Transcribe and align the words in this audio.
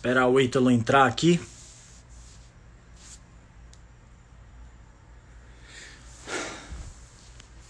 Esperar 0.00 0.28
o 0.28 0.40
Ítalo 0.40 0.70
entrar 0.70 1.04
aqui. 1.04 1.38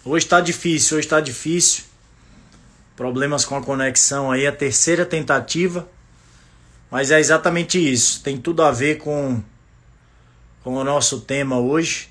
Hoje 0.04 0.26
está 0.26 0.40
difícil, 0.40 0.96
hoje 0.96 1.06
está 1.08 1.20
difícil. 1.20 1.82
Problemas 2.94 3.44
com 3.44 3.56
a 3.56 3.60
conexão 3.60 4.30
aí, 4.30 4.46
a 4.46 4.52
terceira 4.52 5.04
tentativa. 5.04 5.88
Mas 6.88 7.10
é 7.10 7.18
exatamente 7.18 7.80
isso. 7.80 8.22
Tem 8.22 8.38
tudo 8.38 8.62
a 8.62 8.70
ver 8.70 8.98
com, 8.98 9.42
com 10.62 10.76
o 10.76 10.84
nosso 10.84 11.22
tema 11.22 11.58
hoje, 11.58 12.10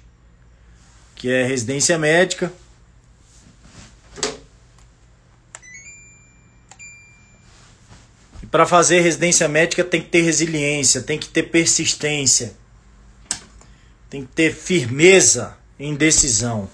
que 1.15 1.29
é 1.29 1.45
residência 1.45 1.97
médica. 1.97 2.51
Para 8.51 8.65
fazer 8.65 9.01
residência 9.01 9.47
médica 9.47 9.83
tem 9.83 10.01
que 10.01 10.09
ter 10.09 10.21
resiliência, 10.21 11.01
tem 11.01 11.19
que 11.19 11.27
ter 11.27 11.43
persistência, 11.43 12.55
tem 14.09 14.25
que 14.25 14.31
ter 14.31 14.53
firmeza 14.53 15.57
em 15.79 15.93
decisão. 15.95 16.69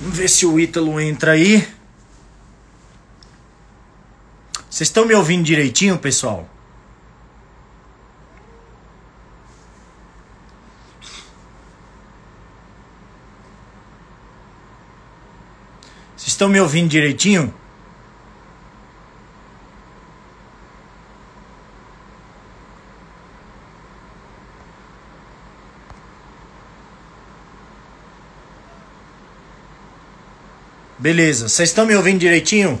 Vamos 0.00 0.18
ver 0.18 0.28
se 0.28 0.44
o 0.44 0.58
Ítalo 0.58 1.00
entra 1.00 1.32
aí. 1.32 1.66
Vocês 4.68 4.88
estão 4.88 5.06
me 5.06 5.14
ouvindo 5.14 5.44
direitinho, 5.44 5.96
pessoal? 5.96 6.48
Estão 16.42 16.48
me 16.48 16.60
ouvindo 16.60 16.88
direitinho? 16.88 17.54
Beleza, 30.98 31.48
vocês 31.48 31.68
estão 31.68 31.86
me 31.86 31.94
ouvindo 31.94 32.18
direitinho? 32.18 32.80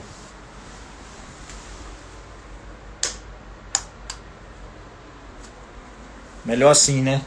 Melhor 6.44 6.70
assim, 6.70 7.00
né? 7.00 7.22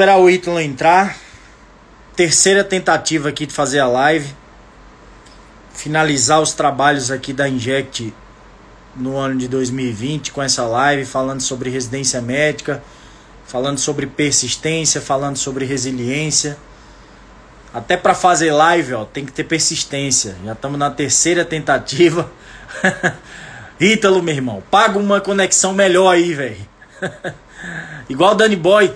Esperar 0.00 0.16
o 0.16 0.30
Ítalo 0.30 0.58
entrar. 0.58 1.14
Terceira 2.16 2.64
tentativa 2.64 3.28
aqui 3.28 3.44
de 3.44 3.52
fazer 3.52 3.80
a 3.80 3.86
live 3.86 4.34
finalizar 5.74 6.40
os 6.40 6.54
trabalhos 6.54 7.10
aqui 7.10 7.34
da 7.34 7.46
Inject 7.46 8.14
no 8.96 9.18
ano 9.18 9.36
de 9.36 9.46
2020 9.46 10.32
com 10.32 10.42
essa 10.42 10.64
live 10.64 11.04
falando 11.04 11.42
sobre 11.42 11.68
residência 11.68 12.22
médica, 12.22 12.82
falando 13.44 13.76
sobre 13.76 14.06
persistência, 14.06 15.02
falando 15.02 15.36
sobre 15.36 15.66
resiliência. 15.66 16.56
Até 17.74 17.94
para 17.94 18.14
fazer 18.14 18.52
live, 18.52 18.94
ó, 18.94 19.04
tem 19.04 19.26
que 19.26 19.32
ter 19.32 19.44
persistência. 19.44 20.34
Já 20.42 20.52
estamos 20.52 20.78
na 20.78 20.90
terceira 20.90 21.44
tentativa. 21.44 22.32
Ítalo, 23.78 24.22
meu 24.22 24.34
irmão, 24.34 24.62
paga 24.70 24.98
uma 24.98 25.20
conexão 25.20 25.74
melhor 25.74 26.08
aí, 26.08 26.32
velho. 26.32 26.68
Igual 28.08 28.34
Danny 28.34 28.56
Boy. 28.56 28.90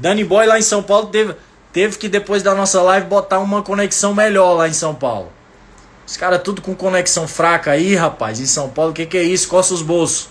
Danny 0.00 0.24
Boy 0.24 0.46
lá 0.46 0.58
em 0.58 0.62
São 0.62 0.82
Paulo 0.82 1.08
teve, 1.08 1.36
teve 1.72 1.98
que 1.98 2.08
depois 2.08 2.42
da 2.42 2.54
nossa 2.54 2.80
live 2.80 3.06
botar 3.06 3.38
uma 3.38 3.62
conexão 3.62 4.14
melhor 4.14 4.54
lá 4.54 4.66
em 4.66 4.72
São 4.72 4.94
Paulo. 4.94 5.30
Os 6.06 6.16
caras 6.16 6.42
tudo 6.42 6.62
com 6.62 6.74
conexão 6.74 7.28
fraca 7.28 7.72
aí, 7.72 7.94
rapaz, 7.94 8.40
em 8.40 8.46
São 8.46 8.70
Paulo. 8.70 8.92
O 8.92 8.94
que, 8.94 9.04
que 9.04 9.18
é 9.18 9.22
isso? 9.22 9.46
Coça 9.46 9.74
os 9.74 9.82
bolsos. 9.82 10.28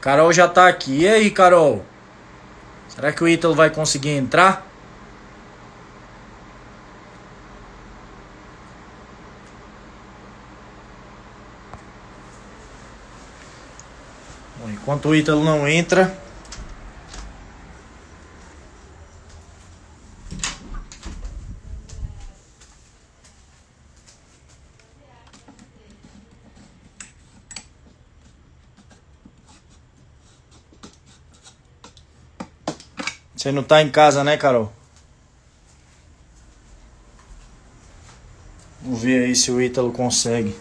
Carol 0.00 0.32
já 0.32 0.46
tá 0.46 0.68
aqui. 0.68 1.00
E 1.00 1.08
aí, 1.08 1.30
Carol? 1.30 1.84
Será 2.88 3.12
que 3.12 3.24
o 3.24 3.28
Ítalo 3.28 3.54
vai 3.54 3.70
conseguir 3.70 4.10
entrar? 4.10 4.69
Enquanto 14.82 15.08
o 15.10 15.14
Ítalo 15.14 15.44
não 15.44 15.68
entra. 15.68 16.18
Você 33.36 33.50
não 33.52 33.62
tá 33.62 33.80
em 33.80 33.90
casa, 33.90 34.22
né, 34.22 34.36
Carol? 34.36 34.70
Vamos 38.82 39.00
ver 39.00 39.24
aí 39.24 39.34
se 39.34 39.50
o 39.50 39.60
Ítalo 39.60 39.92
consegue. 39.92 40.54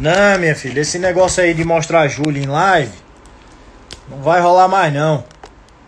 Não, 0.00 0.38
minha 0.38 0.54
filha, 0.54 0.80
esse 0.80 0.96
negócio 0.96 1.42
aí 1.42 1.52
de 1.52 1.64
mostrar 1.64 2.02
a 2.02 2.06
Júlia 2.08 2.40
em 2.40 2.46
live 2.46 2.92
não 4.08 4.22
vai 4.22 4.40
rolar 4.40 4.68
mais 4.68 4.94
não. 4.94 5.24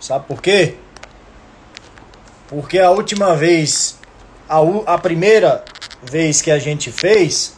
Sabe 0.00 0.26
por 0.26 0.42
quê? 0.42 0.74
Porque 2.48 2.80
a 2.80 2.90
última 2.90 3.36
vez, 3.36 4.00
a, 4.48 4.58
a 4.94 4.98
primeira 4.98 5.64
vez 6.02 6.42
que 6.42 6.50
a 6.50 6.58
gente 6.58 6.90
fez 6.90 7.56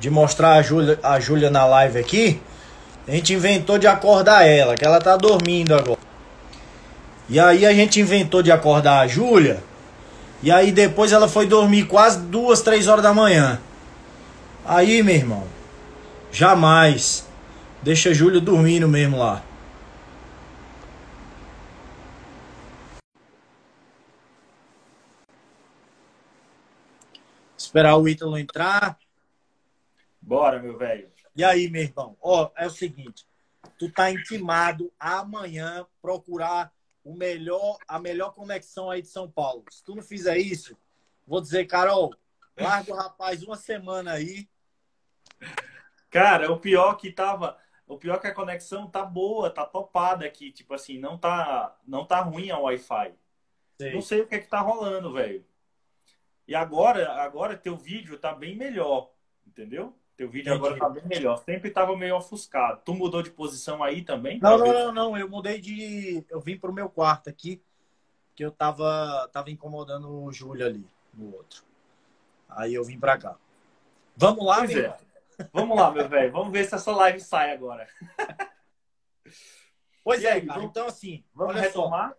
de 0.00 0.08
mostrar 0.08 0.54
a 0.54 0.62
Júlia, 0.62 0.98
a 1.02 1.20
Júlia 1.20 1.50
na 1.50 1.66
live 1.66 1.98
aqui, 1.98 2.40
a 3.06 3.10
gente 3.10 3.34
inventou 3.34 3.76
de 3.76 3.86
acordar 3.86 4.48
ela, 4.48 4.76
que 4.76 4.84
ela 4.84 4.98
tá 4.98 5.18
dormindo 5.18 5.74
agora. 5.74 6.00
E 7.28 7.38
aí 7.38 7.66
a 7.66 7.74
gente 7.74 8.00
inventou 8.00 8.42
de 8.42 8.50
acordar 8.50 9.00
a 9.00 9.06
Júlia, 9.06 9.62
e 10.42 10.50
aí 10.50 10.72
depois 10.72 11.12
ela 11.12 11.28
foi 11.28 11.46
dormir 11.46 11.84
quase 11.84 12.18
duas, 12.18 12.62
três 12.62 12.88
horas 12.88 13.02
da 13.02 13.12
manhã. 13.12 13.60
Aí, 14.64 15.02
meu 15.02 15.16
irmão, 15.16 15.48
jamais 16.30 17.28
deixa 17.82 18.14
Júlio 18.14 18.40
dormindo 18.40 18.86
mesmo 18.86 19.18
lá. 19.18 19.44
Esperar 27.58 27.96
o 27.96 28.06
Ítalo 28.06 28.38
entrar. 28.38 28.96
Bora, 30.20 30.62
meu 30.62 30.78
velho. 30.78 31.10
E 31.34 31.42
aí, 31.42 31.68
meu 31.68 31.82
irmão? 31.82 32.16
Ó, 32.22 32.48
é 32.56 32.64
o 32.64 32.70
seguinte, 32.70 33.26
tu 33.76 33.90
tá 33.90 34.12
intimado 34.12 34.92
amanhã 35.00 35.84
procurar 36.00 36.72
o 37.02 37.16
melhor, 37.16 37.78
a 37.88 37.98
melhor 37.98 38.32
conexão 38.32 38.88
aí 38.88 39.02
de 39.02 39.08
São 39.08 39.28
Paulo. 39.28 39.64
Se 39.68 39.82
tu 39.82 39.96
não 39.96 40.02
fizer 40.04 40.38
isso, 40.38 40.78
vou 41.26 41.40
dizer, 41.40 41.66
Carol, 41.66 42.14
larga 42.56 42.92
o 42.92 42.96
rapaz 42.96 43.42
uma 43.42 43.56
semana 43.56 44.12
aí 44.12 44.51
Cara, 46.10 46.50
o 46.52 46.58
pior 46.58 46.94
que 46.94 47.10
tava. 47.10 47.56
O 47.86 47.98
pior 47.98 48.18
que 48.18 48.26
a 48.26 48.34
conexão 48.34 48.88
tá 48.88 49.04
boa, 49.04 49.50
tá 49.50 49.66
topada 49.66 50.24
aqui. 50.24 50.50
Tipo 50.50 50.74
assim, 50.74 50.98
não 50.98 51.18
tá, 51.18 51.76
não 51.86 52.04
tá 52.04 52.20
ruim 52.20 52.50
a 52.50 52.58
Wi-Fi. 52.58 53.14
Não 53.92 54.00
sei 54.00 54.20
o 54.20 54.26
que 54.26 54.36
é 54.36 54.38
que 54.38 54.48
tá 54.48 54.60
rolando, 54.60 55.12
velho. 55.12 55.44
E 56.46 56.54
agora, 56.54 57.12
agora 57.22 57.56
teu 57.56 57.76
vídeo 57.76 58.18
tá 58.18 58.32
bem 58.32 58.56
melhor, 58.56 59.10
entendeu? 59.46 59.94
Teu 60.16 60.28
vídeo 60.28 60.52
Entendi. 60.52 60.66
agora 60.66 60.78
tá 60.78 60.88
bem 60.88 61.06
melhor. 61.06 61.38
Sempre 61.38 61.70
tava 61.70 61.96
meio 61.96 62.16
ofuscado. 62.16 62.80
Tu 62.84 62.94
mudou 62.94 63.22
de 63.22 63.30
posição 63.30 63.82
aí 63.82 64.02
também? 64.02 64.38
Não, 64.40 64.58
não, 64.58 64.72
não, 64.72 64.92
não. 64.92 65.16
Eu 65.16 65.28
mudei 65.28 65.60
de. 65.60 66.24
Eu 66.28 66.40
vim 66.40 66.56
pro 66.56 66.72
meu 66.72 66.88
quarto 66.88 67.30
aqui, 67.30 67.62
que 68.34 68.44
eu 68.44 68.50
tava, 68.50 69.28
tava 69.32 69.50
incomodando 69.50 70.24
o 70.24 70.32
Júlio 70.32 70.66
ali, 70.66 70.86
no 71.14 71.34
outro. 71.34 71.64
Aí 72.48 72.74
eu 72.74 72.84
vim 72.84 72.98
pra 72.98 73.16
cá. 73.16 73.36
Vamos 74.16 74.44
lá, 74.44 74.58
pois 74.58 74.76
é. 74.76 74.96
Vamos 75.52 75.76
lá, 75.76 75.90
meu 75.90 76.08
velho. 76.08 76.32
Vamos 76.32 76.52
ver 76.52 76.64
se 76.64 76.74
essa 76.74 76.92
live 76.92 77.20
sai 77.20 77.52
agora. 77.52 77.88
Pois 80.04 80.20
e 80.22 80.26
é, 80.26 80.32
aí, 80.32 80.46
cara. 80.46 80.64
Então, 80.64 80.86
assim, 80.88 81.24
vamos 81.32 81.54
retomar? 81.54 82.10
Só. 82.10 82.16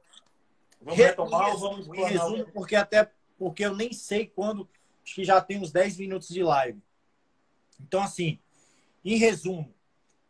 Vamos 0.81 0.98
retomar 0.98 1.50
ou 1.50 1.57
vamos 1.57 1.88
em 1.88 2.04
resumo, 2.06 2.45
porque 2.54 2.75
até 2.77 3.12
porque 3.38 3.65
eu 3.65 3.75
nem 3.75 3.92
sei 3.92 4.27
quando, 4.27 4.69
acho 5.04 5.15
que 5.15 5.25
já 5.25 5.42
tem 5.42 5.60
uns 5.60 5.71
10 5.71 5.98
minutos 5.98 6.30
de 6.30 6.42
live. 6.44 6.81
Então, 7.80 8.01
assim, 8.01 8.39
em 9.04 9.18
resumo, 9.18 9.74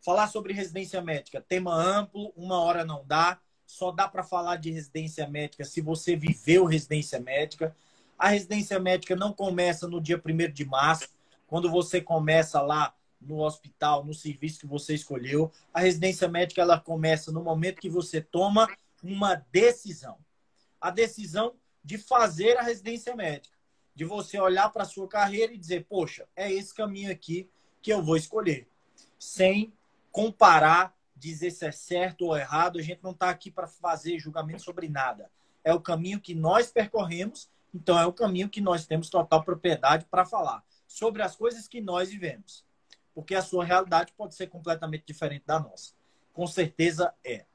falar 0.00 0.28
sobre 0.28 0.52
residência 0.52 1.00
médica, 1.00 1.40
tema 1.40 1.74
amplo, 1.74 2.32
uma 2.36 2.60
hora 2.60 2.84
não 2.84 3.04
dá, 3.06 3.40
só 3.66 3.90
dá 3.90 4.08
para 4.08 4.22
falar 4.22 4.56
de 4.56 4.70
residência 4.70 5.26
médica 5.28 5.64
se 5.64 5.80
você 5.80 6.16
viveu 6.16 6.64
residência 6.64 7.20
médica. 7.20 7.74
A 8.18 8.28
residência 8.28 8.78
médica 8.78 9.16
não 9.16 9.32
começa 9.32 9.88
no 9.88 10.00
dia 10.00 10.20
1 10.24 10.52
de 10.52 10.64
março, 10.64 11.08
quando 11.54 11.70
você 11.70 12.00
começa 12.00 12.60
lá 12.60 12.92
no 13.20 13.38
hospital, 13.38 14.04
no 14.04 14.12
serviço 14.12 14.58
que 14.58 14.66
você 14.66 14.92
escolheu. 14.92 15.52
A 15.72 15.78
residência 15.78 16.26
médica 16.26 16.60
ela 16.60 16.80
começa 16.80 17.30
no 17.30 17.44
momento 17.44 17.80
que 17.80 17.88
você 17.88 18.20
toma 18.20 18.68
uma 19.00 19.36
decisão. 19.52 20.18
A 20.80 20.90
decisão 20.90 21.54
de 21.84 21.96
fazer 21.96 22.56
a 22.56 22.62
residência 22.62 23.14
médica, 23.14 23.56
de 23.94 24.04
você 24.04 24.36
olhar 24.36 24.68
para 24.70 24.82
a 24.82 24.84
sua 24.84 25.06
carreira 25.06 25.52
e 25.52 25.56
dizer, 25.56 25.86
poxa, 25.88 26.26
é 26.34 26.52
esse 26.52 26.74
caminho 26.74 27.12
aqui 27.12 27.48
que 27.80 27.92
eu 27.92 28.02
vou 28.02 28.16
escolher, 28.16 28.66
sem 29.16 29.72
comparar, 30.10 30.92
dizer 31.14 31.52
se 31.52 31.64
é 31.64 31.70
certo 31.70 32.22
ou 32.22 32.36
errado. 32.36 32.80
A 32.80 32.82
gente 32.82 33.00
não 33.00 33.12
está 33.12 33.30
aqui 33.30 33.48
para 33.48 33.68
fazer 33.68 34.18
julgamento 34.18 34.64
sobre 34.64 34.88
nada. 34.88 35.30
É 35.62 35.72
o 35.72 35.80
caminho 35.80 36.20
que 36.20 36.34
nós 36.34 36.72
percorremos, 36.72 37.48
então 37.72 37.96
é 37.96 38.04
o 38.04 38.12
caminho 38.12 38.48
que 38.48 38.60
nós 38.60 38.86
temos 38.86 39.08
total 39.08 39.44
propriedade 39.44 40.04
para 40.10 40.24
falar 40.24 40.64
sobre 40.94 41.22
as 41.22 41.36
coisas 41.36 41.68
que 41.68 41.80
nós 41.80 42.10
vivemos 42.10 42.64
porque 43.14 43.34
a 43.34 43.42
sua 43.42 43.64
realidade 43.64 44.12
pode 44.16 44.34
ser 44.34 44.48
completamente 44.48 45.04
diferente 45.06 45.44
da 45.46 45.60
nossa. 45.60 45.92
Com 46.32 46.46
certeza 46.46 47.14
é. 47.24 47.46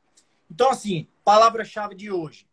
Então, 0.49 0.69
assim, 0.71 1.07
palavra-chave 1.23 1.93
de 1.93 2.09
hoje 2.09 2.47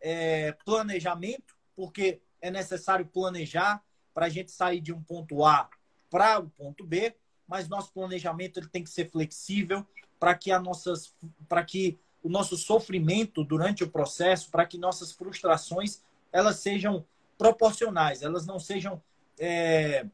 é 0.00 0.52
planejamento, 0.64 1.56
porque 1.74 2.20
é 2.40 2.50
necessário 2.50 3.06
planejar 3.06 3.82
para 4.12 4.26
a 4.26 4.28
gente 4.28 4.50
sair 4.50 4.80
de 4.80 4.92
um 4.92 5.02
ponto 5.02 5.44
A 5.44 5.68
para 6.10 6.38
o 6.38 6.48
ponto 6.50 6.84
B, 6.84 7.16
mas 7.48 7.68
nosso 7.68 7.92
planejamento 7.92 8.60
ele 8.60 8.68
tem 8.68 8.84
que 8.84 8.90
ser 8.90 9.10
flexível 9.10 9.84
para 10.20 10.34
que 10.34 10.52
a 10.52 10.60
nossas, 10.60 11.14
para 11.48 11.64
que 11.64 11.98
o 12.22 12.28
nosso 12.28 12.56
sofrimento 12.56 13.42
durante 13.42 13.82
o 13.82 13.90
processo, 13.90 14.50
para 14.50 14.66
que 14.66 14.78
nossas 14.78 15.12
frustrações 15.12 16.02
elas 16.32 16.58
sejam 16.58 17.04
proporcionais, 17.38 18.22
elas 18.22 18.46
não 18.46 18.58
sejam 18.58 19.02
é, 19.38 20.06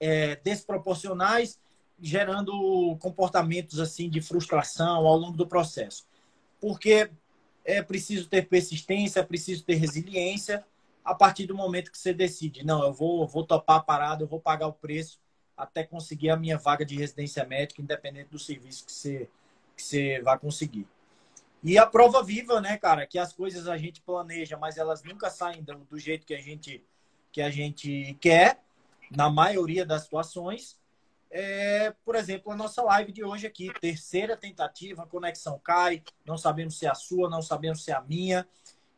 é, 0.00 0.36
desproporcionais, 0.36 1.58
gerando 2.00 2.96
comportamentos 3.00 3.78
assim 3.78 4.10
de 4.10 4.20
frustração 4.20 5.06
ao 5.06 5.16
longo 5.16 5.36
do 5.36 5.46
processo. 5.46 6.06
Porque 6.60 7.10
é 7.64 7.82
preciso 7.82 8.28
ter 8.28 8.48
persistência, 8.48 9.20
é 9.20 9.22
preciso 9.24 9.64
ter 9.64 9.74
resiliência 9.74 10.64
a 11.04 11.14
partir 11.14 11.46
do 11.46 11.54
momento 11.54 11.92
que 11.92 11.98
você 11.98 12.14
decide, 12.14 12.64
não, 12.64 12.82
eu 12.82 12.92
vou, 12.92 13.26
vou 13.26 13.44
topar 13.44 13.76
a 13.76 13.82
parada, 13.82 14.22
eu 14.22 14.26
vou 14.26 14.40
pagar 14.40 14.66
o 14.66 14.72
preço 14.72 15.20
até 15.56 15.84
conseguir 15.84 16.30
a 16.30 16.36
minha 16.36 16.56
vaga 16.56 16.84
de 16.84 16.96
residência 16.96 17.44
médica, 17.44 17.82
independente 17.82 18.30
do 18.30 18.38
serviço 18.38 18.86
que 18.86 18.92
você, 18.92 19.28
que 19.76 19.82
você 19.82 20.20
vai 20.22 20.38
conseguir. 20.38 20.88
E 21.62 21.78
a 21.78 21.86
prova 21.86 22.22
viva, 22.22 22.60
né, 22.60 22.76
cara, 22.76 23.06
que 23.06 23.18
as 23.18 23.32
coisas 23.32 23.68
a 23.68 23.76
gente 23.76 24.00
planeja, 24.00 24.56
mas 24.56 24.76
elas 24.76 25.02
nunca 25.02 25.30
saem 25.30 25.62
do, 25.62 25.76
do 25.84 25.98
jeito 25.98 26.26
que 26.26 26.34
a 26.34 26.40
gente 26.40 26.82
que 27.34 27.42
a 27.42 27.50
gente 27.50 28.16
quer 28.20 28.60
na 29.10 29.28
maioria 29.28 29.84
das 29.84 30.04
situações. 30.04 30.78
É, 31.28 31.92
por 32.04 32.14
exemplo, 32.14 32.52
a 32.52 32.56
nossa 32.56 32.80
live 32.80 33.10
de 33.10 33.24
hoje 33.24 33.44
aqui, 33.44 33.72
terceira 33.80 34.36
tentativa, 34.36 35.02
a 35.02 35.06
conexão 35.06 35.58
cai, 35.58 36.00
não 36.24 36.38
sabemos 36.38 36.78
se 36.78 36.86
é 36.86 36.90
a 36.90 36.94
sua, 36.94 37.28
não 37.28 37.42
sabemos 37.42 37.82
se 37.82 37.90
é 37.90 37.94
a 37.94 38.00
minha, 38.00 38.46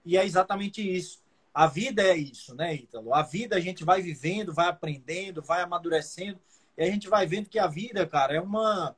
e 0.05 0.19
é 0.19 0.25
exatamente 0.27 0.87
isso. 0.87 1.25
A 1.55 1.67
vida 1.67 2.03
é 2.03 2.15
isso, 2.15 2.55
né, 2.55 2.75
Ítalo? 2.75 3.15
A 3.15 3.23
vida 3.23 3.57
a 3.57 3.61
gente 3.61 3.85
vai 3.85 4.03
vivendo, 4.03 4.53
vai 4.53 4.69
aprendendo, 4.69 5.41
vai 5.41 5.63
amadurecendo, 5.63 6.39
e 6.77 6.83
a 6.83 6.91
gente 6.91 7.09
vai 7.09 7.27
vendo 7.27 7.49
que 7.49 7.59
a 7.59 7.67
vida, 7.67 8.07
cara, 8.07 8.35
é 8.35 8.41
uma, 8.41 8.95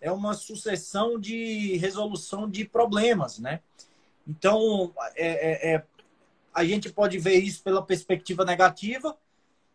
é 0.00 0.10
uma 0.10 0.34
sucessão 0.34 1.16
de 1.16 1.76
resolução 1.76 2.50
de 2.50 2.64
problemas, 2.64 3.38
né? 3.38 3.60
Então, 4.26 4.92
é, 5.14 5.70
é, 5.70 5.74
é 5.74 5.86
a 6.54 6.64
gente 6.64 6.92
pode 6.92 7.18
ver 7.18 7.38
isso 7.38 7.62
pela 7.62 7.84
perspectiva 7.84 8.44
negativa, 8.44 9.16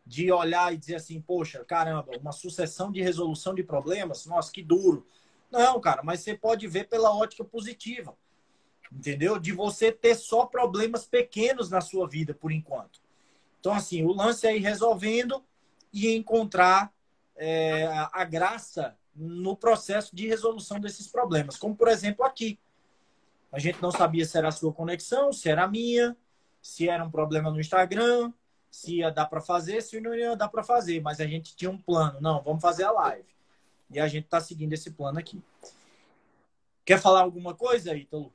de 0.06 0.32
olhar 0.32 0.74
e 0.74 0.78
dizer 0.78 0.96
assim, 0.96 1.20
poxa, 1.20 1.64
caramba, 1.66 2.12
uma 2.20 2.32
sucessão 2.32 2.92
de 2.92 3.02
resolução 3.02 3.56
de 3.56 3.64
problemas, 3.64 4.26
nossa, 4.26 4.52
que 4.52 4.62
duro. 4.62 5.08
Não, 5.52 5.80
cara, 5.80 6.04
mas 6.04 6.20
você 6.20 6.36
pode 6.36 6.68
ver 6.68 6.88
pela 6.88 7.16
ótica 7.16 7.44
positiva, 7.44 8.16
entendeu? 8.92 9.40
De 9.40 9.52
você 9.52 9.92
ter 9.92 10.16
só 10.16 10.46
problemas 10.46 11.06
pequenos 11.06 11.70
na 11.70 11.82
sua 11.82 12.08
vida 12.08 12.34
por 12.34 12.52
enquanto. 12.52 13.00
Então, 13.60 13.74
assim, 13.74 14.04
o 14.04 14.12
lance 14.12 14.46
é 14.46 14.56
ir 14.56 14.60
resolvendo 14.60 15.44
e 15.92 16.16
encontrar 16.16 16.94
é, 17.36 17.88
a 18.12 18.24
graça 18.24 18.96
no 19.16 19.56
processo 19.56 20.16
de 20.16 20.28
resolução 20.28 20.80
desses 20.80 21.08
problemas. 21.08 21.58
Como, 21.58 21.76
por 21.76 21.88
exemplo, 21.88 22.26
aqui. 22.26 22.60
A 23.52 23.58
gente 23.58 23.82
não 23.82 23.90
sabia 23.90 24.26
se 24.26 24.38
era 24.38 24.50
a 24.50 24.52
sua 24.52 24.74
conexão, 24.74 25.32
se 25.32 25.50
era 25.50 25.64
a 25.64 25.68
minha, 25.68 26.16
se 26.66 26.90
era 26.90 27.06
um 27.06 27.12
problema 27.12 27.52
no 27.52 27.60
Instagram, 27.60 28.34
se 28.72 28.96
ia 28.96 29.12
dar 29.12 29.28
para 29.28 29.40
fazer, 29.40 29.82
se 29.82 30.02
não 30.02 30.16
ia 30.16 30.36
dar 30.36 30.50
para 30.50 30.64
fazer, 30.64 31.00
mas 31.00 31.22
a 31.22 31.28
gente 31.28 31.56
tinha 31.56 31.70
um 31.70 31.78
plano. 31.78 32.20
Não, 32.20 32.42
vamos 32.42 32.60
fazer 32.60 32.84
a 32.86 32.92
live. 32.92 33.30
E 33.92 34.00
a 34.00 34.08
gente 34.08 34.26
está 34.26 34.42
seguindo 34.42 34.74
esse 34.74 34.90
plano 34.90 35.20
aqui. 35.20 35.40
Quer 36.84 37.00
falar 37.00 37.22
alguma 37.22 37.54
coisa, 37.54 37.96
Ítalo? 37.96 38.34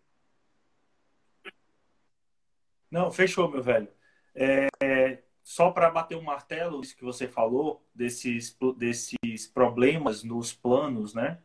Não, 2.88 3.10
fechou, 3.10 3.50
meu 3.50 3.64
velho. 3.64 3.88
É, 4.32 5.25
só 5.42 5.72
para 5.72 5.90
bater 5.90 6.16
um 6.16 6.22
martelo, 6.22 6.80
isso 6.82 6.96
que 6.96 7.04
você 7.04 7.26
falou, 7.26 7.84
desses, 7.92 8.56
desses 8.76 9.49
problemas 9.52 10.22
nos 10.22 10.52
planos, 10.52 11.14
né? 11.14 11.40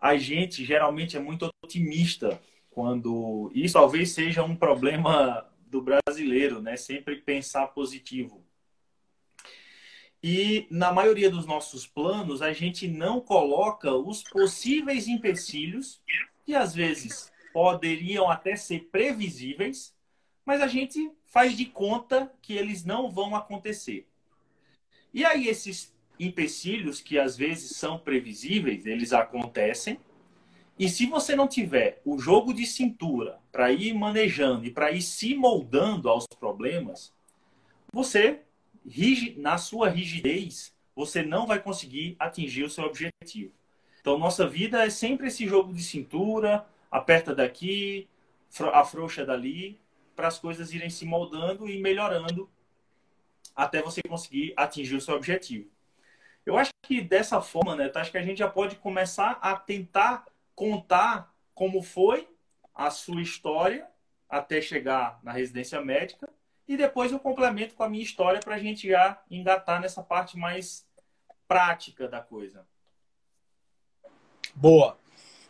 A 0.00 0.16
gente 0.16 0.64
geralmente 0.64 1.18
é 1.18 1.20
muito 1.20 1.50
otimista 1.62 2.40
quando. 2.70 3.52
Isso 3.54 3.74
talvez 3.74 4.12
seja 4.12 4.42
um 4.42 4.56
problema 4.56 5.46
do 5.70 5.82
brasileiro, 5.82 6.60
né? 6.60 6.76
Sempre 6.76 7.16
pensar 7.16 7.68
positivo. 7.68 8.44
E 10.22 10.66
na 10.70 10.92
maioria 10.92 11.30
dos 11.30 11.46
nossos 11.46 11.86
planos, 11.86 12.42
a 12.42 12.52
gente 12.52 12.88
não 12.88 13.20
coloca 13.20 13.92
os 13.92 14.22
possíveis 14.22 15.06
empecilhos, 15.06 16.02
que 16.44 16.54
às 16.54 16.74
vezes 16.74 17.32
poderiam 17.52 18.28
até 18.28 18.56
ser 18.56 18.88
previsíveis, 18.90 19.94
mas 20.44 20.60
a 20.60 20.66
gente 20.66 21.12
faz 21.26 21.56
de 21.56 21.66
conta 21.66 22.32
que 22.42 22.54
eles 22.54 22.84
não 22.84 23.10
vão 23.10 23.36
acontecer. 23.36 24.08
E 25.14 25.24
aí, 25.24 25.46
esses 25.46 25.94
empecilhos, 26.18 27.00
que 27.00 27.18
às 27.18 27.36
vezes 27.36 27.76
são 27.76 27.98
previsíveis, 27.98 28.86
eles 28.86 29.12
acontecem, 29.12 30.00
e 30.78 30.88
se 30.88 31.06
você 31.06 31.34
não 31.34 31.48
tiver 31.48 32.00
o 32.04 32.18
jogo 32.18 32.54
de 32.54 32.64
cintura 32.64 33.40
para 33.50 33.72
ir 33.72 33.92
manejando 33.92 34.64
e 34.64 34.70
para 34.70 34.92
ir 34.92 35.02
se 35.02 35.34
moldando 35.34 36.08
aos 36.08 36.26
problemas, 36.38 37.12
você, 37.92 38.42
na 39.36 39.58
sua 39.58 39.88
rigidez, 39.88 40.72
você 40.94 41.22
não 41.22 41.46
vai 41.46 41.60
conseguir 41.60 42.14
atingir 42.18 42.62
o 42.62 42.70
seu 42.70 42.84
objetivo. 42.84 43.52
Então, 44.00 44.18
nossa 44.18 44.46
vida 44.46 44.84
é 44.84 44.90
sempre 44.90 45.26
esse 45.26 45.46
jogo 45.46 45.72
de 45.72 45.82
cintura, 45.82 46.64
aperta 46.90 47.34
daqui, 47.34 48.08
afrouxa 48.72 49.26
dali, 49.26 49.80
para 50.14 50.28
as 50.28 50.38
coisas 50.38 50.72
irem 50.72 50.90
se 50.90 51.04
moldando 51.04 51.68
e 51.68 51.80
melhorando 51.80 52.48
até 53.54 53.82
você 53.82 54.00
conseguir 54.02 54.54
atingir 54.56 54.94
o 54.94 55.00
seu 55.00 55.16
objetivo. 55.16 55.68
Eu 56.46 56.56
acho 56.56 56.70
que 56.82 57.00
dessa 57.00 57.40
forma, 57.40 57.74
né, 57.74 57.90
acho 57.92 58.10
que 58.12 58.18
a 58.18 58.22
gente 58.22 58.38
já 58.38 58.48
pode 58.48 58.76
começar 58.76 59.38
a 59.42 59.56
tentar 59.56 60.24
contar 60.58 61.32
como 61.54 61.80
foi 61.80 62.28
a 62.74 62.90
sua 62.90 63.22
história 63.22 63.86
até 64.28 64.60
chegar 64.60 65.20
na 65.22 65.30
residência 65.30 65.80
médica 65.80 66.28
e 66.66 66.76
depois 66.76 67.12
eu 67.12 67.20
complemento 67.20 67.76
com 67.76 67.84
a 67.84 67.88
minha 67.88 68.02
história 68.02 68.40
para 68.40 68.56
a 68.56 68.58
gente 68.58 68.88
já 68.88 69.22
engatar 69.30 69.80
nessa 69.80 70.02
parte 70.02 70.36
mais 70.36 70.84
prática 71.46 72.08
da 72.08 72.20
coisa. 72.20 72.66
Boa. 74.52 74.98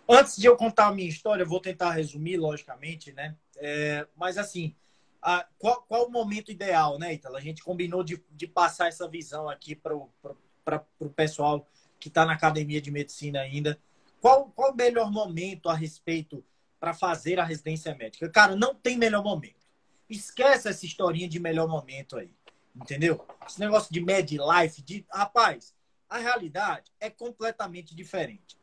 Antes 0.06 0.36
de 0.36 0.46
eu 0.46 0.54
contar 0.58 0.88
a 0.88 0.94
minha 0.94 1.08
história, 1.08 1.42
eu 1.42 1.48
vou 1.48 1.60
tentar 1.60 1.92
resumir, 1.92 2.36
logicamente, 2.36 3.10
né? 3.10 3.34
É, 3.56 4.06
mas 4.14 4.36
assim, 4.36 4.76
a, 5.22 5.46
qual, 5.58 5.82
qual 5.88 6.06
o 6.06 6.10
momento 6.10 6.52
ideal, 6.52 6.98
né, 6.98 7.14
Itala? 7.14 7.38
A 7.38 7.42
gente 7.42 7.64
combinou 7.64 8.04
de, 8.04 8.22
de 8.30 8.46
passar 8.46 8.88
essa 8.88 9.08
visão 9.08 9.48
aqui 9.48 9.74
para 9.74 9.96
o 9.96 11.10
pessoal 11.16 11.66
que 11.98 12.08
está 12.08 12.26
na 12.26 12.34
academia 12.34 12.80
de 12.80 12.90
medicina 12.90 13.40
ainda. 13.40 13.78
Qual, 14.20 14.50
qual 14.50 14.72
o 14.72 14.76
melhor 14.76 15.10
momento 15.10 15.68
a 15.68 15.74
respeito 15.74 16.44
para 16.80 16.94
fazer 16.94 17.38
a 17.38 17.44
residência 17.44 17.94
médica? 17.94 18.28
Cara, 18.28 18.56
não 18.56 18.74
tem 18.74 18.96
melhor 18.96 19.22
momento. 19.22 19.66
Esquece 20.08 20.68
essa 20.68 20.86
historinha 20.86 21.28
de 21.28 21.38
melhor 21.38 21.68
momento 21.68 22.16
aí. 22.16 22.34
Entendeu? 22.74 23.26
Esse 23.46 23.60
negócio 23.60 23.92
de 23.92 24.00
life, 24.00 24.82
de. 24.82 25.04
Rapaz, 25.10 25.74
a 26.08 26.18
realidade 26.18 26.92
é 27.00 27.10
completamente 27.10 27.94
diferente. 27.94 28.56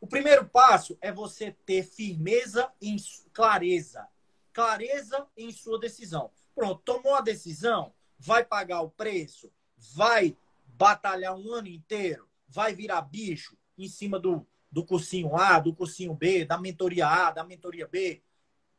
O 0.00 0.06
primeiro 0.06 0.46
passo 0.46 0.98
é 1.00 1.10
você 1.10 1.52
ter 1.64 1.82
firmeza 1.84 2.70
e 2.80 2.96
clareza. 3.32 4.06
clareza 4.52 5.26
em 5.36 5.50
sua 5.50 5.78
decisão. 5.78 6.30
Pronto, 6.54 6.82
tomou 6.82 7.14
a 7.14 7.20
decisão, 7.20 7.92
vai 8.18 8.44
pagar 8.44 8.80
o 8.80 8.90
preço, 8.90 9.52
vai 9.76 10.36
batalhar 10.66 11.36
um 11.36 11.52
ano 11.52 11.68
inteiro, 11.68 12.28
vai 12.48 12.74
virar 12.74 13.02
bicho 13.02 13.56
em 13.76 13.88
cima 13.88 14.18
do, 14.18 14.46
do 14.70 14.84
cursinho 14.84 15.36
A, 15.36 15.58
do 15.58 15.74
cursinho 15.74 16.14
B, 16.14 16.44
da 16.44 16.58
mentoria 16.58 17.06
A, 17.06 17.30
da 17.30 17.44
mentoria 17.44 17.86
B, 17.86 18.22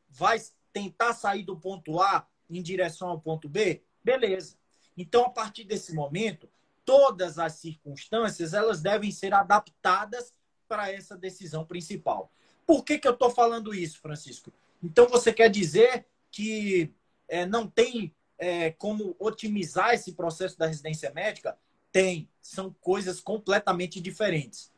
vai 0.09 0.39
tentar 0.71 1.13
sair 1.13 1.43
do 1.43 1.57
ponto 1.57 1.99
A 1.99 2.27
em 2.49 2.61
direção 2.61 3.09
ao 3.09 3.19
ponto 3.19 3.49
B, 3.49 3.83
beleza. 4.03 4.57
Então, 4.95 5.25
a 5.25 5.29
partir 5.29 5.63
desse 5.63 5.93
momento, 5.93 6.49
todas 6.85 7.37
as 7.37 7.53
circunstâncias 7.53 8.53
elas 8.53 8.81
devem 8.81 9.11
ser 9.11 9.33
adaptadas 9.33 10.33
para 10.67 10.91
essa 10.91 11.17
decisão 11.17 11.65
principal. 11.65 12.31
Por 12.65 12.83
que, 12.83 12.97
que 12.97 13.07
eu 13.07 13.13
estou 13.13 13.29
falando 13.29 13.73
isso, 13.73 13.99
Francisco? 13.99 14.51
Então, 14.83 15.07
você 15.07 15.33
quer 15.33 15.49
dizer 15.49 16.05
que 16.31 16.93
é, 17.27 17.45
não 17.45 17.67
tem 17.67 18.13
é, 18.37 18.71
como 18.71 19.15
otimizar 19.19 19.93
esse 19.93 20.13
processo 20.13 20.57
da 20.57 20.67
residência 20.67 21.11
médica? 21.11 21.57
Tem. 21.91 22.29
São 22.41 22.73
coisas 22.81 23.19
completamente 23.19 23.99
diferentes. 23.99 24.71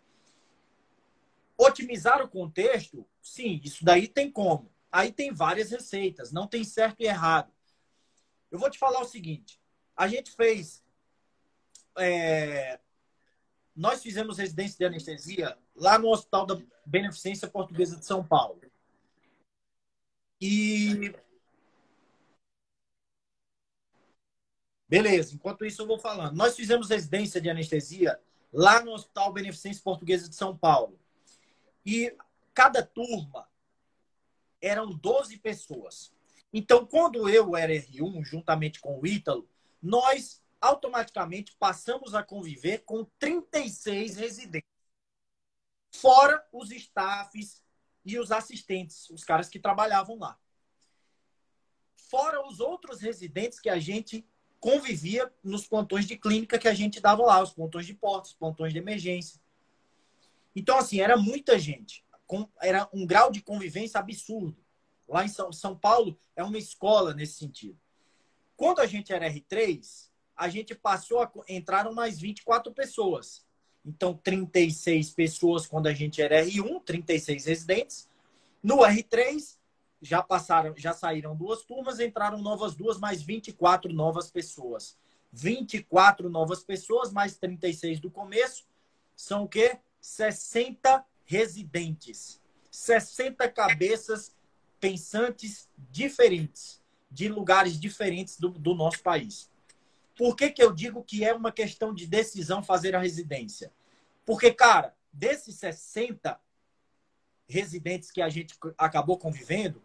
Otimizar 1.61 2.23
o 2.23 2.29
contexto, 2.29 3.05
sim, 3.21 3.59
isso 3.65 3.83
daí 3.83 4.07
tem 4.07 4.31
como. 4.31 4.71
Aí 4.89 5.11
tem 5.11 5.33
várias 5.33 5.69
receitas, 5.71 6.31
não 6.31 6.47
tem 6.47 6.63
certo 6.63 7.01
e 7.01 7.05
errado. 7.05 7.51
Eu 8.49 8.57
vou 8.57 8.69
te 8.69 8.79
falar 8.79 9.01
o 9.01 9.05
seguinte: 9.05 9.59
a 9.93 10.07
gente 10.07 10.31
fez. 10.31 10.81
É, 11.97 12.79
nós 13.75 14.01
fizemos 14.01 14.37
residência 14.37 14.77
de 14.77 14.85
anestesia 14.85 15.57
lá 15.75 15.99
no 15.99 16.07
Hospital 16.07 16.45
da 16.45 16.61
Beneficência 16.85 17.47
Portuguesa 17.47 17.97
de 17.97 18.05
São 18.05 18.25
Paulo. 18.25 18.61
E. 20.39 21.13
Beleza, 24.87 25.35
enquanto 25.35 25.65
isso 25.65 25.81
eu 25.81 25.87
vou 25.87 25.99
falando. 25.99 26.35
Nós 26.35 26.55
fizemos 26.55 26.89
residência 26.89 27.39
de 27.41 27.49
anestesia 27.49 28.19
lá 28.51 28.83
no 28.83 28.91
Hospital 28.91 29.33
Beneficência 29.33 29.83
Portuguesa 29.83 30.27
de 30.27 30.35
São 30.35 30.57
Paulo. 30.57 30.98
E 31.85 32.15
cada 32.53 32.83
turma 32.85 33.47
eram 34.61 34.91
12 34.91 35.37
pessoas. 35.37 36.13
Então, 36.51 36.85
quando 36.85 37.29
eu 37.29 37.55
era 37.55 37.73
R1, 37.73 38.23
juntamente 38.23 38.79
com 38.79 38.99
o 38.99 39.05
Ítalo, 39.05 39.47
nós 39.81 40.41
automaticamente 40.59 41.55
passamos 41.57 42.13
a 42.13 42.23
conviver 42.23 42.79
com 42.79 43.05
36 43.17 44.17
residentes. 44.17 44.69
Fora 45.91 46.45
os 46.51 46.71
staffs 46.71 47.63
e 48.03 48.19
os 48.19 48.31
assistentes, 48.31 49.09
os 49.09 49.23
caras 49.23 49.49
que 49.49 49.59
trabalhavam 49.59 50.17
lá. 50.17 50.37
Fora 51.95 52.45
os 52.47 52.59
outros 52.59 53.01
residentes 53.01 53.59
que 53.59 53.69
a 53.69 53.79
gente 53.79 54.27
convivia 54.59 55.31
nos 55.43 55.67
plantões 55.67 56.05
de 56.05 56.17
clínica 56.17 56.59
que 56.59 56.67
a 56.67 56.73
gente 56.73 56.99
dava 56.99 57.23
lá, 57.23 57.41
os 57.41 57.53
plantões 57.53 57.85
de 57.85 57.93
portas, 57.93 58.31
os 58.31 58.37
plantões 58.37 58.73
de 58.73 58.79
emergência. 58.79 59.39
Então, 60.55 60.77
assim, 60.77 60.99
era 60.99 61.17
muita 61.17 61.57
gente. 61.57 62.03
Era 62.61 62.87
um 62.93 63.05
grau 63.05 63.31
de 63.31 63.41
convivência 63.41 63.99
absurdo. 63.99 64.57
Lá 65.07 65.25
em 65.25 65.27
São, 65.27 65.51
São 65.51 65.75
Paulo 65.75 66.19
é 66.35 66.43
uma 66.43 66.57
escola 66.57 67.13
nesse 67.13 67.33
sentido. 67.33 67.79
Quando 68.55 68.79
a 68.79 68.85
gente 68.85 69.11
era 69.11 69.31
R3, 69.31 70.09
a 70.35 70.49
gente 70.49 70.75
passou 70.75 71.21
a 71.21 71.31
entraram 71.47 71.93
mais 71.93 72.19
24 72.19 72.73
pessoas. 72.73 73.45
Então, 73.85 74.13
36 74.13 75.11
pessoas 75.11 75.65
quando 75.65 75.87
a 75.87 75.93
gente 75.93 76.21
era 76.21 76.43
R1, 76.43 76.83
36 76.83 77.45
residentes. 77.45 78.09
No 78.61 78.77
R3, 78.79 79.57
já 80.01 80.21
passaram, 80.21 80.73
já 80.77 80.93
saíram 80.93 81.35
duas 81.35 81.63
turmas, 81.63 81.99
entraram 81.99 82.37
novas 82.41 82.75
duas, 82.75 82.97
mais 82.99 83.21
24 83.21 83.91
novas 83.91 84.29
pessoas. 84.29 84.97
24 85.31 86.29
novas 86.29 86.63
pessoas, 86.63 87.11
mais 87.11 87.37
36 87.37 87.99
do 87.99 88.09
começo, 88.09 88.65
são 89.15 89.43
o 89.43 89.47
quê? 89.47 89.77
60 89.99 91.05
residentes. 91.25 92.41
60 92.71 93.49
cabeças 93.49 94.35
pensantes 94.79 95.69
diferentes, 95.77 96.81
de 97.11 97.27
lugares 97.27 97.79
diferentes 97.79 98.39
do, 98.39 98.49
do 98.49 98.73
nosso 98.73 99.01
país. 99.01 99.49
Por 100.15 100.35
que, 100.35 100.49
que 100.51 100.63
eu 100.63 100.73
digo 100.73 101.03
que 101.03 101.23
é 101.23 101.33
uma 101.33 101.51
questão 101.51 101.93
de 101.93 102.05
decisão 102.05 102.63
fazer 102.63 102.95
a 102.95 102.99
residência? 102.99 103.71
Porque, 104.25 104.51
cara, 104.53 104.95
desses 105.11 105.55
60 105.55 106.39
residentes 107.47 108.11
que 108.11 108.21
a 108.21 108.29
gente 108.29 108.55
acabou 108.77 109.17
convivendo, 109.17 109.81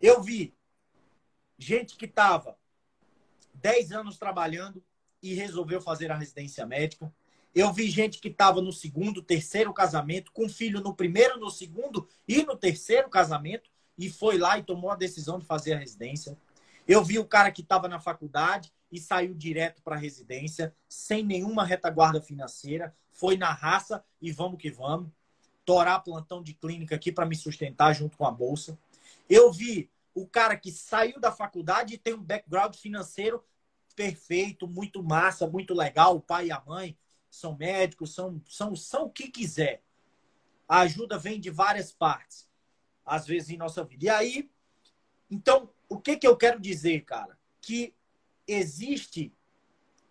eu 0.00 0.22
vi 0.22 0.54
gente 1.58 1.96
que 1.96 2.04
estava 2.04 2.56
10 3.54 3.92
anos 3.92 4.18
trabalhando 4.18 4.82
e 5.22 5.34
resolveu 5.34 5.80
fazer 5.80 6.10
a 6.10 6.16
residência 6.16 6.66
médica. 6.66 7.12
Eu 7.54 7.72
vi 7.72 7.90
gente 7.90 8.18
que 8.18 8.28
estava 8.28 8.62
no 8.62 8.72
segundo, 8.72 9.22
terceiro 9.22 9.72
casamento, 9.74 10.32
com 10.32 10.48
filho 10.48 10.80
no 10.80 10.94
primeiro, 10.94 11.38
no 11.38 11.50
segundo 11.50 12.08
e 12.26 12.42
no 12.42 12.56
terceiro 12.56 13.10
casamento, 13.10 13.70
e 13.98 14.08
foi 14.08 14.38
lá 14.38 14.58
e 14.58 14.62
tomou 14.62 14.90
a 14.90 14.96
decisão 14.96 15.38
de 15.38 15.44
fazer 15.44 15.74
a 15.74 15.78
residência. 15.78 16.36
Eu 16.88 17.04
vi 17.04 17.18
o 17.18 17.26
cara 17.26 17.50
que 17.52 17.60
estava 17.60 17.88
na 17.88 18.00
faculdade 18.00 18.72
e 18.90 18.98
saiu 18.98 19.34
direto 19.34 19.82
para 19.82 19.96
a 19.96 19.98
residência, 19.98 20.74
sem 20.88 21.22
nenhuma 21.22 21.64
retaguarda 21.64 22.20
financeira, 22.20 22.94
foi 23.10 23.36
na 23.36 23.52
raça 23.52 24.02
e 24.20 24.32
vamos 24.32 24.58
que 24.58 24.70
vamos. 24.70 25.10
Torar 25.64 26.02
plantão 26.02 26.42
de 26.42 26.54
clínica 26.54 26.96
aqui 26.96 27.12
para 27.12 27.26
me 27.26 27.36
sustentar 27.36 27.94
junto 27.94 28.16
com 28.16 28.26
a 28.26 28.30
bolsa. 28.30 28.76
Eu 29.28 29.52
vi 29.52 29.90
o 30.14 30.26
cara 30.26 30.56
que 30.56 30.72
saiu 30.72 31.20
da 31.20 31.30
faculdade 31.30 31.94
e 31.94 31.98
tem 31.98 32.14
um 32.14 32.22
background 32.22 32.74
financeiro 32.74 33.44
perfeito, 33.94 34.66
muito 34.66 35.02
massa, 35.02 35.46
muito 35.46 35.74
legal. 35.74 36.16
O 36.16 36.20
pai 36.20 36.46
e 36.46 36.52
a 36.52 36.60
mãe 36.66 36.96
são 37.34 37.56
médicos, 37.56 38.14
são, 38.14 38.40
são, 38.46 38.76
são 38.76 39.06
o 39.06 39.10
que 39.10 39.28
quiser. 39.28 39.82
A 40.68 40.80
ajuda 40.80 41.18
vem 41.18 41.40
de 41.40 41.50
várias 41.50 41.92
partes 41.92 42.50
às 43.04 43.26
vezes, 43.26 43.50
em 43.50 43.56
nossa 43.56 43.84
vida. 43.84 44.04
E 44.04 44.08
aí, 44.08 44.50
então, 45.30 45.72
o 45.88 46.00
que, 46.00 46.16
que 46.16 46.26
eu 46.26 46.36
quero 46.36 46.60
dizer, 46.60 47.04
cara? 47.04 47.38
Que 47.60 47.94
existe 48.46 49.34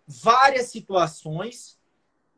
várias 0.06 0.66
situações 0.66 1.80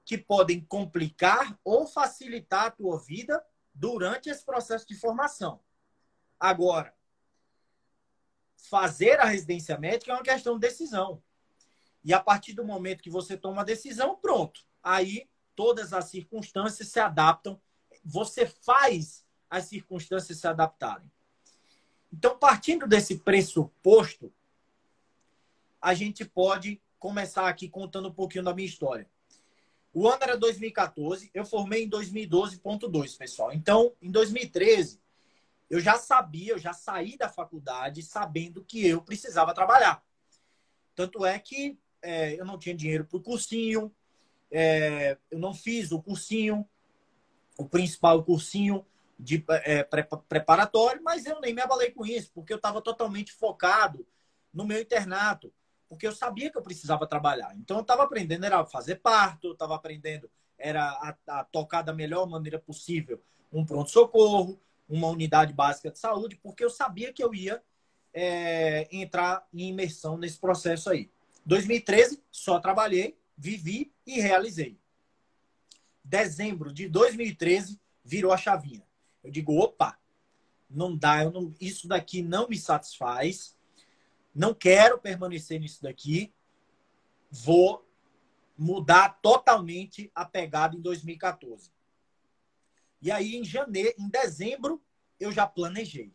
que 0.05 0.19
podem 0.19 0.61
complicar 0.61 1.59
ou 1.65 1.87
facilitar 1.87 2.67
a 2.67 2.71
tua 2.71 2.99
vida 2.99 3.45
durante 3.75 4.29
esse 4.29 4.45
processo 4.45 4.87
de 4.87 4.95
formação. 4.95 5.61
Agora, 6.39 6.95
fazer 8.57 9.19
a 9.19 9.25
residência 9.25 9.79
médica 9.79 10.13
é 10.13 10.15
uma 10.15 10.23
questão 10.23 10.55
de 10.55 10.61
decisão. 10.61 11.23
E 12.05 12.13
a 12.13 12.21
partir 12.21 12.53
do 12.53 12.65
momento 12.65 13.03
que 13.03 13.11
você 13.11 13.37
toma 13.37 13.63
a 13.63 13.65
decisão, 13.65 14.17
pronto. 14.17 14.61
Aí 14.85 15.27
todas 15.57 15.95
as 15.95 16.05
circunstâncias 16.05 16.89
se 16.89 17.01
adaptam. 17.01 17.59
Você 18.05 18.47
faz 18.47 19.25
as 19.49 19.65
circunstâncias 19.65 20.39
se 20.39 20.47
adaptarem. 20.47 21.11
Então, 22.13 22.39
partindo 22.39 22.87
desse 22.87 23.19
pressuposto, 23.19 24.33
a 25.81 25.95
gente 25.95 26.25
pode 26.25 26.81
começar 26.99 27.49
aqui 27.49 27.69
contando 27.69 28.09
um 28.09 28.13
pouquinho 28.13 28.45
da 28.45 28.55
minha 28.55 28.69
história. 28.69 29.09
O 29.93 30.09
ano 30.09 30.23
era 30.23 30.37
2014, 30.37 31.31
eu 31.33 31.45
formei 31.45 31.85
em 31.85 31.91
2012.2, 31.91 33.17
pessoal. 33.17 33.53
Então, 33.53 33.95
em 34.03 34.11
2013, 34.11 35.01
eu 35.71 35.81
já 35.81 35.97
sabia, 35.97 36.53
eu 36.53 36.59
já 36.59 36.73
saí 36.73 37.17
da 37.17 37.29
faculdade 37.29 38.03
sabendo 38.03 38.65
que 38.65 38.87
eu 38.87 39.01
precisava 39.01 39.55
trabalhar. 39.55 40.05
Tanto 40.95 41.25
é 41.25 41.39
que 41.39 41.79
é, 42.03 42.39
eu 42.39 42.45
não 42.45 42.59
tinha 42.59 42.75
dinheiro 42.75 43.05
para 43.05 43.17
o 43.17 43.23
cursinho, 43.23 43.95
é, 44.51 45.19
eu 45.31 45.39
não 45.39 45.55
fiz 45.55 45.93
o 45.93 46.03
cursinho, 46.03 46.67
o 47.59 47.65
principal 47.65 48.23
cursinho, 48.23 48.85
de 49.19 49.45
é, 49.49 49.85
preparatório, 50.29 51.01
mas 51.03 51.25
eu 51.25 51.41
nem 51.41 51.55
me 51.55 51.63
abalei 51.63 51.91
com 51.93 52.05
isso, 52.05 52.31
porque 52.35 52.53
eu 52.53 52.57
estava 52.57 52.83
totalmente 52.83 53.33
focado 53.33 54.05
no 54.53 54.65
meu 54.65 54.81
internato, 54.81 55.53
porque 55.89 56.07
eu 56.07 56.13
sabia 56.13 56.51
que 56.51 56.59
eu 56.59 56.63
precisava 56.63 57.07
trabalhar. 57.07 57.55
Então 57.57 57.77
eu 57.79 57.83
estava 57.83 58.03
aprendendo 58.03 58.45
era 58.45 58.65
fazer 58.65 58.97
parto, 58.97 59.53
estava 59.53 59.75
aprendendo 59.77 60.29
era 60.59 60.83
a, 60.83 61.41
a, 61.41 61.45
tocar 61.45 61.83
da 61.83 61.93
melhor 61.93 62.27
maneira 62.29 62.59
possível 62.59 63.21
um 63.53 63.65
pronto 63.65 63.91
socorro, 63.91 64.61
uma 64.89 65.09
unidade 65.09 65.53
básica 65.53 65.91
de 65.91 65.99
saúde, 65.99 66.37
porque 66.43 66.65
eu 66.65 66.71
sabia 66.71 67.13
que 67.13 67.23
eu 67.23 67.35
ia 67.35 67.63
é, 68.13 68.89
entrar 68.91 69.47
em 69.53 69.69
imersão 69.69 70.17
nesse 70.17 70.39
processo 70.39 70.91
aí. 70.91 71.11
2013 71.47 72.23
só 72.31 72.59
trabalhei, 72.59 73.17
vivi 73.37 73.93
e 74.07 74.21
realizei. 74.21 74.79
Dezembro 76.03 76.73
de 76.73 76.89
2013 76.89 77.81
virou 78.05 78.33
a 78.33 78.37
chavinha. 78.37 78.87
Eu 79.23 79.31
digo, 79.31 79.59
opa, 79.59 79.99
não 80.69 80.97
dá, 80.97 81.29
não, 81.31 81.55
isso 81.61 81.89
daqui 81.89 82.23
não 82.23 82.49
me 82.49 82.59
satisfaz, 82.59 83.57
não 84.35 84.53
quero 84.53 84.99
permanecer 84.99 85.61
nisso 85.61 85.83
daqui, 85.83 86.33
vou 87.31 87.89
mudar 88.57 89.21
totalmente 89.21 90.11
a 90.15 90.25
pegada 90.25 90.77
em 90.77 90.81
2014. 90.81 91.73
E 93.01 93.11
aí, 93.11 93.37
em 93.37 93.45
janeiro, 93.45 93.95
em 93.99 94.09
dezembro, 94.09 94.83
eu 95.19 95.31
já 95.31 95.47
planejei. 95.47 96.13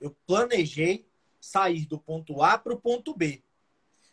eu 0.00 0.10
planejei 0.26 1.08
sair 1.40 1.86
do 1.86 1.98
ponto 1.98 2.42
A 2.42 2.58
para 2.58 2.74
o 2.74 2.80
ponto 2.80 3.14
B. 3.14 3.42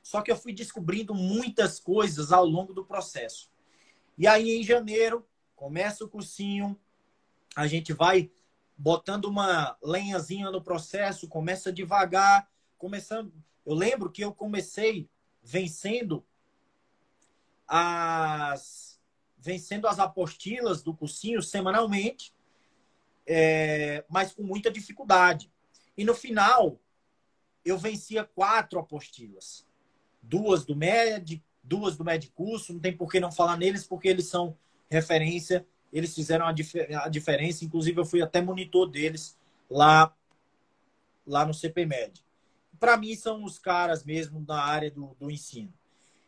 Só 0.04 0.22
que 0.22 0.30
eu 0.30 0.36
fui 0.36 0.54
descobrindo 0.54 1.16
muitas 1.16 1.80
coisas 1.80 2.34
ao 2.34 2.46
longo 2.46 2.74
do 2.74 2.86
processo. 2.86 3.50
E 4.18 4.28
aí, 4.28 4.52
em 4.52 4.64
janeiro, 4.64 5.26
começa 5.56 6.04
o 6.04 6.10
cursinho, 6.10 6.78
a 7.56 7.66
gente 7.66 7.94
vai 7.94 8.30
botando 8.78 9.26
uma 9.26 9.78
lenhazinha 9.82 10.52
no 10.52 10.62
processo, 10.62 11.28
começa 11.28 11.72
devagar, 11.72 12.52
começando. 12.78 13.34
Eu 13.66 13.74
lembro 13.74 14.12
que 14.12 14.24
eu 14.24 14.34
comecei 14.34 15.10
vencendo 15.42 16.24
as 17.68 19.00
vencendo 19.38 19.88
as 19.88 20.00
apostilas 20.00 20.82
do 20.82 20.96
cursinho 20.96 21.42
semanalmente, 21.42 22.34
é, 23.28 24.06
mas 24.08 24.34
com 24.34 24.42
muita 24.42 24.72
dificuldade. 24.72 25.52
E 25.98 26.06
no 26.06 26.16
final, 26.16 26.80
eu 27.66 27.78
vencia 27.78 28.24
quatro 28.24 28.80
apostilas. 28.80 29.66
Duas 30.24 30.66
do 30.66 30.76
MED, 30.76 31.44
duas 31.62 31.96
do 31.96 32.04
MED 32.04 32.32
curso, 32.34 32.74
não 32.74 32.80
tem 32.80 32.96
por 32.96 33.12
que 33.12 33.20
não 33.20 33.32
falar 33.32 33.58
neles, 33.58 33.86
porque 33.86 34.08
eles 34.08 34.28
são 34.28 34.58
referência, 34.90 35.66
eles 35.92 36.16
fizeram 36.16 36.48
a, 36.48 36.52
dif 36.52 36.80
a 36.80 37.08
diferença, 37.08 37.64
inclusive 37.64 38.00
eu 38.00 38.06
fui 38.06 38.22
até 38.22 38.42
monitor 38.42 38.90
deles 38.90 39.38
lá, 39.70 40.14
lá 41.26 41.46
no 41.46 41.54
CPMED. 41.54 42.24
Para 42.80 42.98
mim, 42.98 43.16
são 43.16 43.44
os 43.44 43.60
caras 43.60 44.04
mesmo 44.04 44.42
da 44.42 44.60
área 44.60 44.90
do, 44.90 45.16
do 45.20 45.30
ensino. 45.30 45.74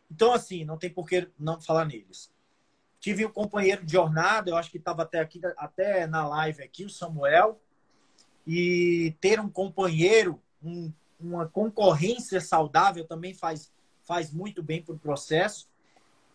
Então, 0.10 0.32
assim, 0.32 0.64
não 0.64 0.78
tem 0.78 0.90
por 0.90 1.08
que 1.08 1.28
não 1.38 1.60
falar 1.60 1.86
neles. 1.86 2.32
Tive 3.00 3.26
um 3.26 3.32
companheiro 3.32 3.86
de 3.86 3.92
jornada, 3.92 4.50
eu 4.50 4.56
acho 4.56 4.72
que 4.72 4.78
estava 4.78 5.04
até 5.04 5.20
aqui, 5.20 5.42
até 5.58 6.08
na 6.08 6.28
live 6.28 6.64
aqui, 6.64 6.86
o 6.86 6.90
Samuel. 6.90 7.60
E 8.48 9.16
ter 9.20 9.40
um 9.40 9.50
companheiro, 9.50 10.42
um, 10.64 10.92
uma 11.20 11.48
concorrência 11.48 12.40
saudável 12.40 13.06
também 13.06 13.34
faz, 13.34 13.72
faz 14.06 14.32
muito 14.32 14.64
bem 14.64 14.82
para 14.82 14.96
o 14.96 15.00
processo. 15.00 15.68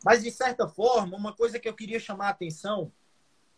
Mas, 0.05 0.23
de 0.23 0.31
certa 0.31 0.69
forma, 0.69 1.17
uma 1.17 1.33
coisa 1.33 1.59
que 1.59 1.69
eu 1.69 1.75
queria 1.75 2.00
chamar 2.00 2.27
a 2.27 2.31
atenção 2.31 2.93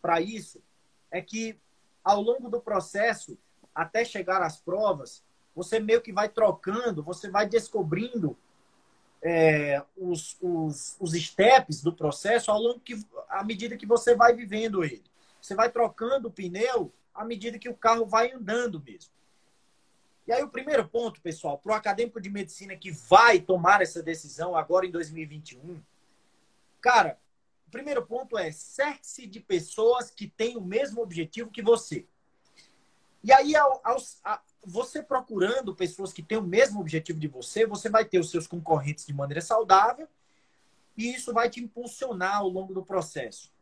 para 0.01 0.21
isso 0.21 0.61
é 1.09 1.21
que, 1.21 1.57
ao 2.03 2.21
longo 2.21 2.49
do 2.49 2.59
processo, 2.59 3.37
até 3.73 4.03
chegar 4.03 4.41
às 4.41 4.57
provas, 4.57 5.23
você 5.55 5.79
meio 5.79 6.01
que 6.01 6.11
vai 6.11 6.29
trocando, 6.29 7.03
você 7.03 7.29
vai 7.29 7.47
descobrindo 7.47 8.37
é, 9.21 9.81
os, 9.95 10.37
os, 10.41 10.97
os 10.99 11.11
steps 11.13 11.81
do 11.81 11.93
processo 11.93 12.51
ao 12.51 12.59
longo 12.59 12.79
que, 12.79 13.01
à 13.29 13.43
medida 13.43 13.77
que 13.77 13.85
você 13.85 14.15
vai 14.15 14.33
vivendo 14.35 14.83
ele. 14.83 15.03
Você 15.41 15.55
vai 15.55 15.69
trocando 15.69 16.27
o 16.27 16.31
pneu 16.31 16.91
à 17.13 17.23
medida 17.23 17.59
que 17.59 17.69
o 17.69 17.75
carro 17.75 18.05
vai 18.05 18.31
andando 18.31 18.81
mesmo. 18.81 19.11
E 20.25 20.31
aí 20.31 20.41
o 20.41 20.49
primeiro 20.49 20.87
ponto, 20.87 21.21
pessoal, 21.21 21.57
para 21.57 21.73
o 21.73 21.75
acadêmico 21.75 22.21
de 22.21 22.29
medicina 22.29 22.75
que 22.75 22.91
vai 22.91 23.39
tomar 23.39 23.81
essa 23.81 24.01
decisão 24.01 24.55
agora 24.55 24.85
em 24.85 24.91
2021, 24.91 25.81
cara, 26.79 27.19
o 27.67 27.71
primeiro 27.71 28.05
ponto 28.05 28.37
é 28.37 28.51
cerque-se 28.51 29.27
de 29.27 29.39
pessoas 29.39 30.09
que 30.09 30.27
têm 30.27 30.55
o 30.55 30.61
mesmo 30.61 31.01
objetivo 31.01 31.51
que 31.51 31.61
você. 31.61 32.05
E 33.23 33.31
aí, 33.31 33.55
ao, 33.55 33.81
ao, 33.83 33.97
você 34.65 35.03
procurando 35.03 35.75
pessoas 35.75 36.11
que 36.11 36.23
têm 36.23 36.37
o 36.37 36.43
mesmo 36.43 36.79
objetivo 36.79 37.19
de 37.19 37.27
você, 37.27 37.65
você 37.65 37.89
vai 37.89 38.05
ter 38.05 38.19
os 38.19 38.29
seus 38.29 38.47
concorrentes 38.47 39.05
de 39.05 39.13
maneira 39.13 39.41
saudável 39.41 40.07
e 40.97 41.13
isso 41.13 41.33
vai 41.33 41.49
te 41.49 41.61
impulsionar 41.61 42.37
ao 42.37 42.49
longo 42.49 42.73
do 42.73 42.83
processo. 42.83 43.52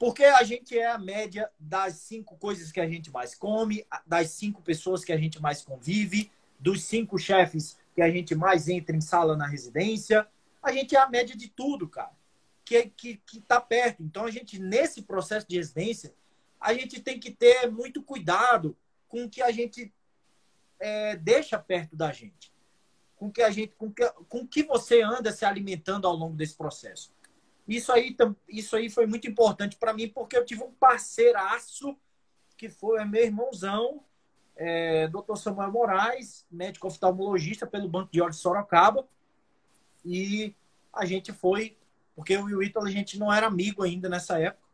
Porque 0.00 0.24
a 0.24 0.42
gente 0.44 0.78
é 0.78 0.86
a 0.86 0.96
média 0.96 1.50
das 1.58 1.96
cinco 1.96 2.34
coisas 2.38 2.72
que 2.72 2.80
a 2.80 2.88
gente 2.88 3.10
mais 3.10 3.34
come, 3.34 3.86
das 4.06 4.30
cinco 4.30 4.62
pessoas 4.62 5.04
que 5.04 5.12
a 5.12 5.16
gente 5.18 5.38
mais 5.42 5.62
convive, 5.62 6.32
dos 6.58 6.84
cinco 6.84 7.18
chefes 7.18 7.76
que 7.94 8.00
a 8.00 8.10
gente 8.10 8.34
mais 8.34 8.66
entra 8.66 8.96
em 8.96 9.00
sala 9.02 9.36
na 9.36 9.46
residência. 9.46 10.26
A 10.62 10.72
gente 10.72 10.96
é 10.96 10.98
a 10.98 11.06
média 11.06 11.36
de 11.36 11.48
tudo, 11.48 11.86
cara, 11.86 12.12
que, 12.64 12.86
que, 12.96 13.16
que 13.26 13.42
tá 13.42 13.60
perto. 13.60 14.02
Então, 14.02 14.24
a 14.24 14.30
gente, 14.30 14.58
nesse 14.58 15.02
processo 15.02 15.46
de 15.46 15.58
residência, 15.58 16.14
a 16.58 16.72
gente 16.72 16.98
tem 16.98 17.20
que 17.20 17.30
ter 17.30 17.70
muito 17.70 18.02
cuidado 18.02 18.74
com 19.06 19.24
o 19.24 19.28
que 19.28 19.42
a 19.42 19.50
gente 19.50 19.92
é, 20.78 21.14
deixa 21.16 21.58
perto 21.58 21.94
da 21.94 22.10
gente, 22.10 22.50
com 23.16 23.30
que 23.30 23.42
a 23.42 23.50
gente, 23.50 23.74
com 23.76 23.92
que, 23.92 24.08
com 24.30 24.48
que 24.48 24.62
você 24.62 25.02
anda 25.02 25.30
se 25.30 25.44
alimentando 25.44 26.06
ao 26.06 26.16
longo 26.16 26.34
desse 26.34 26.54
processo. 26.54 27.12
Isso 27.70 27.92
aí, 27.92 28.16
isso 28.48 28.74
aí 28.74 28.90
foi 28.90 29.06
muito 29.06 29.28
importante 29.28 29.76
para 29.76 29.94
mim 29.94 30.08
porque 30.08 30.36
eu 30.36 30.44
tive 30.44 30.64
um 30.64 30.72
parceiraço 30.72 31.96
que 32.56 32.68
foi 32.68 33.04
meu 33.04 33.22
irmãozão, 33.22 34.02
é, 34.56 35.06
Dr. 35.06 35.36
Samuel 35.36 35.70
Moraes, 35.70 36.44
médico 36.50 36.88
oftalmologista 36.88 37.68
pelo 37.68 37.88
Banco 37.88 38.10
de 38.12 38.20
Olhos 38.20 38.36
de 38.36 38.42
Sorocaba, 38.42 39.08
e 40.04 40.52
a 40.92 41.06
gente 41.06 41.32
foi, 41.32 41.78
porque 42.16 42.34
eu 42.34 42.50
e 42.50 42.54
o 42.56 42.62
Ítalo 42.62 42.86
a 42.86 42.90
gente 42.90 43.16
não 43.20 43.32
era 43.32 43.46
amigo 43.46 43.84
ainda 43.84 44.08
nessa 44.08 44.36
época, 44.40 44.66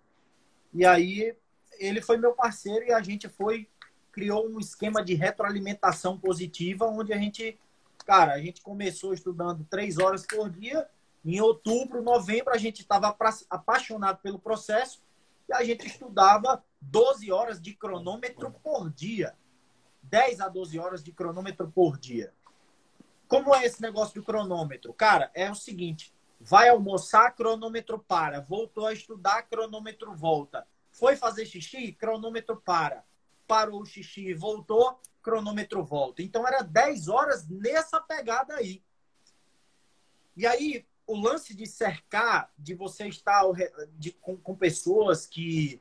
e 0.73 0.85
aí 0.87 1.37
ele 1.79 2.01
foi 2.01 2.17
meu 2.17 2.33
parceiro 2.33 2.87
e 2.87 2.93
a 2.93 3.03
gente 3.03 3.29
foi 3.29 3.69
criou 4.11 4.49
um 4.49 4.59
esquema 4.59 5.05
de 5.05 5.13
retroalimentação 5.13 6.19
positiva, 6.19 6.87
onde 6.87 7.13
a 7.13 7.19
gente, 7.19 7.59
cara, 8.07 8.33
a 8.33 8.41
gente 8.41 8.63
começou 8.63 9.13
estudando 9.13 9.67
três 9.69 9.99
horas 9.99 10.27
por 10.27 10.49
dia. 10.49 10.89
Em 11.27 11.41
outubro, 11.41 12.03
novembro, 12.03 12.55
a 12.55 12.57
gente 12.57 12.81
estava 12.81 13.15
apaixonado 13.51 14.21
pelo 14.23 14.39
processo 14.39 15.03
e 15.49 15.53
a 15.53 15.65
gente 15.65 15.87
estudava 15.87 16.65
12 16.81 17.33
horas 17.33 17.61
de 17.61 17.75
cronômetro 17.75 18.51
por 18.63 18.89
dia. 18.91 19.37
10 20.05 20.41
a 20.41 20.49
12 20.49 20.79
horas 20.79 21.03
de 21.03 21.11
cronômetro 21.11 21.69
por 21.69 21.99
dia. 21.99 22.33
Como 23.27 23.53
é 23.55 23.67
esse 23.67 23.83
negócio 23.83 24.15
do 24.15 24.25
cronômetro? 24.25 24.95
Cara, 24.95 25.31
é 25.35 25.51
o 25.51 25.55
seguinte: 25.55 26.15
vai 26.41 26.69
almoçar, 26.69 27.35
cronômetro 27.35 27.99
para. 27.99 28.41
Voltou 28.41 28.87
a 28.87 28.93
estudar, 28.93 29.43
cronômetro 29.43 30.15
volta. 30.15 30.65
Foi 30.93 31.17
fazer 31.17 31.45
xixi, 31.45 31.93
cronômetro 31.93 32.57
para 32.57 33.05
parou 33.47 33.81
o 33.81 33.87
xixi 33.87 34.29
e 34.29 34.35
voltou, 34.35 35.01
cronômetro 35.23 35.85
volta. 35.85 36.23
Então 36.23 36.47
era 36.47 36.63
10 36.63 37.09
horas 37.09 37.49
nessa 37.49 38.01
pegada 38.01 38.55
aí. 38.55 38.83
E 40.37 40.47
aí, 40.47 40.87
o 41.07 41.17
lance 41.17 41.55
de 41.55 41.67
cercar, 41.67 42.53
de 42.59 42.75
você 42.75 43.07
estar 43.07 43.43
de, 43.97 44.13
com, 44.13 44.37
com 44.37 44.57
pessoas 44.57 45.27
que, 45.27 45.81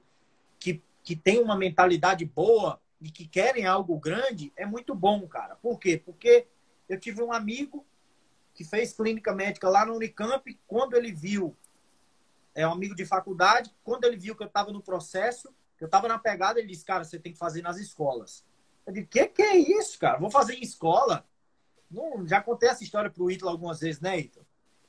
que, 0.59 0.81
que 1.03 1.15
têm 1.15 1.39
uma 1.39 1.57
mentalidade 1.57 2.25
boa 2.25 2.79
e 3.01 3.09
que 3.09 3.27
querem 3.27 3.65
algo 3.65 3.97
grande, 3.99 4.53
é 4.55 4.65
muito 4.65 4.93
bom, 4.93 5.27
cara. 5.27 5.55
Por 5.55 5.79
quê? 5.79 5.97
Porque 5.97 6.47
eu 6.87 6.99
tive 6.99 7.21
um 7.21 7.33
amigo 7.33 7.85
que 8.53 8.63
fez 8.63 8.93
clínica 8.93 9.33
médica 9.33 9.67
lá 9.67 9.85
no 9.85 9.95
Unicamp, 9.95 10.59
quando 10.65 10.95
ele 10.95 11.11
viu, 11.11 11.55
é 12.53 12.65
um 12.65 12.71
amigo 12.71 12.95
de 12.95 13.05
faculdade, 13.05 13.75
quando 13.83 14.05
ele 14.05 14.15
viu 14.15 14.35
que 14.35 14.43
eu 14.43 14.47
estava 14.47 14.71
no 14.71 14.81
processo, 14.81 15.53
eu 15.79 15.89
tava 15.89 16.07
na 16.07 16.17
pegada, 16.17 16.57
ele 16.57 16.69
disse, 16.69 16.85
cara, 16.85 17.03
você 17.03 17.19
tem 17.19 17.33
que 17.33 17.37
fazer 17.37 17.61
nas 17.61 17.77
escolas. 17.77 18.45
Eu 18.85 18.93
disse, 18.93 19.07
que 19.07 19.27
que 19.27 19.41
é 19.41 19.57
isso, 19.57 19.99
cara? 19.99 20.17
Vou 20.19 20.31
fazer 20.31 20.53
em 20.53 20.61
escola? 20.61 21.27
Não, 21.91 22.25
já 22.25 22.41
contei 22.41 22.69
essa 22.69 22.83
história 22.83 23.09
pro 23.09 23.29
Ítalo 23.29 23.51
algumas 23.51 23.81
vezes, 23.81 23.99
né, 23.99 24.19
Ítalo? 24.19 24.44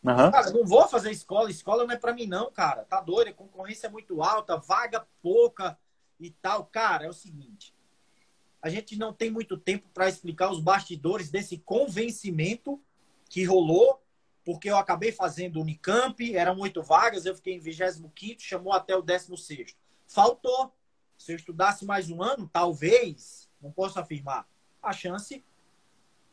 Uhum. 0.07 0.31
Cara, 0.31 0.51
não 0.53 0.65
vou 0.65 0.87
fazer 0.87 1.11
escola. 1.11 1.51
Escola 1.51 1.85
não 1.85 1.93
é 1.93 1.97
para 1.97 2.15
mim, 2.15 2.27
não, 2.27 2.51
cara. 2.53 2.85
Tá 2.85 3.01
doido, 3.01 3.29
a 3.29 3.33
concorrência 3.33 3.89
é 3.89 3.91
muito 3.91 4.23
alta, 4.23 4.57
vaga 4.57 5.05
pouca 5.21 5.77
e 6.21 6.31
tal. 6.31 6.65
Cara, 6.67 7.07
é 7.07 7.09
o 7.09 7.13
seguinte. 7.13 7.75
A 8.63 8.69
gente 8.69 8.97
não 8.97 9.13
tem 9.13 9.31
muito 9.31 9.57
tempo 9.57 9.89
para 9.93 10.09
explicar 10.09 10.51
os 10.51 10.61
bastidores 10.61 11.29
desse 11.29 11.59
convencimento 11.59 12.81
que 13.29 13.45
rolou, 13.45 14.01
porque 14.45 14.71
eu 14.71 14.77
acabei 14.77 15.11
fazendo 15.11 15.61
Unicamp, 15.61 16.37
eram 16.37 16.59
oito 16.61 16.83
vagas, 16.83 17.27
eu 17.27 17.35
fiquei 17.35 17.55
em 17.55 17.59
25, 17.59 18.41
chamou 18.41 18.73
até 18.73 18.97
o 18.97 19.03
16. 19.03 19.77
Faltou. 20.07 20.73
Se 21.19 21.33
eu 21.33 21.37
estudasse 21.37 21.85
mais 21.85 22.11
um 22.11 22.23
ano, 22.23 22.49
talvez, 22.53 23.51
não 23.61 23.73
posso 23.73 23.99
afirmar, 23.99 24.47
a 24.83 24.93
chance 24.93 25.43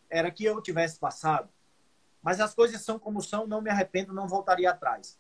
era 0.09 0.29
que 0.29 0.43
eu 0.43 0.61
tivesse 0.61 0.99
passado. 0.99 1.49
Mas 2.23 2.39
as 2.39 2.55
coisas 2.55 2.81
são 2.81 2.97
como 2.97 3.21
são, 3.21 3.45
não 3.45 3.61
me 3.61 3.69
arrependo, 3.69 4.13
não 4.13 4.27
voltaria 4.27 4.71
atrás. 4.71 5.19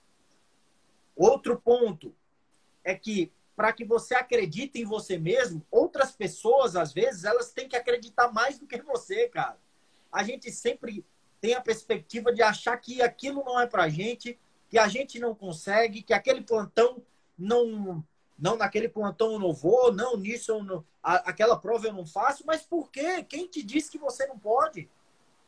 Outro 1.15 1.59
ponto 1.59 2.15
é 2.83 2.95
que 2.95 3.31
para 3.55 3.71
que 3.71 3.85
você 3.85 4.15
acredite 4.15 4.81
em 4.81 4.85
você 4.85 5.17
mesmo, 5.17 5.63
outras 5.69 6.11
pessoas, 6.11 6.75
às 6.75 6.91
vezes, 6.91 7.23
elas 7.23 7.51
têm 7.51 7.67
que 7.67 7.75
acreditar 7.75 8.31
mais 8.31 8.57
do 8.57 8.65
que 8.65 8.81
você, 8.81 9.27
cara. 9.27 9.59
A 10.11 10.23
gente 10.23 10.51
sempre 10.51 11.05
tem 11.39 11.53
a 11.53 11.61
perspectiva 11.61 12.33
de 12.33 12.41
achar 12.41 12.75
que 12.77 13.01
aquilo 13.01 13.43
não 13.43 13.59
é 13.59 13.67
pra 13.67 13.89
gente, 13.89 14.39
que 14.69 14.79
a 14.79 14.87
gente 14.87 15.19
não 15.19 15.35
consegue, 15.35 16.01
que 16.01 16.13
aquele 16.13 16.41
plantão 16.41 17.03
não 17.37 18.03
não, 18.37 18.57
naquele 18.57 18.89
plantão 18.89 19.33
eu 19.33 19.39
não 19.39 19.53
vou, 19.53 19.93
não, 19.93 20.17
nisso 20.17 20.51
eu 20.51 20.63
não, 20.63 20.83
aquela 21.01 21.55
prova 21.55 21.87
eu 21.87 21.93
não 21.93 22.05
faço, 22.05 22.43
mas 22.45 22.63
por 22.63 22.89
quê? 22.89 23.23
Quem 23.23 23.47
te 23.47 23.61
disse 23.61 23.91
que 23.91 23.97
você 23.97 24.25
não 24.25 24.37
pode? 24.37 24.89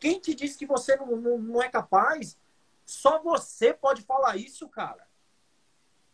Quem 0.05 0.19
te 0.19 0.35
disse 0.35 0.55
que 0.55 0.67
você 0.67 0.95
não, 0.97 1.17
não, 1.17 1.39
não 1.39 1.63
é 1.63 1.67
capaz? 1.67 2.37
Só 2.85 3.17
você 3.23 3.73
pode 3.73 4.03
falar 4.03 4.37
isso, 4.37 4.69
cara. 4.69 5.03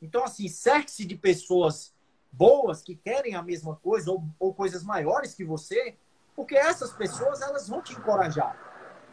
Então, 0.01 0.23
assim, 0.23 0.47
cerque-se 0.47 1.03
de 1.03 1.17
pessoas 1.17 1.93
boas, 2.31 2.81
que 2.81 2.95
querem 2.95 3.35
a 3.35 3.43
mesma 3.43 3.75
coisa 3.75 4.09
ou, 4.09 4.23
ou 4.39 4.53
coisas 4.53 4.81
maiores 4.81 5.33
que 5.33 5.43
você, 5.43 5.97
porque 6.33 6.55
essas 6.55 6.93
pessoas 6.93 7.41
elas 7.41 7.67
vão 7.67 7.81
te 7.81 7.91
encorajar. 7.91 8.55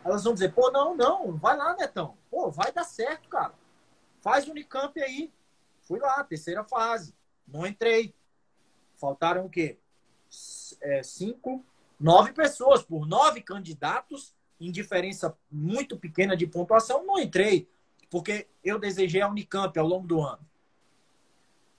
Elas 0.04 0.22
vão 0.22 0.32
dizer, 0.32 0.54
pô, 0.54 0.70
não, 0.70 0.96
não, 0.96 1.36
vai 1.36 1.56
lá, 1.56 1.74
Netão. 1.74 2.16
Pô, 2.30 2.48
vai 2.48 2.70
dar 2.70 2.84
certo, 2.84 3.28
cara. 3.28 3.54
Faz 4.20 4.46
o 4.46 4.52
Unicamp 4.52 4.96
aí. 5.02 5.32
Fui 5.82 5.98
lá, 5.98 6.22
terceira 6.22 6.62
fase. 6.62 7.12
Não 7.48 7.66
entrei. 7.66 8.14
Faltaram 8.94 9.44
o 9.44 9.50
quê? 9.50 9.76
É, 10.80 11.02
cinco, 11.02 11.66
nove 11.98 12.32
pessoas 12.32 12.80
por 12.80 13.08
nove 13.08 13.42
candidatos, 13.42 14.38
em 14.60 14.70
diferença 14.70 15.36
muito 15.50 15.96
pequena 15.96 16.36
de 16.36 16.46
pontuação, 16.46 17.04
não 17.06 17.18
entrei. 17.18 17.68
Porque 18.10 18.46
eu 18.64 18.78
desejei 18.78 19.20
a 19.20 19.28
Unicamp 19.28 19.78
ao 19.78 19.86
longo 19.86 20.06
do 20.06 20.20
ano. 20.20 20.46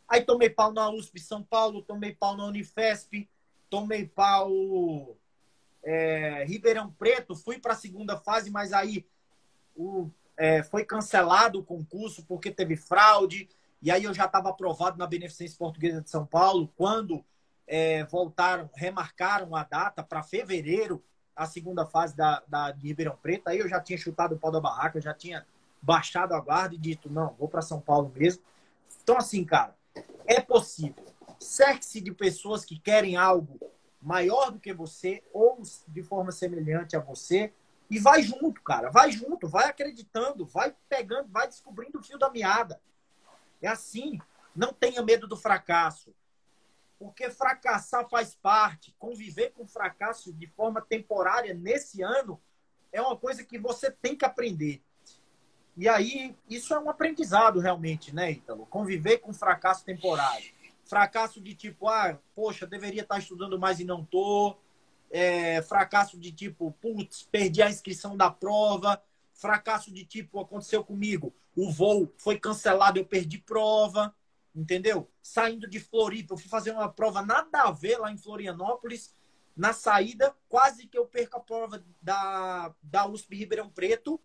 Aí 0.07 0.21
tomei 0.21 0.49
pau 0.49 0.71
na 0.71 0.89
USP 0.89 1.19
São 1.19 1.43
Paulo, 1.43 1.83
tomei 1.83 2.13
pau 2.13 2.35
na 2.35 2.45
Unifesp, 2.45 3.29
tomei 3.69 4.07
pau 4.07 5.15
é, 5.83 6.43
Ribeirão 6.45 6.91
Preto, 6.91 7.35
fui 7.35 7.59
para 7.59 7.73
a 7.73 7.75
segunda 7.75 8.17
fase, 8.17 8.49
mas 8.49 8.73
aí 8.73 9.05
o, 9.75 10.09
é, 10.35 10.63
foi 10.63 10.83
cancelado 10.83 11.59
o 11.59 11.63
concurso 11.63 12.25
porque 12.25 12.49
teve 12.49 12.75
fraude. 12.75 13.47
E 13.81 13.91
aí 13.91 14.03
eu 14.03 14.13
já 14.13 14.25
estava 14.25 14.49
aprovado 14.49 14.97
na 14.97 15.07
Beneficência 15.07 15.57
Portuguesa 15.57 16.01
de 16.01 16.09
São 16.09 16.25
Paulo, 16.25 16.71
quando 16.75 17.23
é, 17.67 18.03
voltaram, 18.05 18.69
remarcaram 18.75 19.55
a 19.55 19.63
data 19.63 20.03
para 20.03 20.23
fevereiro, 20.23 21.03
a 21.39 21.45
segunda 21.45 21.85
fase 21.85 22.13
da, 22.17 22.43
da, 22.49 22.71
de 22.71 22.85
Ribeirão 22.85 23.17
Preto. 23.21 23.47
Aí 23.47 23.59
eu 23.59 23.69
já 23.69 23.79
tinha 23.79 23.97
chutado 23.97 24.35
o 24.35 24.37
pau 24.37 24.51
da 24.51 24.59
barraca, 24.59 24.99
já 24.99 25.13
tinha 25.13 25.45
baixado 25.81 26.35
a 26.35 26.39
guarda 26.41 26.75
e 26.75 26.77
dito, 26.77 27.09
não, 27.09 27.33
vou 27.39 27.47
para 27.47 27.61
São 27.61 27.79
Paulo 27.79 28.11
mesmo. 28.13 28.43
Então, 29.01 29.17
assim, 29.17 29.45
cara, 29.45 29.73
é 30.25 30.41
possível. 30.41 31.05
Cerque-se 31.39 32.01
de 32.01 32.11
pessoas 32.11 32.65
que 32.65 32.77
querem 32.77 33.15
algo 33.15 33.57
maior 34.01 34.51
do 34.51 34.59
que 34.59 34.73
você 34.73 35.23
ou 35.31 35.61
de 35.87 36.03
forma 36.03 36.33
semelhante 36.33 36.97
a 36.97 36.99
você 36.99 37.53
e 37.89 37.97
vai 37.97 38.21
junto, 38.21 38.61
cara. 38.61 38.89
Vai 38.89 39.09
junto, 39.09 39.47
vai 39.47 39.69
acreditando, 39.69 40.45
vai 40.45 40.75
pegando, 40.89 41.29
vai 41.29 41.47
descobrindo 41.47 41.99
o 41.99 42.03
fio 42.03 42.19
da 42.19 42.29
meada. 42.29 42.81
É 43.61 43.69
assim. 43.69 44.19
Não 44.53 44.73
tenha 44.73 45.01
medo 45.01 45.25
do 45.25 45.37
fracasso. 45.37 46.13
Porque 46.99 47.29
fracassar 47.29 48.07
faz 48.09 48.35
parte. 48.35 48.93
Conviver 48.99 49.51
com 49.51 49.65
fracasso 49.65 50.33
de 50.33 50.45
forma 50.47 50.81
temporária 50.81 51.53
nesse 51.53 52.03
ano 52.03 52.39
é 52.91 53.01
uma 53.01 53.15
coisa 53.15 53.43
que 53.43 53.57
você 53.57 53.89
tem 53.89 54.15
que 54.15 54.25
aprender. 54.25 54.83
E 55.77 55.87
aí, 55.87 56.35
isso 56.49 56.73
é 56.73 56.79
um 56.79 56.89
aprendizado 56.89 57.59
realmente, 57.61 58.13
né, 58.13 58.31
Ítalo? 58.31 58.65
Conviver 58.65 59.19
com 59.19 59.33
fracasso 59.33 59.85
temporário. 59.85 60.51
Fracasso 60.83 61.39
de 61.39 61.55
tipo, 61.55 61.87
ah, 61.87 62.19
poxa, 62.35 62.67
deveria 62.67 63.03
estar 63.03 63.17
estudando 63.17 63.57
mais 63.57 63.79
e 63.79 63.85
não 63.85 64.03
tô. 64.03 64.57
É, 65.09 65.61
fracasso 65.61 66.19
de 66.19 66.33
tipo, 66.33 66.71
putz, 66.81 67.23
perdi 67.31 67.61
a 67.61 67.69
inscrição 67.69 68.17
da 68.17 68.29
prova. 68.29 69.01
Fracasso 69.33 69.89
de 69.89 70.03
tipo, 70.03 70.41
aconteceu 70.41 70.83
comigo, 70.83 71.33
o 71.55 71.71
voo 71.71 72.13
foi 72.17 72.37
cancelado, 72.37 72.99
eu 72.99 73.05
perdi 73.05 73.37
prova, 73.37 74.13
entendeu? 74.55 75.09
Saindo 75.21 75.67
de 75.67 75.79
Floripa, 75.79 76.33
eu 76.33 76.37
fui 76.37 76.49
fazer 76.49 76.71
uma 76.71 76.91
prova 76.91 77.21
nada 77.21 77.63
a 77.63 77.71
ver 77.71 77.97
lá 77.97 78.11
em 78.11 78.17
Florianópolis. 78.17 79.15
Na 79.55 79.73
saída, 79.73 80.35
quase 80.47 80.87
que 80.87 80.97
eu 80.97 81.05
perco 81.05 81.37
a 81.37 81.41
prova 81.41 81.83
da, 82.01 82.73
da 82.81 83.05
USP 83.05 83.35
Ribeirão 83.35 83.69
Preto 83.69 84.19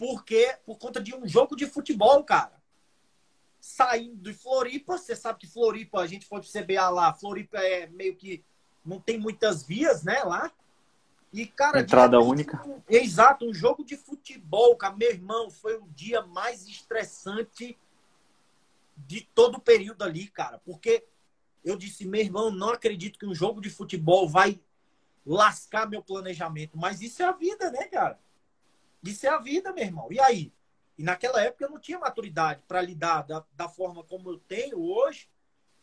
porque 0.00 0.56
por 0.64 0.78
conta 0.78 0.98
de 0.98 1.14
um 1.14 1.28
jogo 1.28 1.54
de 1.54 1.66
futebol, 1.66 2.24
cara. 2.24 2.58
Saindo 3.60 4.16
de 4.16 4.32
Floripa, 4.32 4.96
você 4.96 5.14
sabe 5.14 5.40
que 5.40 5.46
Floripa, 5.46 6.00
a 6.00 6.06
gente 6.06 6.24
foi 6.24 6.40
pro 6.40 6.48
CBA 6.48 6.88
lá, 6.88 7.12
Floripa 7.12 7.58
é 7.58 7.86
meio 7.86 8.16
que 8.16 8.42
não 8.82 8.98
tem 8.98 9.18
muitas 9.18 9.62
vias, 9.62 10.02
né, 10.02 10.22
lá. 10.24 10.50
E, 11.30 11.46
cara, 11.46 11.80
entrada 11.80 12.18
única. 12.18 12.66
Um, 12.66 12.80
exato, 12.88 13.44
um 13.44 13.52
jogo 13.52 13.84
de 13.84 13.94
futebol, 13.94 14.74
cara, 14.74 14.96
meu 14.96 15.10
irmão, 15.10 15.50
foi 15.50 15.76
o 15.76 15.86
dia 15.88 16.22
mais 16.22 16.66
estressante 16.66 17.76
de 19.06 19.22
todo 19.22 19.56
o 19.56 19.60
período 19.60 20.02
ali, 20.02 20.28
cara, 20.28 20.58
porque 20.58 21.06
eu 21.64 21.76
disse, 21.76 22.06
meu 22.06 22.20
irmão, 22.20 22.50
não 22.50 22.70
acredito 22.70 23.18
que 23.18 23.26
um 23.26 23.34
jogo 23.34 23.60
de 23.60 23.70
futebol 23.70 24.28
vai 24.28 24.60
lascar 25.24 25.88
meu 25.88 26.02
planejamento, 26.02 26.78
mas 26.78 27.00
isso 27.00 27.22
é 27.22 27.26
a 27.26 27.32
vida, 27.32 27.70
né, 27.70 27.84
cara? 27.84 28.18
Isso 29.02 29.26
é 29.26 29.30
a 29.30 29.38
vida, 29.38 29.72
meu 29.72 29.84
irmão. 29.84 30.08
E 30.10 30.20
aí? 30.20 30.52
E 30.96 31.02
naquela 31.02 31.42
época 31.42 31.64
eu 31.64 31.70
não 31.70 31.78
tinha 31.78 31.98
maturidade 31.98 32.62
para 32.66 32.82
lidar 32.82 33.22
da, 33.22 33.44
da 33.52 33.68
forma 33.68 34.04
como 34.04 34.30
eu 34.30 34.38
tenho 34.38 34.78
hoje, 34.78 35.28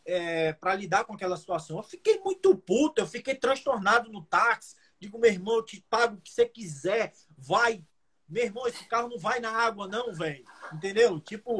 é, 0.05 0.53
para 0.53 0.75
lidar 0.75 1.05
com 1.05 1.13
aquela 1.13 1.37
situação. 1.37 1.77
Eu 1.77 1.83
fiquei 1.83 2.19
muito 2.19 2.55
puto, 2.55 3.01
eu 3.01 3.07
fiquei 3.07 3.35
transtornado 3.35 4.11
no 4.11 4.23
táxi. 4.23 4.75
Digo, 4.99 5.19
meu 5.19 5.31
irmão, 5.31 5.55
eu 5.55 5.65
te 5.65 5.81
pago 5.89 6.15
o 6.15 6.21
que 6.21 6.31
você 6.31 6.45
quiser, 6.45 7.13
vai. 7.37 7.83
Meu 8.29 8.43
irmão, 8.43 8.67
esse 8.67 8.85
carro 8.85 9.09
não 9.09 9.17
vai 9.17 9.39
na 9.39 9.51
água, 9.51 9.87
não, 9.87 10.13
velho. 10.13 10.43
Entendeu? 10.73 11.19
Tipo. 11.19 11.57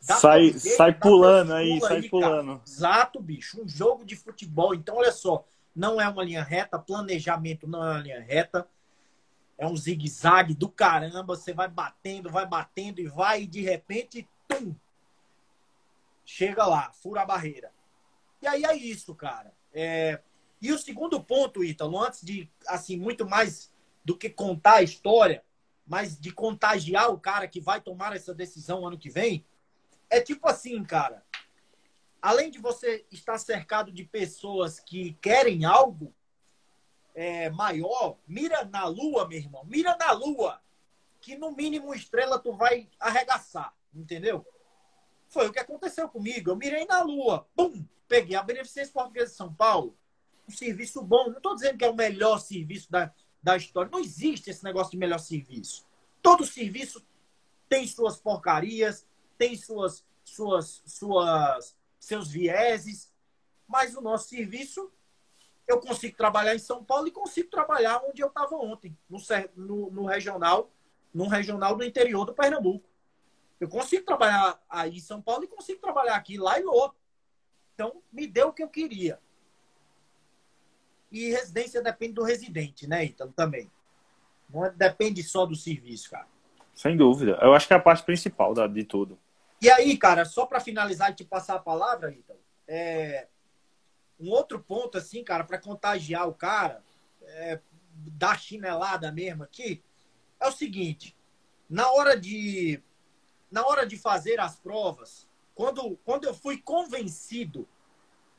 Sai, 0.00 0.52
sai 0.52 0.92
pulando 0.92 1.52
aí, 1.52 1.80
sai 1.80 1.96
aí, 1.96 2.08
pulando. 2.08 2.58
Cara. 2.58 2.62
Exato, 2.66 3.20
bicho. 3.20 3.60
Um 3.62 3.68
jogo 3.68 4.04
de 4.04 4.16
futebol. 4.16 4.74
Então, 4.74 4.96
olha 4.96 5.12
só, 5.12 5.44
não 5.74 6.00
é 6.00 6.08
uma 6.08 6.24
linha 6.24 6.42
reta, 6.42 6.78
planejamento 6.78 7.66
não 7.66 7.84
é 7.84 7.90
uma 7.90 8.00
linha 8.00 8.20
reta 8.20 8.66
é 9.60 9.66
um 9.66 9.76
zigue-zague 9.76 10.54
do 10.54 10.70
caramba. 10.70 11.36
Você 11.36 11.52
vai 11.52 11.68
batendo, 11.68 12.30
vai 12.30 12.46
batendo 12.46 12.98
e 12.98 13.06
vai, 13.06 13.42
e 13.42 13.46
de 13.46 13.60
repente, 13.60 14.26
tum! 14.48 14.74
Chega 16.24 16.66
lá, 16.66 16.90
fura 16.94 17.20
a 17.20 17.26
barreira. 17.26 17.70
E 18.40 18.46
aí 18.46 18.64
é 18.64 18.74
isso, 18.74 19.14
cara. 19.14 19.52
É... 19.74 20.20
E 20.62 20.72
o 20.72 20.78
segundo 20.78 21.22
ponto, 21.22 21.62
Ítalo, 21.62 22.02
antes 22.02 22.22
de, 22.22 22.50
assim, 22.66 22.96
muito 22.96 23.28
mais 23.28 23.70
do 24.02 24.16
que 24.16 24.30
contar 24.30 24.76
a 24.76 24.82
história, 24.82 25.44
mas 25.90 26.16
de 26.16 26.30
contagiar 26.30 27.10
o 27.10 27.18
cara 27.18 27.48
que 27.48 27.60
vai 27.60 27.80
tomar 27.80 28.14
essa 28.14 28.32
decisão 28.32 28.86
ano 28.86 28.96
que 28.96 29.10
vem, 29.10 29.44
é 30.08 30.20
tipo 30.20 30.46
assim, 30.46 30.84
cara. 30.84 31.26
Além 32.22 32.48
de 32.48 32.60
você 32.60 33.04
estar 33.10 33.36
cercado 33.38 33.90
de 33.90 34.04
pessoas 34.04 34.78
que 34.78 35.14
querem 35.14 35.64
algo, 35.64 36.14
é, 37.12 37.50
maior, 37.50 38.18
mira 38.24 38.64
na 38.64 38.86
lua, 38.86 39.26
meu 39.26 39.36
irmão. 39.36 39.64
Mira 39.64 39.96
na 39.96 40.12
lua. 40.12 40.62
Que 41.20 41.36
no 41.36 41.50
mínimo 41.50 41.92
estrela 41.92 42.38
tu 42.38 42.52
vai 42.52 42.88
arregaçar. 43.00 43.74
Entendeu? 43.92 44.46
Foi 45.28 45.48
o 45.48 45.52
que 45.52 45.58
aconteceu 45.58 46.08
comigo. 46.08 46.52
Eu 46.52 46.56
mirei 46.56 46.84
na 46.84 47.02
lua. 47.02 47.48
Pum! 47.56 47.84
Peguei 48.06 48.36
a 48.36 48.44
Beneficência 48.44 48.92
Portuguesa 48.92 49.32
de 49.32 49.36
São 49.36 49.52
Paulo. 49.52 49.98
Um 50.48 50.52
serviço 50.52 51.02
bom. 51.02 51.30
Não 51.30 51.38
estou 51.38 51.56
dizendo 51.56 51.78
que 51.78 51.84
é 51.84 51.90
o 51.90 51.96
melhor 51.96 52.38
serviço 52.38 52.88
da, 52.88 53.12
da 53.42 53.56
história. 53.56 53.90
Não 53.90 54.00
existe 54.00 54.50
esse 54.50 54.64
negócio 54.64 54.90
de 54.90 54.98
melhor 54.98 55.18
serviço. 55.18 55.86
Todo 56.22 56.44
serviço 56.44 57.04
tem 57.68 57.86
suas 57.86 58.18
porcarias, 58.18 59.06
tem 59.38 59.56
suas, 59.56 60.04
suas, 60.24 60.82
suas, 60.84 61.76
seus 61.98 62.28
vieses, 62.28 63.12
mas 63.66 63.96
o 63.96 64.00
nosso 64.00 64.28
serviço 64.28 64.92
eu 65.66 65.80
consigo 65.80 66.16
trabalhar 66.16 66.54
em 66.54 66.58
São 66.58 66.84
Paulo 66.84 67.06
e 67.06 67.12
consigo 67.12 67.48
trabalhar 67.48 68.02
onde 68.04 68.20
eu 68.20 68.26
estava 68.26 68.56
ontem, 68.56 68.96
no, 69.08 69.18
no, 69.54 69.90
no, 69.90 70.04
regional, 70.04 70.68
no 71.14 71.28
regional 71.28 71.76
do 71.76 71.84
interior 71.84 72.24
do 72.24 72.34
Pernambuco. 72.34 72.88
Eu 73.60 73.68
consigo 73.68 74.04
trabalhar 74.04 74.60
aí 74.68 74.96
em 74.96 75.00
São 75.00 75.22
Paulo 75.22 75.44
e 75.44 75.48
consigo 75.48 75.80
trabalhar 75.80 76.16
aqui, 76.16 76.36
lá 76.38 76.58
e 76.58 76.64
outro. 76.64 76.98
Então, 77.74 78.02
me 78.12 78.26
deu 78.26 78.48
o 78.48 78.52
que 78.52 78.62
eu 78.62 78.68
queria. 78.68 79.20
E 81.10 81.30
residência 81.30 81.82
depende 81.82 82.14
do 82.14 82.22
residente, 82.22 82.86
né, 82.86 83.04
Então, 83.04 83.30
também. 83.32 83.70
Não 84.48 84.64
é, 84.64 84.70
depende 84.70 85.22
só 85.22 85.46
do 85.46 85.54
serviço, 85.54 86.10
cara. 86.10 86.26
Sem 86.74 86.96
dúvida. 86.96 87.38
Eu 87.42 87.54
acho 87.54 87.66
que 87.66 87.72
é 87.72 87.76
a 87.76 87.80
parte 87.80 88.02
principal 88.02 88.54
da, 88.54 88.66
de 88.66 88.84
tudo. 88.84 89.18
E 89.60 89.70
aí, 89.70 89.96
cara, 89.96 90.24
só 90.24 90.46
para 90.46 90.60
finalizar 90.60 91.10
e 91.10 91.14
te 91.14 91.24
passar 91.24 91.56
a 91.56 91.60
palavra, 91.60 92.12
então, 92.12 92.36
é, 92.66 93.26
um 94.18 94.30
outro 94.30 94.58
ponto, 94.58 94.96
assim, 94.96 95.22
cara, 95.22 95.44
para 95.44 95.58
contagiar 95.58 96.26
o 96.28 96.34
cara, 96.34 96.82
é, 97.22 97.60
dar 97.92 98.38
chinelada 98.38 99.12
mesmo 99.12 99.42
aqui, 99.42 99.82
é 100.38 100.48
o 100.48 100.52
seguinte: 100.52 101.14
na 101.68 101.90
hora 101.92 102.18
de, 102.18 102.82
na 103.50 103.66
hora 103.66 103.86
de 103.86 103.96
fazer 103.96 104.40
as 104.40 104.56
provas, 104.56 105.28
quando, 105.54 105.96
quando 106.04 106.24
eu 106.24 106.34
fui 106.34 106.56
convencido 106.56 107.68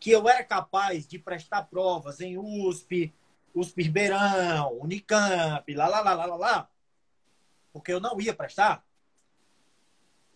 que 0.02 0.10
eu 0.10 0.28
era 0.28 0.44
capaz 0.44 1.06
de 1.06 1.20
prestar 1.20 1.66
provas 1.66 2.20
em 2.20 2.36
USP, 2.36 3.14
USP 3.54 3.84
Ribeirão, 3.84 4.80
Unicamp, 4.80 5.72
lá, 5.76 5.88
lá, 5.88 6.02
lá, 6.02 6.14
lá, 6.16 6.26
lá, 6.26 6.36
lá, 6.36 6.70
porque 7.72 7.94
eu 7.94 8.00
não 8.00 8.20
ia 8.20 8.34
prestar. 8.34 8.84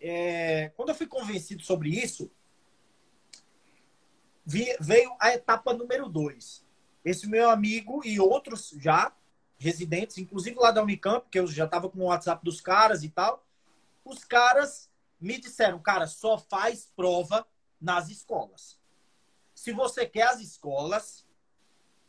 É, 0.00 0.68
quando 0.76 0.90
eu 0.90 0.94
fui 0.94 1.08
convencido 1.08 1.64
sobre 1.64 1.88
isso, 1.88 2.30
veio 4.46 5.16
a 5.18 5.34
etapa 5.34 5.74
número 5.74 6.08
dois. 6.08 6.64
Esse 7.04 7.26
meu 7.26 7.50
amigo 7.50 8.02
e 8.04 8.20
outros 8.20 8.72
já 8.78 9.12
residentes, 9.58 10.16
inclusive 10.16 10.56
lá 10.60 10.70
da 10.70 10.80
Unicamp, 10.80 11.26
que 11.28 11.40
eu 11.40 11.46
já 11.48 11.64
estava 11.64 11.90
com 11.90 11.98
o 11.98 12.04
WhatsApp 12.04 12.44
dos 12.44 12.60
caras 12.60 13.02
e 13.02 13.08
tal, 13.08 13.44
os 14.04 14.22
caras 14.22 14.88
me 15.20 15.40
disseram, 15.40 15.80
cara, 15.80 16.06
só 16.06 16.38
faz 16.38 16.88
prova 16.94 17.44
nas 17.80 18.08
escolas. 18.08 18.78
Se 19.56 19.72
você 19.72 20.04
quer 20.04 20.28
as 20.28 20.40
escolas, 20.40 21.26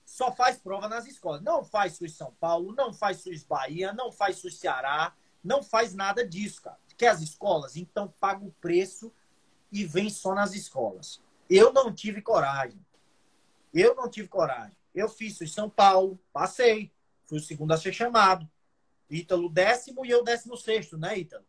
só 0.05 0.33
faz 0.33 0.57
prova 0.57 0.89
nas 0.89 1.07
escolas. 1.07 1.41
Não 1.41 1.63
faz 1.63 1.93
SUS 1.93 2.13
São 2.13 2.33
Paulo, 2.41 2.75
não 2.75 2.93
faz 2.93 3.21
SUS 3.21 3.41
Bahia, 3.41 3.93
não 3.93 4.12
faz 4.12 4.39
SUS 4.39 4.60
Ceará, 4.60 5.15
não 5.41 5.63
faz 5.63 5.93
nada 5.93 6.27
disso, 6.27 6.62
cara. 6.62 6.77
Quer 6.97 7.07
as 7.07 7.21
escolas? 7.21 7.77
Então 7.77 8.13
paga 8.19 8.43
o 8.43 8.51
preço 8.60 9.13
e 9.71 9.86
vem 9.86 10.10
só 10.10 10.36
nas 10.36 10.53
escolas. 10.53 11.23
Eu 11.49 11.71
não 11.71 11.91
tive 11.91 12.21
coragem. 12.21 12.86
Eu 13.73 13.95
não 13.95 14.10
tive 14.10 14.27
coragem. 14.27 14.75
Eu 14.93 15.07
fiz 15.07 15.38
SUS 15.38 15.53
São 15.53 15.69
Paulo, 15.69 16.19
passei. 16.33 16.91
Fui 17.25 17.38
o 17.38 17.41
segundo 17.41 17.71
a 17.71 17.77
ser 17.77 17.93
chamado. 17.93 18.47
Ítalo 19.10 19.47
décimo 19.47 20.05
e 20.05 20.10
eu 20.10 20.21
décimo 20.21 20.57
sexto, 20.57 20.97
né, 20.97 21.17
Ítalo? 21.17 21.45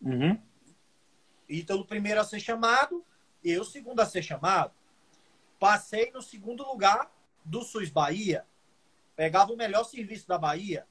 Uhum. 0.00 0.40
Ítalo 1.46 1.84
primeiro 1.84 2.18
a 2.18 2.24
ser 2.24 2.40
chamado, 2.40 3.04
eu 3.44 3.62
segundo 3.62 4.00
a 4.00 4.06
ser 4.06 4.22
chamado. 4.22 4.72
Passei 5.64 6.10
no 6.10 6.20
segundo 6.20 6.62
lugar 6.62 7.10
do 7.42 7.62
SUS 7.62 7.88
Bahia, 7.88 8.46
pegava 9.16 9.50
o 9.50 9.56
melhor 9.56 9.84
serviço 9.84 10.28
da 10.28 10.36
Bahia, 10.36 10.86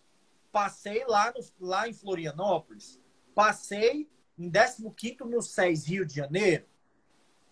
passei 0.52 1.06
lá, 1.06 1.32
no, 1.32 1.68
lá 1.68 1.88
em 1.88 1.94
Florianópolis, 1.94 3.00
passei 3.36 4.10
em 4.36 4.50
15 4.50 5.18
no 5.26 5.44
SES 5.44 5.86
Rio 5.86 6.04
de 6.04 6.16
Janeiro, 6.16 6.66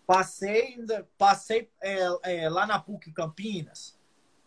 passei, 0.07 0.75
passei 1.15 1.69
é, 1.79 1.99
é, 2.23 2.49
lá 2.49 2.65
na 2.65 2.79
PUC 2.79 3.11
Campinas. 3.11 3.99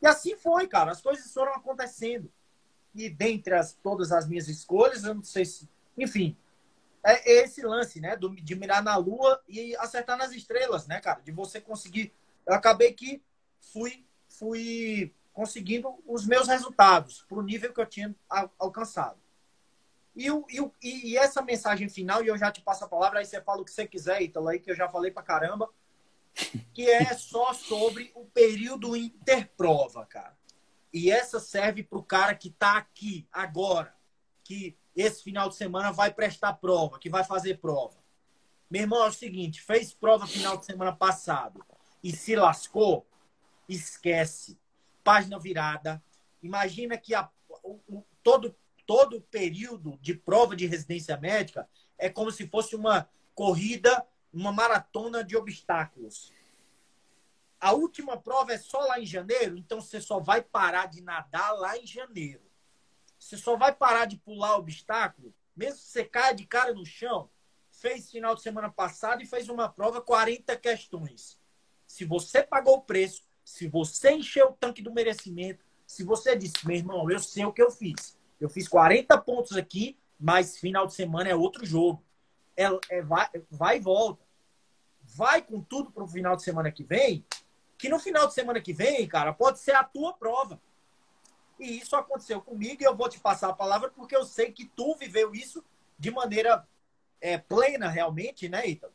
E 0.02 0.06
assim 0.08 0.37
foi, 0.37 0.66
cara, 0.66 0.90
as 0.90 1.00
coisas 1.00 1.32
foram 1.32 1.54
acontecendo. 1.54 2.28
E 2.92 3.08
dentre 3.08 3.54
as, 3.54 3.72
todas 3.72 4.10
as 4.10 4.26
minhas 4.26 4.48
escolhas, 4.48 5.04
eu 5.04 5.14
não 5.14 5.22
sei 5.22 5.44
se. 5.44 5.70
Enfim, 5.96 6.37
é 7.04 7.44
esse 7.44 7.62
lance, 7.62 8.00
né? 8.00 8.16
Do, 8.16 8.34
de 8.34 8.56
mirar 8.56 8.82
na 8.82 8.96
lua 8.96 9.40
e 9.48 9.76
acertar 9.76 10.18
nas 10.18 10.32
estrelas, 10.32 10.88
né, 10.88 10.98
cara? 10.98 11.20
De 11.20 11.30
você 11.30 11.60
conseguir. 11.60 12.12
Eu 12.46 12.54
acabei 12.54 12.92
que 12.92 13.22
fui 13.61 14.04
fui 14.28 15.14
conseguindo 15.33 16.02
os 16.07 16.26
meus 16.26 16.48
resultados 16.48 17.24
para 17.28 17.38
o 17.38 17.42
nível 17.42 17.72
que 17.72 17.80
eu 17.80 17.87
tinha 17.87 18.14
alcançado. 18.59 19.18
E, 20.14 20.30
o, 20.30 20.46
e, 20.50 21.11
e, 21.11 21.16
essa 21.16 21.42
mensagem 21.42 21.88
final, 21.88 22.22
e 22.22 22.28
eu 22.28 22.38
já 22.38 22.52
te 22.52 22.61
passo 22.61 22.85
a 22.85 22.88
palavra, 22.88 23.18
aí 23.18 23.26
você 23.26 23.40
fala 23.42 23.62
o 23.62 23.64
que 23.64 23.72
você 23.72 23.85
quiser, 23.85 24.22
Ítalo, 24.22 24.48
aí 24.48 24.61
que 24.61 24.70
eu 24.70 24.76
já 24.76 24.88
falei 24.88 25.11
para 25.11 25.24
caramba, 25.24 25.68
que 26.72 26.88
é 26.88 27.12
só 27.14 27.52
sobre 27.52 28.12
o 28.14 28.24
período 28.26 28.94
interprova, 28.94 30.07
cara. 30.07 30.37
E 30.92 31.11
essa 31.11 31.40
serve 31.40 31.83
para 31.83 31.98
o 31.98 32.04
cara 32.04 32.35
que 32.35 32.48
está 32.48 32.76
aqui, 32.76 33.26
agora, 33.33 33.92
que 34.44 34.76
esse 34.94 35.24
final 35.24 35.48
de 35.48 35.57
semana 35.57 35.90
vai 35.90 36.12
prestar 36.12 36.52
prova, 36.54 37.00
que 37.00 37.11
vai 37.11 37.24
fazer 37.24 37.59
prova. 37.59 37.96
Meu 38.70 38.83
irmão, 38.83 39.04
é 39.04 39.09
o 39.09 39.12
seguinte, 39.12 39.61
fez 39.61 39.92
prova 39.92 40.28
final 40.28 40.57
de 40.57 40.64
semana 40.64 40.94
passado 40.94 41.64
e 42.04 42.12
se 42.12 42.36
lascou, 42.36 43.06
esquece. 43.66 44.58
Página 45.02 45.38
virada. 45.38 46.04
Imagina 46.42 46.98
que 46.98 47.14
a, 47.14 47.30
o, 47.62 47.80
o, 47.88 48.04
todo 48.22 48.54
todo 48.86 49.22
período 49.22 49.98
de 50.02 50.14
prova 50.14 50.54
de 50.54 50.66
residência 50.66 51.16
médica 51.16 51.66
é 51.96 52.10
como 52.10 52.30
se 52.30 52.46
fosse 52.46 52.76
uma 52.76 53.08
corrida, 53.34 54.06
uma 54.30 54.52
maratona 54.52 55.24
de 55.24 55.34
obstáculos. 55.34 56.30
A 57.58 57.72
última 57.72 58.20
prova 58.20 58.52
é 58.52 58.58
só 58.58 58.78
lá 58.80 59.00
em 59.00 59.06
janeiro, 59.06 59.56
então 59.56 59.80
você 59.80 60.02
só 60.02 60.20
vai 60.20 60.42
parar 60.42 60.86
de 60.86 61.00
nadar 61.00 61.52
lá 61.52 61.78
em 61.78 61.86
janeiro. 61.86 62.42
Você 63.18 63.38
só 63.38 63.56
vai 63.56 63.74
parar 63.74 64.04
de 64.04 64.18
pular 64.18 64.56
obstáculo, 64.56 65.34
mesmo 65.56 65.78
que 65.78 65.86
você 65.86 66.04
caia 66.04 66.34
de 66.34 66.44
cara 66.44 66.74
no 66.74 66.84
chão. 66.84 67.30
Fez 67.70 68.10
final 68.10 68.34
de 68.34 68.42
semana 68.42 68.70
passado 68.70 69.22
e 69.22 69.26
fez 69.26 69.48
uma 69.48 69.66
prova 69.66 70.02
40 70.02 70.54
questões. 70.58 71.38
Se 71.94 72.04
você 72.04 72.42
pagou 72.42 72.78
o 72.78 72.83
preço, 72.83 73.22
se 73.44 73.68
você 73.68 74.11
encheu 74.11 74.48
o 74.48 74.52
tanque 74.52 74.83
do 74.83 74.92
merecimento, 74.92 75.64
se 75.87 76.02
você 76.02 76.35
disse, 76.35 76.66
meu 76.66 76.76
irmão, 76.76 77.09
eu 77.09 77.20
sei 77.20 77.44
o 77.44 77.52
que 77.52 77.62
eu 77.62 77.70
fiz. 77.70 78.18
Eu 78.40 78.48
fiz 78.48 78.66
40 78.66 79.16
pontos 79.18 79.57
aqui, 79.57 79.96
mas 80.18 80.59
final 80.59 80.88
de 80.88 80.94
semana 80.94 81.30
é 81.30 81.37
outro 81.37 81.64
jogo. 81.64 82.02
É, 82.57 82.64
é 82.90 83.00
vai, 83.00 83.28
vai 83.48 83.76
e 83.76 83.80
volta. 83.80 84.24
Vai 85.04 85.40
com 85.40 85.61
tudo 85.61 85.92
para 85.92 86.02
o 86.02 86.09
final 86.09 86.35
de 86.35 86.42
semana 86.42 86.72
que 86.72 86.83
vem, 86.83 87.24
que 87.78 87.88
no 87.88 88.00
final 88.00 88.26
de 88.26 88.35
semana 88.35 88.61
que 88.61 88.72
vem, 88.72 89.07
cara, 89.07 89.33
pode 89.33 89.61
ser 89.61 89.76
a 89.76 89.85
tua 89.85 90.12
prova. 90.14 90.61
E 91.61 91.78
isso 91.78 91.94
aconteceu 91.94 92.42
comigo 92.42 92.83
e 92.83 92.87
eu 92.87 92.96
vou 92.96 93.09
te 93.09 93.20
passar 93.20 93.50
a 93.50 93.54
palavra 93.54 93.88
porque 93.88 94.16
eu 94.16 94.24
sei 94.24 94.50
que 94.50 94.64
tu 94.64 94.96
viveu 94.96 95.33
isso 95.33 95.64
de 95.96 96.11
maneira 96.11 96.66
é, 97.20 97.38
plena 97.38 97.88
realmente, 97.88 98.48
né, 98.48 98.66
Ítalo? 98.66 98.93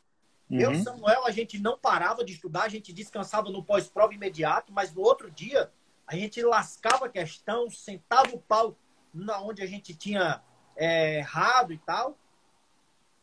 Uhum. 0.50 0.60
Eu 0.60 0.72
e 0.72 0.84
Samuel, 0.84 1.26
a 1.26 1.32
gente 1.32 1.60
não 1.60 1.78
parava 1.78 2.24
de 2.24 2.34
estudar, 2.34 2.64
a 2.64 2.70
gente 2.70 2.92
descansava 2.92 3.50
no 3.50 3.64
pós-prova 3.64 4.14
imediato, 4.14 4.74
mas 4.74 4.94
no 4.94 5.02
outro 5.02 5.30
dia 5.30 5.72
a 6.08 6.16
gente 6.16 6.42
lascava 6.42 7.06
a 7.06 7.10
questão, 7.10 7.70
sentava 7.70 8.36
o 8.36 8.40
pau 8.40 8.76
na 9.14 9.40
onde 9.42 9.62
a 9.62 9.68
gente 9.68 9.94
tinha 9.94 10.42
é, 10.76 11.20
errado 11.20 11.72
e 11.72 11.78
tal. 11.78 12.18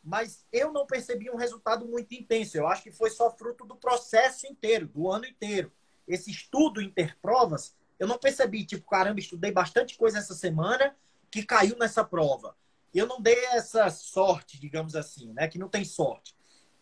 Mas 0.04 0.46
eu 0.52 0.72
não 0.72 0.86
percebi 0.86 1.28
um 1.28 1.36
resultado 1.36 1.84
muito 1.84 2.14
intenso. 2.14 2.56
Eu 2.56 2.68
acho 2.68 2.84
que 2.84 2.92
foi 2.92 3.10
só 3.10 3.28
fruto 3.28 3.66
do 3.66 3.74
processo 3.74 4.46
inteiro, 4.46 4.86
do 4.86 5.10
ano 5.10 5.26
inteiro. 5.26 5.72
Esse 6.06 6.30
estudo 6.30 6.80
interprovas, 6.80 7.74
eu 7.98 8.06
não 8.06 8.18
percebi, 8.18 8.64
tipo, 8.64 8.88
caramba, 8.88 9.18
estudei 9.18 9.50
bastante 9.50 9.98
coisa 9.98 10.18
essa 10.18 10.34
semana 10.34 10.94
que 11.28 11.42
caiu 11.42 11.76
nessa 11.76 12.04
prova. 12.04 12.56
Eu 12.94 13.06
não 13.08 13.20
dei 13.20 13.46
essa 13.46 13.90
sorte, 13.90 14.60
digamos 14.60 14.94
assim, 14.94 15.32
né? 15.32 15.48
Que 15.48 15.58
não 15.58 15.68
tem 15.68 15.84
sorte. 15.84 16.35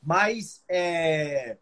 Mas, 0.05 0.63
é... 0.69 1.57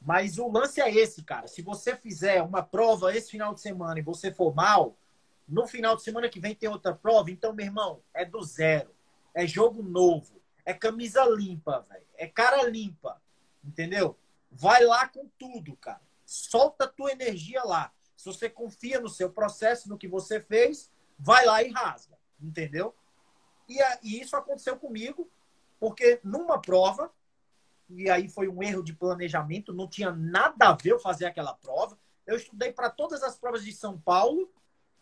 Mas 0.00 0.38
o 0.38 0.50
lance 0.50 0.80
é 0.80 0.92
esse, 0.92 1.22
cara. 1.22 1.46
Se 1.46 1.62
você 1.62 1.94
fizer 1.94 2.42
uma 2.42 2.62
prova 2.62 3.14
esse 3.14 3.30
final 3.30 3.54
de 3.54 3.60
semana 3.60 4.00
e 4.00 4.02
você 4.02 4.32
for 4.32 4.52
mal, 4.54 4.96
no 5.46 5.66
final 5.66 5.94
de 5.94 6.02
semana 6.02 6.28
que 6.28 6.40
vem 6.40 6.54
tem 6.54 6.68
outra 6.68 6.94
prova. 6.94 7.30
Então, 7.30 7.52
meu 7.52 7.66
irmão, 7.66 8.02
é 8.12 8.24
do 8.24 8.42
zero. 8.42 8.94
É 9.32 9.46
jogo 9.46 9.82
novo. 9.82 10.40
É 10.64 10.74
camisa 10.74 11.24
limpa, 11.24 11.86
velho. 11.88 12.06
É 12.16 12.26
cara 12.26 12.64
limpa. 12.64 13.20
Entendeu? 13.64 14.18
Vai 14.50 14.84
lá 14.84 15.08
com 15.08 15.28
tudo, 15.38 15.76
cara. 15.76 16.00
Solta 16.24 16.84
a 16.84 16.88
tua 16.88 17.12
energia 17.12 17.62
lá. 17.62 17.92
Se 18.16 18.26
você 18.26 18.48
confia 18.48 19.00
no 19.00 19.08
seu 19.08 19.30
processo, 19.30 19.88
no 19.88 19.98
que 19.98 20.08
você 20.08 20.40
fez, 20.40 20.90
vai 21.18 21.44
lá 21.46 21.62
e 21.62 21.70
rasga. 21.70 22.18
Entendeu? 22.40 22.94
E, 23.68 23.78
e 24.02 24.20
isso 24.20 24.36
aconteceu 24.36 24.76
comigo, 24.76 25.30
porque 25.78 26.20
numa 26.22 26.60
prova, 26.60 27.12
e 27.96 28.10
aí 28.10 28.28
foi 28.28 28.48
um 28.48 28.62
erro 28.62 28.82
de 28.82 28.92
planejamento, 28.92 29.72
não 29.72 29.88
tinha 29.88 30.10
nada 30.10 30.68
a 30.68 30.72
ver 30.72 30.92
eu 30.92 30.98
fazer 30.98 31.26
aquela 31.26 31.54
prova. 31.54 31.98
Eu 32.26 32.36
estudei 32.36 32.72
para 32.72 32.90
todas 32.90 33.22
as 33.22 33.36
provas 33.36 33.64
de 33.64 33.72
São 33.72 33.98
Paulo 33.98 34.50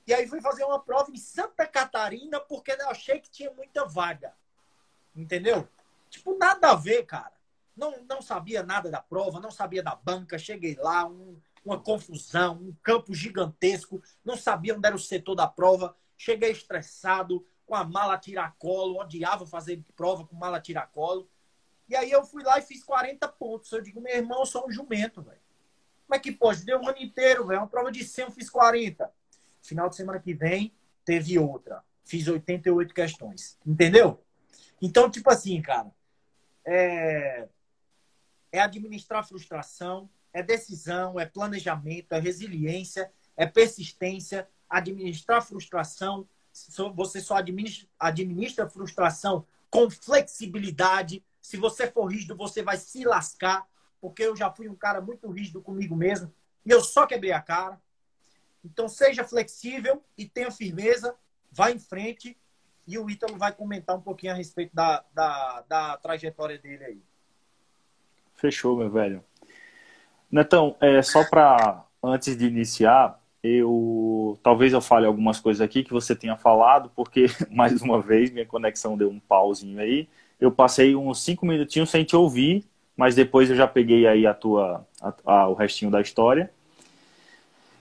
e 0.07 0.15
aí 0.15 0.27
fui 0.27 0.41
fazer 0.41 0.65
uma 0.65 0.81
prova 0.81 1.11
em 1.11 1.17
Santa 1.17 1.67
Catarina 1.67 2.41
porque 2.41 2.73
eu 2.73 2.89
achei 2.89 3.21
que 3.21 3.31
tinha 3.31 3.51
muita 3.53 3.85
vaga. 3.85 4.35
Entendeu? 5.15 5.69
Tipo, 6.09 6.37
nada 6.37 6.71
a 6.71 6.75
ver, 6.75 7.05
cara. 7.05 7.33
Não, 7.77 7.95
não 8.09 8.21
sabia 8.21 8.63
nada 8.63 8.91
da 8.91 9.01
prova, 9.01 9.41
não 9.41 9.51
sabia 9.51 9.83
da 9.83 9.95
banca. 9.95 10.39
Cheguei 10.39 10.75
lá, 10.75 11.07
um, 11.07 11.41
uma 11.65 11.79
confusão, 11.79 12.55
um 12.55 12.75
campo 12.83 13.15
gigantesco. 13.15 14.03
Não 14.25 14.37
sabia 14.37 14.75
onde 14.75 14.87
era 14.87 14.97
o 14.97 14.99
setor 14.99 15.35
da 15.35 15.47
prova. 15.47 15.97
Cheguei 16.17 16.51
estressado, 16.51 17.47
com 17.65 17.75
a 17.75 17.85
mala 17.85 18.19
tiracolo. 18.19 18.99
Odiava 18.99 19.47
fazer 19.47 19.83
prova 19.95 20.27
com 20.27 20.35
mala 20.35 20.61
tiracolo. 20.61 21.29
E 21.91 21.97
aí 21.97 22.09
eu 22.13 22.25
fui 22.25 22.45
lá 22.45 22.57
e 22.57 22.63
fiz 22.63 22.85
40 22.85 23.27
pontos. 23.27 23.73
Eu 23.73 23.83
digo, 23.83 24.01
meu 24.01 24.15
irmão, 24.15 24.39
eu 24.39 24.47
sou 24.47 24.65
um 24.65 24.71
jumento, 24.71 25.21
velho. 25.21 25.41
Como 26.07 26.15
é 26.15 26.21
que 26.21 26.31
pode? 26.31 26.65
Deu 26.65 26.79
um 26.79 26.89
ano 26.89 26.99
inteiro, 26.99 27.49
velho. 27.49 27.61
Uma 27.61 27.67
prova 27.67 27.91
de 27.91 28.05
100, 28.05 28.27
eu 28.27 28.31
fiz 28.31 28.49
40. 28.49 29.13
Final 29.61 29.89
de 29.89 29.97
semana 29.97 30.21
que 30.21 30.33
vem, 30.33 30.73
teve 31.05 31.37
outra. 31.37 31.83
Fiz 32.05 32.29
88 32.29 32.95
questões. 32.95 33.59
Entendeu? 33.67 34.23
Então, 34.81 35.11
tipo 35.11 35.29
assim, 35.31 35.61
cara. 35.61 35.91
É, 36.65 37.49
é 38.53 38.61
administrar 38.61 39.27
frustração, 39.27 40.09
é 40.33 40.45
decisão, 40.45 41.19
é 41.19 41.27
planejamento, 41.27 42.13
é 42.13 42.21
resiliência, 42.21 43.11
é 43.37 43.47
persistência, 43.47 44.49
administrar 44.69 45.45
frustração. 45.45 46.29
Você 46.95 47.21
só 47.21 47.35
administra, 47.35 47.89
administra 47.99 48.69
frustração 48.69 49.45
com 49.69 49.91
flexibilidade, 49.91 51.25
se 51.51 51.57
você 51.57 51.89
for 51.89 52.07
rígido, 52.07 52.37
você 52.37 52.63
vai 52.63 52.77
se 52.77 53.05
lascar, 53.05 53.67
porque 54.01 54.23
eu 54.23 54.37
já 54.37 54.49
fui 54.53 54.69
um 54.69 54.77
cara 54.77 55.01
muito 55.01 55.29
rígido 55.29 55.61
comigo 55.61 55.97
mesmo 55.97 56.33
e 56.65 56.71
eu 56.71 56.81
só 56.81 57.09
quebrei 57.09 57.33
a 57.33 57.41
cara. 57.41 57.81
Então, 58.65 58.89
seja 58.89 59.25
flexível 59.25 60.01
e 60.17 60.29
tenha 60.29 60.53
firmeza, 60.53 61.13
vá 61.51 61.73
em 61.73 61.79
frente 61.81 62.39
e 62.87 62.97
o 62.97 63.11
Ítalo 63.11 63.37
vai 63.37 63.51
comentar 63.51 63.97
um 63.97 64.01
pouquinho 64.01 64.33
a 64.33 64.37
respeito 64.37 64.73
da, 64.73 65.05
da, 65.13 65.65
da 65.69 65.97
trajetória 65.97 66.57
dele 66.57 66.85
aí. 66.85 67.03
Fechou, 68.37 68.77
meu 68.77 68.89
velho. 68.89 69.25
Netão, 70.31 70.77
é, 70.81 71.03
só 71.03 71.29
para 71.29 71.85
antes 72.01 72.37
de 72.37 72.47
iniciar, 72.47 73.21
eu 73.43 74.39
talvez 74.41 74.73
eu 74.73 74.81
fale 74.81 75.05
algumas 75.05 75.41
coisas 75.41 75.61
aqui 75.61 75.83
que 75.83 75.93
você 75.93 76.15
tenha 76.15 76.37
falado, 76.37 76.93
porque 76.95 77.27
mais 77.51 77.83
uma 77.83 78.01
vez 78.01 78.31
minha 78.31 78.47
conexão 78.47 78.97
deu 78.97 79.11
um 79.11 79.19
pauzinho 79.19 79.81
aí 79.81 80.09
eu 80.41 80.51
passei 80.51 80.97
uns 80.97 81.23
cinco 81.23 81.45
minutinhos 81.45 81.91
sem 81.91 82.05
te 82.05 82.17
ouvir 82.17 82.65
mas 83.01 83.15
depois 83.15 83.49
eu 83.49 83.57
já 83.57 83.67
peguei 83.67 84.07
aí 84.07 84.27
a 84.27 84.35
tua, 84.35 84.87
a, 85.01 85.15
a, 85.25 85.49
o 85.49 85.55
restinho 85.55 85.91
da 85.91 86.03
história. 86.03 86.51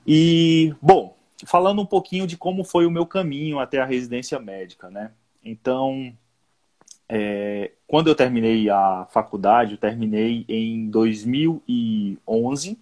E, 0.07 0.73
bom, 0.81 1.13
falando 1.45 1.81
um 1.81 1.85
pouquinho 1.85 2.25
de 2.25 2.37
como 2.37 2.63
foi 2.63 2.85
o 2.85 2.89
meu 2.89 3.05
caminho 3.05 3.59
até 3.59 3.79
a 3.79 3.85
residência 3.85 4.39
médica, 4.39 4.89
né? 4.89 5.11
Então, 5.43 6.13
é, 7.09 7.71
quando 7.85 8.07
eu 8.07 8.15
terminei 8.15 8.69
a 8.69 9.05
faculdade, 9.11 9.73
eu 9.73 9.77
terminei 9.77 10.45
em 10.47 10.89
2011 10.89 12.79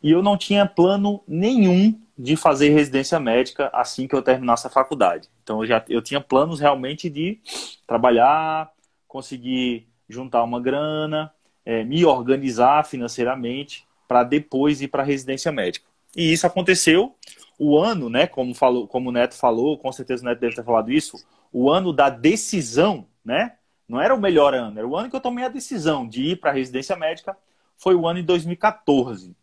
e 0.00 0.10
eu 0.12 0.22
não 0.22 0.38
tinha 0.38 0.64
plano 0.64 1.20
nenhum 1.26 1.92
de 2.16 2.36
fazer 2.36 2.68
residência 2.68 3.18
médica 3.18 3.68
assim 3.72 4.06
que 4.06 4.14
eu 4.14 4.22
terminasse 4.22 4.64
a 4.64 4.70
faculdade. 4.70 5.28
Então 5.42 5.64
eu 5.64 5.66
já 5.66 5.84
eu 5.88 6.00
tinha 6.00 6.20
planos 6.20 6.60
realmente 6.60 7.10
de 7.10 7.40
trabalhar, 7.84 8.70
conseguir 9.08 9.88
juntar 10.08 10.44
uma 10.44 10.60
grana, 10.60 11.32
é, 11.64 11.82
me 11.82 12.04
organizar 12.04 12.84
financeiramente 12.84 13.86
para 14.06 14.22
depois 14.22 14.80
ir 14.80 14.88
para 14.88 15.02
a 15.02 15.06
residência 15.06 15.50
médica. 15.50 15.86
E 16.16 16.32
isso 16.32 16.46
aconteceu 16.46 17.14
o 17.58 17.76
ano, 17.76 18.08
né, 18.08 18.26
como, 18.26 18.54
falou, 18.54 18.86
como 18.86 19.08
o 19.08 19.12
Neto 19.12 19.34
falou, 19.34 19.76
com 19.76 19.90
certeza 19.90 20.22
o 20.22 20.26
Neto 20.26 20.38
deve 20.38 20.54
ter 20.54 20.64
falado 20.64 20.92
isso, 20.92 21.16
o 21.52 21.70
ano 21.70 21.92
da 21.92 22.08
decisão, 22.08 23.06
né? 23.24 23.56
Não 23.88 24.00
era 24.00 24.14
o 24.14 24.20
melhor 24.20 24.54
ano, 24.54 24.78
era 24.78 24.86
o 24.86 24.96
ano 24.96 25.10
que 25.10 25.16
eu 25.16 25.20
tomei 25.20 25.44
a 25.44 25.48
decisão 25.48 26.06
de 26.06 26.22
ir 26.22 26.36
para 26.36 26.50
a 26.50 26.54
residência 26.54 26.94
médica, 26.94 27.36
foi 27.76 27.94
o 27.94 28.06
ano 28.06 28.20
de 28.20 28.26
2014. 28.26 29.34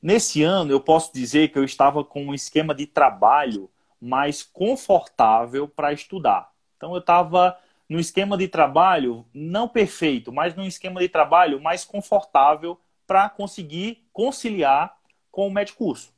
Nesse 0.00 0.42
ano, 0.42 0.72
eu 0.72 0.80
posso 0.80 1.12
dizer 1.12 1.48
que 1.48 1.58
eu 1.58 1.64
estava 1.64 2.02
com 2.04 2.24
um 2.24 2.34
esquema 2.34 2.74
de 2.74 2.86
trabalho 2.86 3.70
mais 4.00 4.42
confortável 4.42 5.68
para 5.68 5.92
estudar. 5.92 6.50
Então, 6.76 6.92
eu 6.92 7.00
estava 7.00 7.58
no 7.88 7.98
esquema 7.98 8.36
de 8.36 8.46
trabalho, 8.46 9.24
não 9.32 9.66
perfeito, 9.66 10.32
mas 10.32 10.54
num 10.54 10.66
esquema 10.66 11.00
de 11.00 11.08
trabalho 11.08 11.60
mais 11.60 11.84
confortável 11.84 12.78
para 13.06 13.28
conseguir 13.30 14.06
conciliar 14.12 14.96
com 15.30 15.46
o 15.46 15.50
médico 15.50 15.84
curso. 15.84 16.12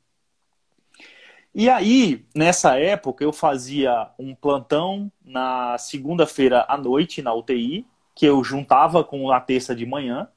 E 1.53 1.69
aí, 1.69 2.25
nessa 2.35 2.79
época, 2.79 3.23
eu 3.23 3.33
fazia 3.33 4.09
um 4.17 4.33
plantão 4.33 5.11
na 5.23 5.77
segunda-feira 5.77 6.65
à 6.67 6.77
noite 6.77 7.21
na 7.21 7.33
UTI, 7.33 7.85
que 8.15 8.25
eu 8.25 8.43
juntava 8.43 9.03
com 9.03 9.31
a 9.31 9.39
terça 9.39 9.75
de 9.75 9.85
manhã, 9.85 10.27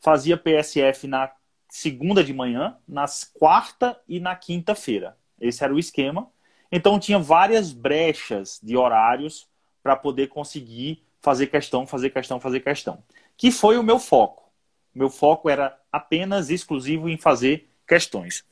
fazia 0.00 0.36
PSF 0.36 1.06
na 1.06 1.30
segunda 1.68 2.22
de 2.22 2.32
manhã, 2.32 2.76
nas 2.86 3.24
quarta 3.24 3.98
e 4.08 4.20
na 4.20 4.36
quinta-feira. 4.36 5.16
Esse 5.40 5.64
era 5.64 5.74
o 5.74 5.78
esquema. 5.78 6.28
Então 6.70 6.98
tinha 6.98 7.18
várias 7.18 7.72
brechas 7.72 8.60
de 8.62 8.76
horários 8.76 9.48
para 9.82 9.96
poder 9.96 10.28
conseguir 10.28 11.02
fazer 11.20 11.46
questão, 11.46 11.86
fazer 11.86 12.10
questão, 12.10 12.40
fazer 12.40 12.60
questão. 12.60 13.02
Que 13.36 13.50
foi 13.50 13.78
o 13.78 13.82
meu 13.82 13.98
foco. 13.98 14.50
Meu 14.94 15.08
foco 15.08 15.48
era 15.48 15.78
apenas 15.90 16.50
exclusivo 16.50 17.08
em 17.08 17.16
fazer 17.16 17.68
questões. 17.86 18.44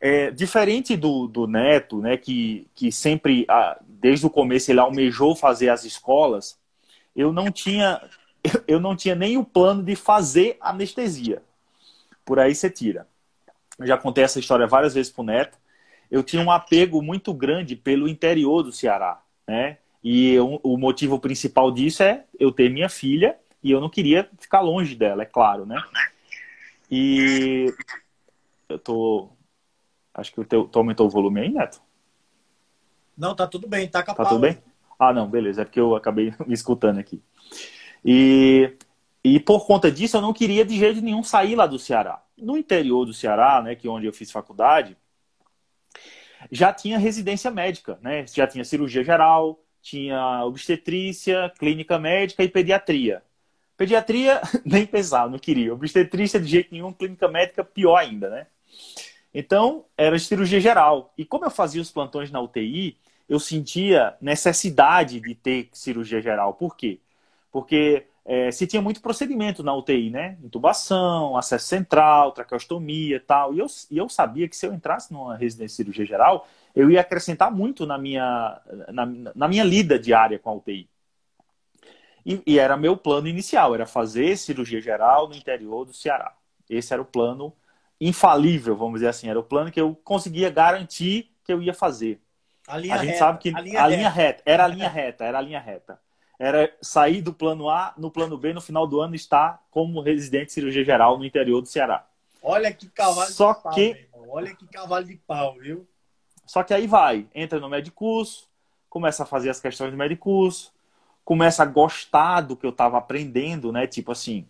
É, 0.00 0.30
diferente 0.30 0.96
do, 0.96 1.26
do 1.26 1.46
Neto, 1.46 2.00
né, 2.00 2.16
que, 2.16 2.68
que 2.74 2.92
sempre, 2.92 3.46
desde 3.82 4.26
o 4.26 4.30
começo, 4.30 4.70
ele 4.70 4.80
almejou 4.80 5.34
fazer 5.34 5.68
as 5.70 5.84
escolas, 5.84 6.58
eu 7.14 7.32
não 7.32 7.50
tinha, 7.50 8.00
eu 8.68 8.78
não 8.78 8.94
tinha 8.94 9.14
nem 9.14 9.36
o 9.36 9.44
plano 9.44 9.82
de 9.82 9.96
fazer 9.96 10.56
anestesia. 10.60 11.42
Por 12.24 12.38
aí 12.38 12.54
você 12.54 12.68
tira. 12.68 13.06
Eu 13.78 13.86
já 13.86 13.96
contei 13.96 14.24
essa 14.24 14.38
história 14.38 14.66
várias 14.66 14.94
vezes 14.94 15.12
para 15.12 15.22
o 15.22 15.24
Neto. 15.24 15.58
Eu 16.10 16.22
tinha 16.22 16.42
um 16.42 16.50
apego 16.50 17.02
muito 17.02 17.32
grande 17.34 17.74
pelo 17.74 18.08
interior 18.08 18.62
do 18.62 18.72
Ceará, 18.72 19.20
né? 19.46 19.78
E 20.08 20.34
eu, 20.34 20.60
o 20.62 20.78
motivo 20.78 21.18
principal 21.18 21.72
disso 21.72 22.00
é 22.00 22.24
eu 22.38 22.52
ter 22.52 22.70
minha 22.70 22.88
filha 22.88 23.36
e 23.60 23.72
eu 23.72 23.80
não 23.80 23.90
queria 23.90 24.30
ficar 24.38 24.60
longe 24.60 24.94
dela, 24.94 25.24
é 25.24 25.26
claro, 25.26 25.66
né? 25.66 25.82
E 26.88 27.74
eu 28.68 28.78
tô 28.78 29.30
Acho 30.14 30.32
que 30.32 30.40
o 30.40 30.44
teu, 30.44 30.68
tu 30.68 30.78
aumentou 30.78 31.08
o 31.08 31.10
volume 31.10 31.40
aí, 31.40 31.48
Neto? 31.48 31.82
Não, 33.18 33.34
tá 33.34 33.48
tudo 33.48 33.66
bem, 33.66 33.88
tá 33.88 34.00
capaz. 34.00 34.28
Tá 34.28 34.34
tudo 34.34 34.42
bem? 34.42 34.62
Ah, 34.96 35.12
não, 35.12 35.28
beleza, 35.28 35.62
é 35.62 35.64
porque 35.64 35.80
eu 35.80 35.96
acabei 35.96 36.32
me 36.46 36.54
escutando 36.54 37.00
aqui. 37.00 37.20
E, 38.04 38.76
e 39.24 39.40
por 39.40 39.66
conta 39.66 39.90
disso, 39.90 40.16
eu 40.16 40.22
não 40.22 40.32
queria 40.32 40.64
de 40.64 40.78
jeito 40.78 41.02
nenhum 41.02 41.24
sair 41.24 41.56
lá 41.56 41.66
do 41.66 41.80
Ceará. 41.80 42.22
No 42.38 42.56
interior 42.56 43.04
do 43.04 43.12
Ceará, 43.12 43.60
né, 43.60 43.74
que 43.74 43.88
é 43.88 43.90
onde 43.90 44.06
eu 44.06 44.12
fiz 44.12 44.30
faculdade, 44.30 44.96
já 46.48 46.72
tinha 46.72 46.96
residência 46.96 47.50
médica, 47.50 47.98
né? 48.00 48.24
Já 48.28 48.46
tinha 48.46 48.64
cirurgia 48.64 49.02
geral, 49.02 49.60
tinha 49.86 50.44
obstetrícia, 50.44 51.52
clínica 51.58 51.96
médica 51.96 52.42
e 52.42 52.48
pediatria. 52.48 53.22
Pediatria, 53.76 54.40
nem 54.66 54.84
pensar, 54.84 55.30
não 55.30 55.38
queria. 55.38 55.72
Obstetrícia 55.72 56.40
de 56.40 56.46
jeito 56.48 56.72
nenhum, 56.72 56.92
clínica 56.92 57.28
médica, 57.28 57.62
pior 57.62 57.96
ainda, 57.96 58.28
né? 58.28 58.46
Então, 59.32 59.84
era 59.96 60.18
cirurgia 60.18 60.60
geral. 60.60 61.12
E 61.16 61.24
como 61.24 61.44
eu 61.44 61.50
fazia 61.50 61.80
os 61.80 61.92
plantões 61.92 62.32
na 62.32 62.40
UTI, 62.40 62.98
eu 63.28 63.38
sentia 63.38 64.16
necessidade 64.20 65.20
de 65.20 65.34
ter 65.36 65.68
cirurgia 65.72 66.20
geral. 66.20 66.54
Por 66.54 66.76
quê? 66.76 66.98
Porque 67.52 68.06
é, 68.24 68.50
se 68.50 68.66
tinha 68.66 68.82
muito 68.82 69.00
procedimento 69.00 69.62
na 69.62 69.72
UTI, 69.72 70.10
né? 70.10 70.36
Intubação, 70.42 71.36
acesso 71.36 71.68
central, 71.68 72.32
traqueostomia 72.32 73.22
tal. 73.24 73.54
E 73.54 73.60
eu, 73.60 73.66
e 73.88 73.98
eu 73.98 74.08
sabia 74.08 74.48
que 74.48 74.56
se 74.56 74.66
eu 74.66 74.74
entrasse 74.74 75.12
numa 75.12 75.36
residência 75.36 75.84
de 75.84 75.90
cirurgia 75.92 76.06
geral, 76.06 76.48
eu 76.76 76.90
ia 76.90 77.00
acrescentar 77.00 77.50
muito 77.50 77.86
na 77.86 77.96
minha, 77.96 78.60
na, 78.92 79.06
na 79.34 79.48
minha 79.48 79.64
lida 79.64 79.98
diária 79.98 80.38
com 80.38 80.50
a 80.50 80.54
UTI. 80.54 80.86
E, 82.24 82.42
e, 82.46 82.58
era 82.58 82.76
meu 82.76 82.98
plano 82.98 83.28
inicial, 83.28 83.74
era 83.74 83.86
fazer 83.86 84.36
cirurgia 84.36 84.80
geral 84.80 85.26
no 85.26 85.34
interior 85.34 85.86
do 85.86 85.94
Ceará. 85.94 86.36
Esse 86.68 86.92
era 86.92 87.00
o 87.00 87.06
plano 87.06 87.52
infalível, 87.98 88.76
vamos 88.76 88.94
dizer 88.94 89.08
assim. 89.08 89.30
Era 89.30 89.38
o 89.38 89.44
plano 89.44 89.70
que 89.70 89.80
eu 89.80 89.94
conseguia 90.04 90.50
garantir 90.50 91.32
que 91.44 91.52
eu 91.52 91.62
ia 91.62 91.72
fazer. 91.72 92.20
A, 92.68 92.74
a 92.74 92.80
gente 92.80 92.90
reta, 92.90 93.18
sabe 93.18 93.38
que 93.38 93.56
a 93.56 93.60
linha, 93.60 93.82
a 93.82 93.86
linha 93.86 94.10
reta. 94.10 94.38
reta. 94.38 94.42
era 94.44 94.64
a 94.64 94.68
linha 94.68 94.88
reta, 94.88 95.24
era 95.24 95.38
a 95.38 95.40
linha 95.40 95.60
reta. 95.60 96.00
Era 96.38 96.70
sair 96.82 97.22
do 97.22 97.32
plano 97.32 97.70
A, 97.70 97.94
no 97.96 98.10
plano 98.10 98.36
B, 98.36 98.52
no 98.52 98.60
final 98.60 98.86
do 98.86 99.00
ano 99.00 99.14
estar 99.14 99.64
como 99.70 100.02
residente 100.02 100.48
de 100.48 100.52
cirurgia 100.52 100.84
geral 100.84 101.16
no 101.16 101.24
interior 101.24 101.62
do 101.62 101.68
Ceará. 101.68 102.06
Olha 102.42 102.70
que 102.70 102.88
cavalo 102.88 103.30
Só 103.30 103.54
de 103.54 103.62
pau, 103.62 103.72
que... 103.72 104.08
Olha 104.28 104.54
que 104.54 104.66
cavalo 104.66 105.06
de 105.06 105.16
pau, 105.16 105.54
viu? 105.54 105.88
Só 106.46 106.62
que 106.62 106.72
aí 106.72 106.86
vai, 106.86 107.26
entra 107.34 107.58
no 107.60 107.68
medicurso, 107.68 108.48
começa 108.88 109.24
a 109.24 109.26
fazer 109.26 109.50
as 109.50 109.60
questões 109.60 109.90
do 109.90 109.96
medicurso, 109.96 110.72
começa 111.24 111.62
a 111.62 111.66
gostar 111.66 112.40
do 112.42 112.56
que 112.56 112.64
eu 112.64 112.70
estava 112.70 112.96
aprendendo, 112.98 113.72
né? 113.72 113.86
Tipo 113.86 114.12
assim, 114.12 114.46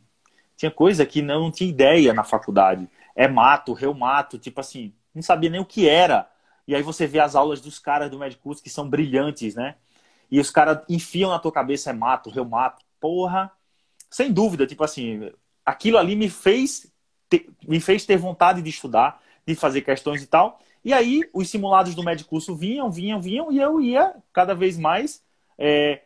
tinha 0.57 0.71
coisa 0.71 1.07
que 1.07 1.23
não 1.23 1.51
tinha 1.51 1.71
ideia 1.71 2.13
na 2.13 2.23
faculdade 2.23 2.89
é 3.17 3.27
mato, 3.27 3.73
reumato, 3.73 4.39
tipo 4.39 4.61
assim, 4.61 4.93
não 5.15 5.23
sabia 5.23 5.49
nem 5.49 5.59
o 5.59 5.65
que 5.65 5.89
era. 5.89 6.31
E 6.69 6.75
aí 6.75 6.83
você 6.83 7.07
vê 7.07 7.19
as 7.19 7.35
aulas 7.35 7.61
dos 7.63 7.79
caras 7.79 8.11
do 8.11 8.19
Medicus 8.19 8.61
que 8.61 8.69
são 8.69 8.89
brilhantes, 8.89 9.55
né? 9.55 9.77
E 10.31 10.39
os 10.39 10.51
caras 10.51 10.81
enfiam 10.89 11.31
na 11.31 11.39
tua 11.39 11.51
cabeça 11.51 11.91
é 11.91 11.93
mato, 11.95 12.29
reumato. 12.29 12.85
Porra, 13.01 13.51
sem 14.11 14.31
dúvida, 14.31 14.67
tipo 14.67 14.85
assim, 14.85 15.33
aquilo 15.65 15.97
ali 15.97 16.15
me 16.15 16.29
fez 16.29 16.93
ter, 17.29 17.49
me 17.67 17.81
fez 17.81 18.05
ter 18.05 18.19
vontade 18.19 18.61
de 18.61 18.69
estudar, 18.69 19.23
de 19.47 19.55
fazer 19.55 19.81
questões 19.81 20.23
e 20.23 20.27
tal. 20.27 20.61
E 20.87 20.93
aí 20.93 21.29
os 21.35 21.51
simulados 21.51 21.97
do 21.97 22.05
Medicurso 22.05 22.55
vinham, 22.55 22.89
vinham, 22.89 23.21
vinham, 23.21 23.51
e 23.51 23.59
eu 23.59 23.81
ia 23.81 24.15
cada 24.33 24.55
vez 24.55 24.79
mais 24.79 25.21
é, 25.59 26.03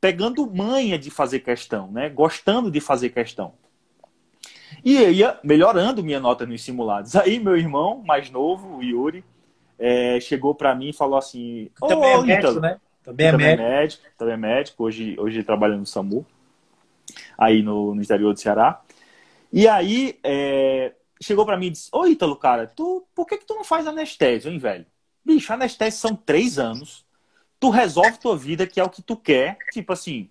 pegando 0.00 0.50
manha 0.50 0.98
de 0.98 1.10
fazer 1.10 1.40
questão, 1.40 1.92
né? 1.92 2.08
Gostando 2.08 2.70
de 2.70 2.80
fazer 2.80 3.10
questão. 3.10 3.52
E 4.82 4.96
eu 4.96 5.12
ia 5.12 5.38
melhorando 5.44 6.02
minha 6.02 6.18
nota 6.18 6.46
nos 6.46 6.62
simulados. 6.64 7.14
Aí 7.16 7.38
meu 7.38 7.54
irmão 7.54 8.02
mais 8.02 8.30
novo, 8.30 8.78
o 8.78 8.82
Yuri, 8.82 9.22
é, 9.78 10.18
chegou 10.20 10.54
para 10.54 10.74
mim 10.74 10.88
e 10.88 10.94
falou 10.94 11.18
assim: 11.18 11.70
Também 11.78 12.10
é 12.10 12.22
médico, 12.22 12.60
né? 12.60 12.80
Também 13.02 13.26
é, 13.26 13.30
também 13.30 13.46
é 13.48 13.56
médico. 13.56 14.04
Também 14.16 14.34
é 14.34 14.38
médico. 14.38 14.84
Hoje, 14.84 15.16
hoje 15.18 15.44
trabalha 15.44 15.76
no 15.76 15.84
SAMU, 15.84 16.24
aí 17.36 17.62
no, 17.62 17.94
no 17.94 18.00
interior 18.00 18.32
do 18.32 18.40
Ceará. 18.40 18.80
E 19.52 19.68
aí 19.68 20.18
é, 20.24 20.94
chegou 21.20 21.46
para 21.46 21.56
mim 21.56 21.66
e 21.66 21.70
disse: 21.70 21.88
Ô 21.92 22.06
Ítalo, 22.06 22.36
cara, 22.36 22.66
tu, 22.66 23.06
por 23.14 23.26
que, 23.26 23.38
que 23.38 23.46
tu 23.46 23.54
não 23.54 23.64
faz 23.64 23.86
anestésio, 23.86 24.50
hein, 24.50 24.58
velho? 24.58 24.86
Bicho, 25.24 25.52
anestésio 25.52 26.00
são 26.00 26.14
três 26.16 26.58
anos. 26.58 27.04
Tu 27.58 27.70
resolve 27.70 28.18
tua 28.18 28.36
vida, 28.36 28.66
que 28.66 28.80
é 28.80 28.84
o 28.84 28.90
que 28.90 29.02
tu 29.02 29.16
quer. 29.16 29.58
Tipo 29.72 29.92
assim, 29.92 30.30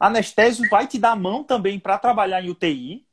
anestésio 0.00 0.68
vai 0.68 0.86
te 0.86 0.98
dar 0.98 1.16
mão 1.16 1.44
também 1.44 1.78
para 1.78 1.98
trabalhar 1.98 2.42
em 2.42 2.50
UTI 2.50 3.06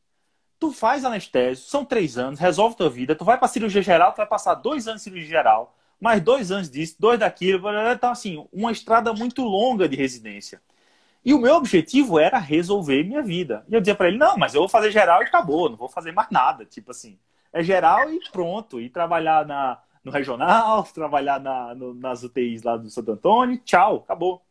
tu 0.59 0.72
faz 0.74 1.05
anestésio, 1.05 1.63
são 1.65 1.86
três 1.86 2.17
anos, 2.17 2.39
resolve 2.39 2.76
tua 2.76 2.89
vida, 2.89 3.15
tu 3.15 3.24
vai 3.24 3.38
para 3.38 3.47
cirurgia 3.47 3.82
geral, 3.82 4.11
tu 4.11 4.17
vai 4.17 4.28
passar 4.28 4.55
dois 4.55 4.88
anos 4.88 5.01
de 5.01 5.05
cirurgia 5.05 5.30
geral, 5.30 5.76
mais 5.99 6.22
dois 6.22 6.51
anos 6.51 6.70
disso, 6.70 6.95
dois 6.99 7.17
daquilo, 7.17 7.70
então 7.91 8.11
assim, 8.11 8.45
uma 8.51 8.72
estrada 8.72 9.13
muito 9.13 9.41
longa 9.41 9.88
de 9.88 9.95
residência. 9.95 10.61
E 11.24 11.34
o 11.34 11.39
meu 11.39 11.55
objetivo 11.55 12.17
era 12.17 12.38
resolver 12.38 13.03
minha 13.03 13.22
vida. 13.22 13.65
E 13.67 13.74
eu 13.74 13.82
dizia 13.82 13.95
para 13.95 14.07
ele, 14.07 14.17
não, 14.17 14.38
mas 14.38 14.53
eu 14.53 14.61
vou 14.61 14.70
fazer 14.70 14.91
geral 14.91 15.22
e 15.22 15.26
acabou, 15.26 15.70
não 15.70 15.78
vou 15.78 15.89
fazer 15.89 16.11
mais 16.11 16.30
nada, 16.32 16.65
tipo 16.65 16.91
assim, 16.91 17.17
é 17.51 17.61
geral 17.61 18.09
e 18.11 18.20
pronto, 18.32 18.80
e 18.80 18.89
trabalhar 18.89 19.45
na, 19.45 19.82
no 20.03 20.11
regional, 20.11 20.84
trabalhar 20.93 21.39
na, 21.39 21.76
no, 21.76 21.93
nas 21.93 22.24
UTIs 22.24 22.63
lá 22.63 22.78
do 22.78 22.89
Santo 22.89 23.11
Antônio, 23.11 23.57
tchau, 23.59 23.97
acabou. 23.97 24.41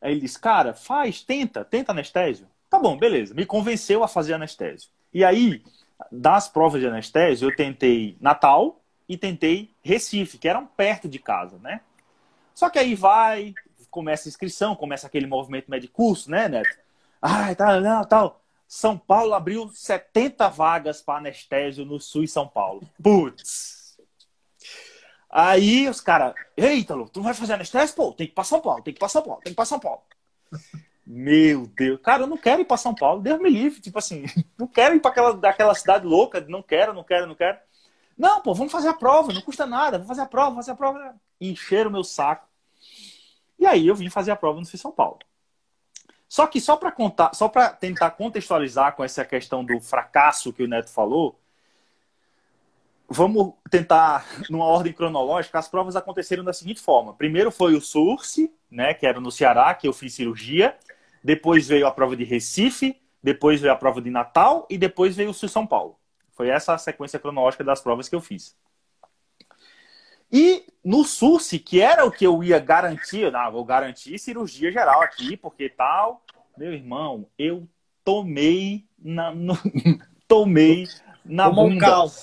Aí 0.00 0.12
ele 0.12 0.20
disse, 0.20 0.38
cara, 0.38 0.74
faz, 0.74 1.22
tenta, 1.22 1.64
tenta 1.64 1.92
anestésio. 1.92 2.46
Tá 2.68 2.78
bom, 2.78 2.96
beleza. 2.96 3.32
Me 3.32 3.46
convenceu 3.46 4.02
a 4.02 4.08
fazer 4.08 4.34
anestésio. 4.34 4.90
E 5.12 5.24
aí, 5.24 5.62
das 6.10 6.48
provas 6.48 6.80
de 6.80 6.86
anestésio, 6.86 7.48
eu 7.48 7.56
tentei 7.56 8.16
Natal 8.20 8.82
e 9.08 9.16
tentei 9.16 9.70
Recife, 9.82 10.38
que 10.38 10.48
eram 10.48 10.66
perto 10.66 11.08
de 11.08 11.18
casa, 11.18 11.58
né? 11.58 11.80
Só 12.54 12.68
que 12.68 12.78
aí 12.78 12.94
vai, 12.94 13.54
começa 13.94 14.28
a 14.28 14.30
inscrição, 14.30 14.74
começa 14.74 15.06
aquele 15.06 15.24
movimento 15.24 15.70
curso, 15.92 16.28
né, 16.28 16.48
Neto? 16.48 16.76
Ai, 17.22 17.54
tá, 17.54 17.80
não, 17.80 18.04
tal. 18.04 18.42
São 18.66 18.98
Paulo 18.98 19.34
abriu 19.34 19.70
70 19.72 20.48
vagas 20.48 21.00
para 21.00 21.18
anestésio 21.18 21.84
no 21.84 22.00
SUS 22.00 22.32
São 22.32 22.48
Paulo. 22.48 22.82
Putz. 23.00 23.96
Aí 25.30 25.88
os 25.88 26.00
caras, 26.00 26.34
eita, 26.56 26.94
tu 27.06 27.18
não 27.18 27.22
vai 27.22 27.34
fazer 27.34 27.52
anestésio? 27.52 27.94
Pô, 27.94 28.12
tem 28.12 28.26
que 28.26 28.32
ir 28.32 28.34
para 28.34 28.42
São 28.42 28.60
Paulo, 28.60 28.82
tem 28.82 28.92
que 28.92 28.98
ir 28.98 29.00
para 29.00 29.08
São 29.08 29.22
Paulo, 29.22 29.40
tem 29.40 29.52
que 29.52 29.54
ir 29.54 29.54
para 29.54 29.64
São 29.64 29.78
Paulo. 29.78 30.02
Meu 31.06 31.68
Deus, 31.68 32.00
cara, 32.00 32.24
eu 32.24 32.26
não 32.26 32.36
quero 32.36 32.62
ir 32.62 32.64
para 32.64 32.76
São 32.76 32.94
Paulo, 32.94 33.22
Deus 33.22 33.40
me 33.40 33.48
livre, 33.48 33.80
tipo 33.80 33.98
assim, 33.98 34.24
não 34.58 34.66
quero 34.66 34.96
ir 34.96 35.00
para 35.00 35.12
aquela 35.12 35.34
daquela 35.34 35.74
cidade 35.74 36.04
louca, 36.04 36.44
não 36.48 36.62
quero, 36.62 36.92
não 36.92 37.04
quero, 37.04 37.28
não 37.28 37.36
quero. 37.36 37.58
Não, 38.18 38.40
pô, 38.40 38.54
vamos 38.54 38.72
fazer 38.72 38.88
a 38.88 38.94
prova, 38.94 39.32
não 39.32 39.40
custa 39.40 39.66
nada, 39.66 39.98
vamos 39.98 40.08
fazer 40.08 40.22
a 40.22 40.26
prova, 40.26 40.56
fazer 40.56 40.72
a 40.72 40.76
prova. 40.76 41.14
Encher 41.40 41.86
o 41.86 41.90
meu 41.92 42.02
saco. 42.02 42.48
E 43.64 43.66
aí 43.66 43.86
eu 43.86 43.94
vim 43.94 44.10
fazer 44.10 44.30
a 44.30 44.36
prova 44.36 44.60
no 44.60 44.66
São 44.66 44.92
Paulo. 44.92 45.20
Só 46.28 46.46
que 46.46 46.60
só 46.60 46.76
para 46.76 46.92
contar, 46.92 47.34
só 47.34 47.48
para 47.48 47.70
tentar 47.70 48.10
contextualizar 48.10 48.94
com 48.94 49.02
essa 49.02 49.24
questão 49.24 49.64
do 49.64 49.80
fracasso 49.80 50.52
que 50.52 50.62
o 50.62 50.68
Neto 50.68 50.90
falou, 50.90 51.40
vamos 53.08 53.54
tentar 53.70 54.26
numa 54.50 54.66
ordem 54.66 54.92
cronológica. 54.92 55.58
As 55.58 55.66
provas 55.66 55.96
aconteceram 55.96 56.44
da 56.44 56.52
seguinte 56.52 56.78
forma: 56.78 57.14
primeiro 57.14 57.50
foi 57.50 57.74
o 57.74 57.80
SURSE, 57.80 58.52
né, 58.70 58.92
que 58.92 59.06
era 59.06 59.18
no 59.18 59.32
Ceará, 59.32 59.72
que 59.72 59.88
eu 59.88 59.94
fiz 59.94 60.12
cirurgia. 60.12 60.76
Depois 61.22 61.66
veio 61.66 61.86
a 61.86 61.90
prova 61.90 62.14
de 62.14 62.24
Recife, 62.24 63.00
depois 63.22 63.62
veio 63.62 63.72
a 63.72 63.76
prova 63.76 64.02
de 64.02 64.10
Natal 64.10 64.66
e 64.68 64.76
depois 64.76 65.16
veio 65.16 65.30
o 65.30 65.34
Sul 65.34 65.48
São 65.48 65.66
Paulo. 65.66 65.98
Foi 66.32 66.50
essa 66.50 66.74
a 66.74 66.78
sequência 66.78 67.18
cronológica 67.18 67.64
das 67.64 67.80
provas 67.80 68.10
que 68.10 68.14
eu 68.14 68.20
fiz. 68.20 68.54
E 70.32 70.66
no 70.84 71.04
SURSE, 71.04 71.58
que 71.58 71.80
era 71.80 72.04
o 72.04 72.10
que 72.10 72.26
eu 72.26 72.42
ia 72.42 72.58
garantir, 72.58 73.30
não, 73.30 73.52
vou 73.52 73.64
garantir 73.64 74.18
cirurgia 74.18 74.70
geral 74.70 75.00
aqui, 75.02 75.36
porque 75.36 75.68
tal. 75.68 76.22
Meu 76.56 76.72
irmão, 76.72 77.26
eu 77.38 77.68
tomei 78.04 78.86
na, 78.98 79.34
no, 79.34 79.56
tomei 80.28 80.86
na 81.24 81.48
Tomou 81.48 81.68
bunda. 81.68 81.76
Um 81.76 81.78
caldo. 81.78 82.14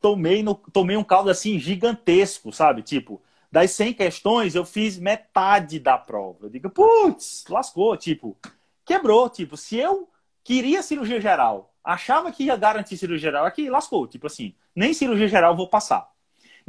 Tomei, 0.00 0.42
no, 0.42 0.54
tomei 0.54 0.96
um 0.96 1.04
caldo 1.04 1.30
assim 1.30 1.58
gigantesco, 1.58 2.52
sabe? 2.52 2.82
Tipo, 2.82 3.20
das 3.50 3.72
100 3.72 3.94
questões, 3.94 4.54
eu 4.54 4.64
fiz 4.64 4.98
metade 4.98 5.78
da 5.78 5.98
prova. 5.98 6.46
Eu 6.46 6.50
digo, 6.50 6.70
putz, 6.70 7.44
lascou. 7.48 7.96
Tipo, 7.96 8.36
quebrou. 8.84 9.28
Tipo, 9.28 9.56
se 9.56 9.76
eu 9.76 10.08
queria 10.44 10.82
cirurgia 10.82 11.20
geral, 11.20 11.74
achava 11.84 12.32
que 12.32 12.44
ia 12.44 12.56
garantir 12.56 12.96
cirurgia 12.96 13.30
geral, 13.30 13.44
aqui 13.44 13.68
lascou. 13.68 14.06
Tipo 14.06 14.26
assim, 14.26 14.54
nem 14.74 14.94
cirurgia 14.94 15.28
geral 15.28 15.56
vou 15.56 15.68
passar. 15.68 16.09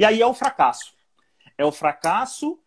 E 0.01 0.05
aí 0.05 0.19
é 0.19 0.25
o 0.25 0.33
fracasso. 0.33 0.95
É 1.55 1.63
o 1.63 1.71
fracasso 1.71 2.57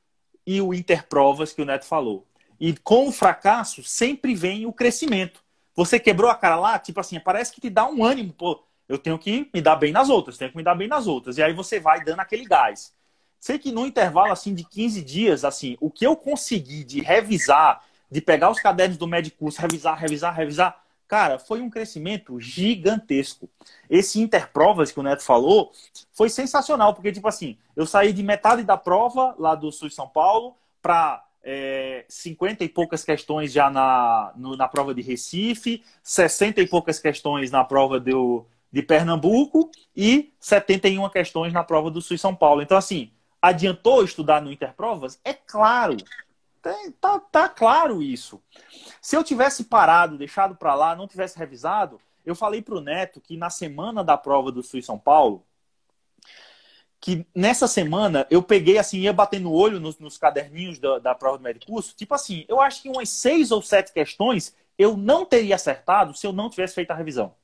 e 0.47 0.61
o 0.61 0.73
interprovas 0.73 1.53
que 1.53 1.61
o 1.61 1.65
Neto 1.65 1.85
falou. 1.85 2.25
E 2.61 2.73
com 2.75 3.09
o 3.09 3.13
fracasso 3.13 3.83
sempre 3.83 4.37
vem 4.37 4.67
o 4.67 4.73
crescimento. 4.73 5.43
Você 5.75 5.99
quebrou 5.99 6.31
a 6.31 6.37
cara 6.37 6.55
lá, 6.55 6.79
tipo 6.79 7.01
assim, 7.01 7.19
parece 7.19 7.53
que 7.53 7.61
te 7.61 7.69
dá 7.69 7.89
um 7.89 8.05
ânimo, 8.05 8.33
pô, 8.33 8.63
eu 8.89 8.99
tenho 8.99 9.19
que 9.19 9.51
me 9.53 9.61
dar 9.61 9.75
bem 9.75 9.91
nas 9.91 10.11
outras, 10.11 10.39
tenho 10.39 10.53
que 10.53 10.57
me 10.57 10.63
dar 10.63 10.77
bem 10.77 10.87
nas 10.87 11.09
outras. 11.09 11.37
E 11.37 11.43
aí 11.43 11.53
você 11.53 11.81
vai 11.81 12.05
dando 12.05 12.21
aquele 12.21 12.45
gás. 12.45 12.95
Sei 13.41 13.59
que 13.59 13.73
no 13.73 13.85
intervalo 13.85 14.31
assim 14.31 14.55
de 14.55 14.63
15 14.63 15.03
dias, 15.03 15.45
assim, 15.45 15.77
o 15.81 15.91
que 15.91 16.07
eu 16.07 16.15
consegui 16.15 16.85
de 16.85 17.01
revisar, 17.01 17.83
de 18.09 18.21
pegar 18.21 18.49
os 18.49 18.61
cadernos 18.61 18.97
do 18.97 19.09
Medicurso, 19.09 19.61
revisar, 19.61 19.99
revisar, 19.99 20.33
revisar, 20.33 20.84
cara, 21.09 21.39
foi 21.39 21.61
um 21.61 21.71
crescimento 21.71 22.41
gigantesco. 22.41 23.49
Esse 23.89 24.21
interprovas 24.21 24.91
que 24.93 25.01
o 25.01 25.03
Neto 25.03 25.23
falou 25.23 25.73
foi 26.13 26.29
sensacional, 26.29 26.95
porque 26.95 27.13
tipo 27.13 27.29
assim, 27.29 27.57
eu 27.77 27.87
saí 27.87 28.13
de 28.13 28.23
metade 28.23 28.63
da 28.63 28.77
prova 28.77 29.35
lá 29.39 29.55
do 29.55 29.71
Sul 29.71 29.89
de 29.89 29.95
São 29.95 30.09
Paulo 30.09 30.57
para 30.83 31.25
é, 31.43 32.05
50 32.09 32.65
e 32.65 32.69
poucas 32.69 33.05
questões 33.05 33.53
já 33.53 33.71
na, 33.71 34.33
no, 34.37 34.57
na 34.57 34.69
prova 34.69 34.95
de 34.95 35.03
Recife, 35.03 35.83
60 36.03 36.61
e 36.61 36.67
poucas 36.67 36.99
questões 36.99 37.51
na 37.51 37.65
prova 37.65 38.01
do, 38.01 38.47
de 38.73 38.83
Pernambuco 38.83 39.71
e 39.97 40.33
71 40.41 41.09
questões 41.11 41.53
na 41.53 41.65
prova 41.65 41.91
do 41.91 42.01
Sul 42.01 42.19
São 42.19 42.35
Paulo. 42.35 42.63
Então, 42.63 42.77
assim, 42.77 43.11
Adiantou 43.45 44.03
estudar 44.03 44.41
no 44.41 44.51
Interprovas? 44.51 45.21
É 45.23 45.35
claro. 45.35 45.99
Tá, 47.01 47.21
tá 47.21 47.49
claro 47.49 48.03
isso. 48.03 48.43
Se 49.01 49.17
eu 49.17 49.23
tivesse 49.23 49.65
parado, 49.65 50.17
deixado 50.17 50.57
para 50.57 50.75
lá, 50.75 50.97
não 50.97 51.07
tivesse 51.07 51.39
revisado, 51.39 52.01
eu 52.25 52.35
falei 52.35 52.63
para 52.63 52.77
o 52.77 52.81
Neto 52.81 53.21
que 53.21 53.37
na 53.37 53.51
semana 53.51 54.03
da 54.03 54.17
prova 54.17 54.51
do 54.51 54.63
Sul 54.63 54.81
São 54.83 54.99
Paulo, 54.99 55.45
que 56.99 57.27
nessa 57.35 57.69
semana 57.69 58.27
eu 58.31 58.43
peguei 58.43 58.79
assim, 58.79 59.01
ia 59.01 59.13
batendo 59.13 59.51
o 59.51 59.55
olho 59.55 59.79
nos, 59.79 59.99
nos 59.99 60.17
caderninhos 60.17 60.79
da, 60.79 60.99
da 60.99 61.15
prova 61.15 61.37
do 61.37 61.45
médico 61.45 61.67
curso, 61.67 61.95
tipo 61.95 62.15
assim, 62.15 62.47
eu 62.49 62.63
acho 62.63 62.81
que 62.81 62.89
umas 62.89 63.11
seis 63.11 63.51
ou 63.51 63.61
sete 63.61 63.93
questões 63.93 64.57
eu 64.79 64.97
não 64.97 65.27
teria 65.27 65.55
acertado 65.55 66.15
se 66.15 66.27
eu 66.27 66.33
não 66.33 66.49
tivesse 66.49 66.75
feito 66.75 66.91
a 66.93 66.95
revisão. 66.95 67.35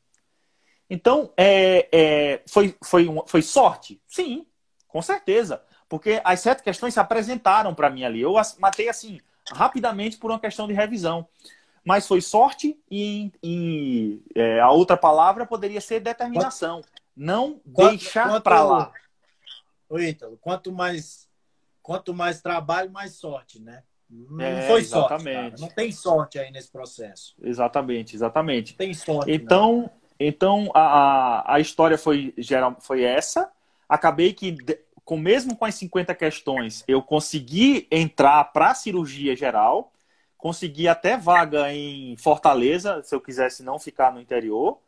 Então, 0.89 1.33
é, 1.37 1.89
é, 1.93 2.43
foi, 2.49 2.75
foi, 2.83 3.07
foi 3.27 3.43
sorte? 3.43 4.01
Sim, 4.09 4.47
com 4.89 5.01
certeza. 5.03 5.63
Porque 5.91 6.21
as 6.23 6.39
sete 6.39 6.63
questões 6.63 6.95
se 6.95 7.01
apresentaram 7.01 7.75
para 7.75 7.91
mim 7.91 8.05
ali. 8.05 8.21
Eu 8.21 8.35
matei 8.61 8.89
assim, 8.89 9.21
rapidamente 9.53 10.17
por 10.17 10.31
uma 10.31 10.39
questão 10.39 10.69
de 10.69 10.73
revisão. 10.73 11.27
Mas 11.85 12.07
foi 12.07 12.21
sorte 12.21 12.79
e, 12.89 13.33
e 13.43 14.23
é, 14.37 14.61
a 14.61 14.71
outra 14.71 14.97
palavra 14.97 15.45
poderia 15.45 15.81
ser 15.81 15.99
determinação. 15.99 16.81
Não 17.17 17.61
quanto, 17.73 17.99
deixar 17.99 18.41
para 18.41 18.63
lá. 18.63 18.93
Oi, 19.89 20.11
Ítalo, 20.11 20.39
quanto 20.41 20.71
mais, 20.71 21.29
quanto 21.83 22.15
mais 22.15 22.41
trabalho, 22.41 22.93
mais 22.93 23.17
sorte, 23.17 23.61
né? 23.61 23.83
Não 24.09 24.45
é, 24.45 24.69
foi 24.69 24.81
exatamente. 24.81 25.49
sorte. 25.49 25.61
Não 25.61 25.69
tem 25.69 25.93
sorte 25.93 26.39
aí 26.39 26.53
nesse 26.53 26.71
processo. 26.71 27.35
Exatamente, 27.43 28.15
exatamente. 28.15 28.73
Não 28.73 28.79
tem 28.79 28.95
sorte. 28.95 29.33
Então, 29.33 29.91
então 30.21 30.71
a, 30.73 31.55
a 31.55 31.59
história 31.59 31.99
foi, 31.99 32.33
geral, 32.39 32.77
foi 32.81 33.03
essa. 33.03 33.51
Acabei 33.89 34.33
que 34.33 34.57
com 35.11 35.17
mesmo 35.17 35.57
com 35.57 35.65
as 35.65 35.75
50 35.75 36.15
questões, 36.15 36.85
eu 36.87 37.03
consegui 37.03 37.89
entrar 37.91 38.45
para 38.45 38.71
a 38.71 38.75
cirurgia 38.77 39.35
geral, 39.35 39.93
consegui 40.39 40.87
até 40.87 41.17
vaga 41.17 41.75
em 41.75 42.17
Fortaleza, 42.17 43.03
se 43.03 43.13
eu 43.13 43.21
quisesse 43.21 43.65
não 43.65 43.77
ficar 43.77 44.13
no 44.13 44.21
interior. 44.21 44.79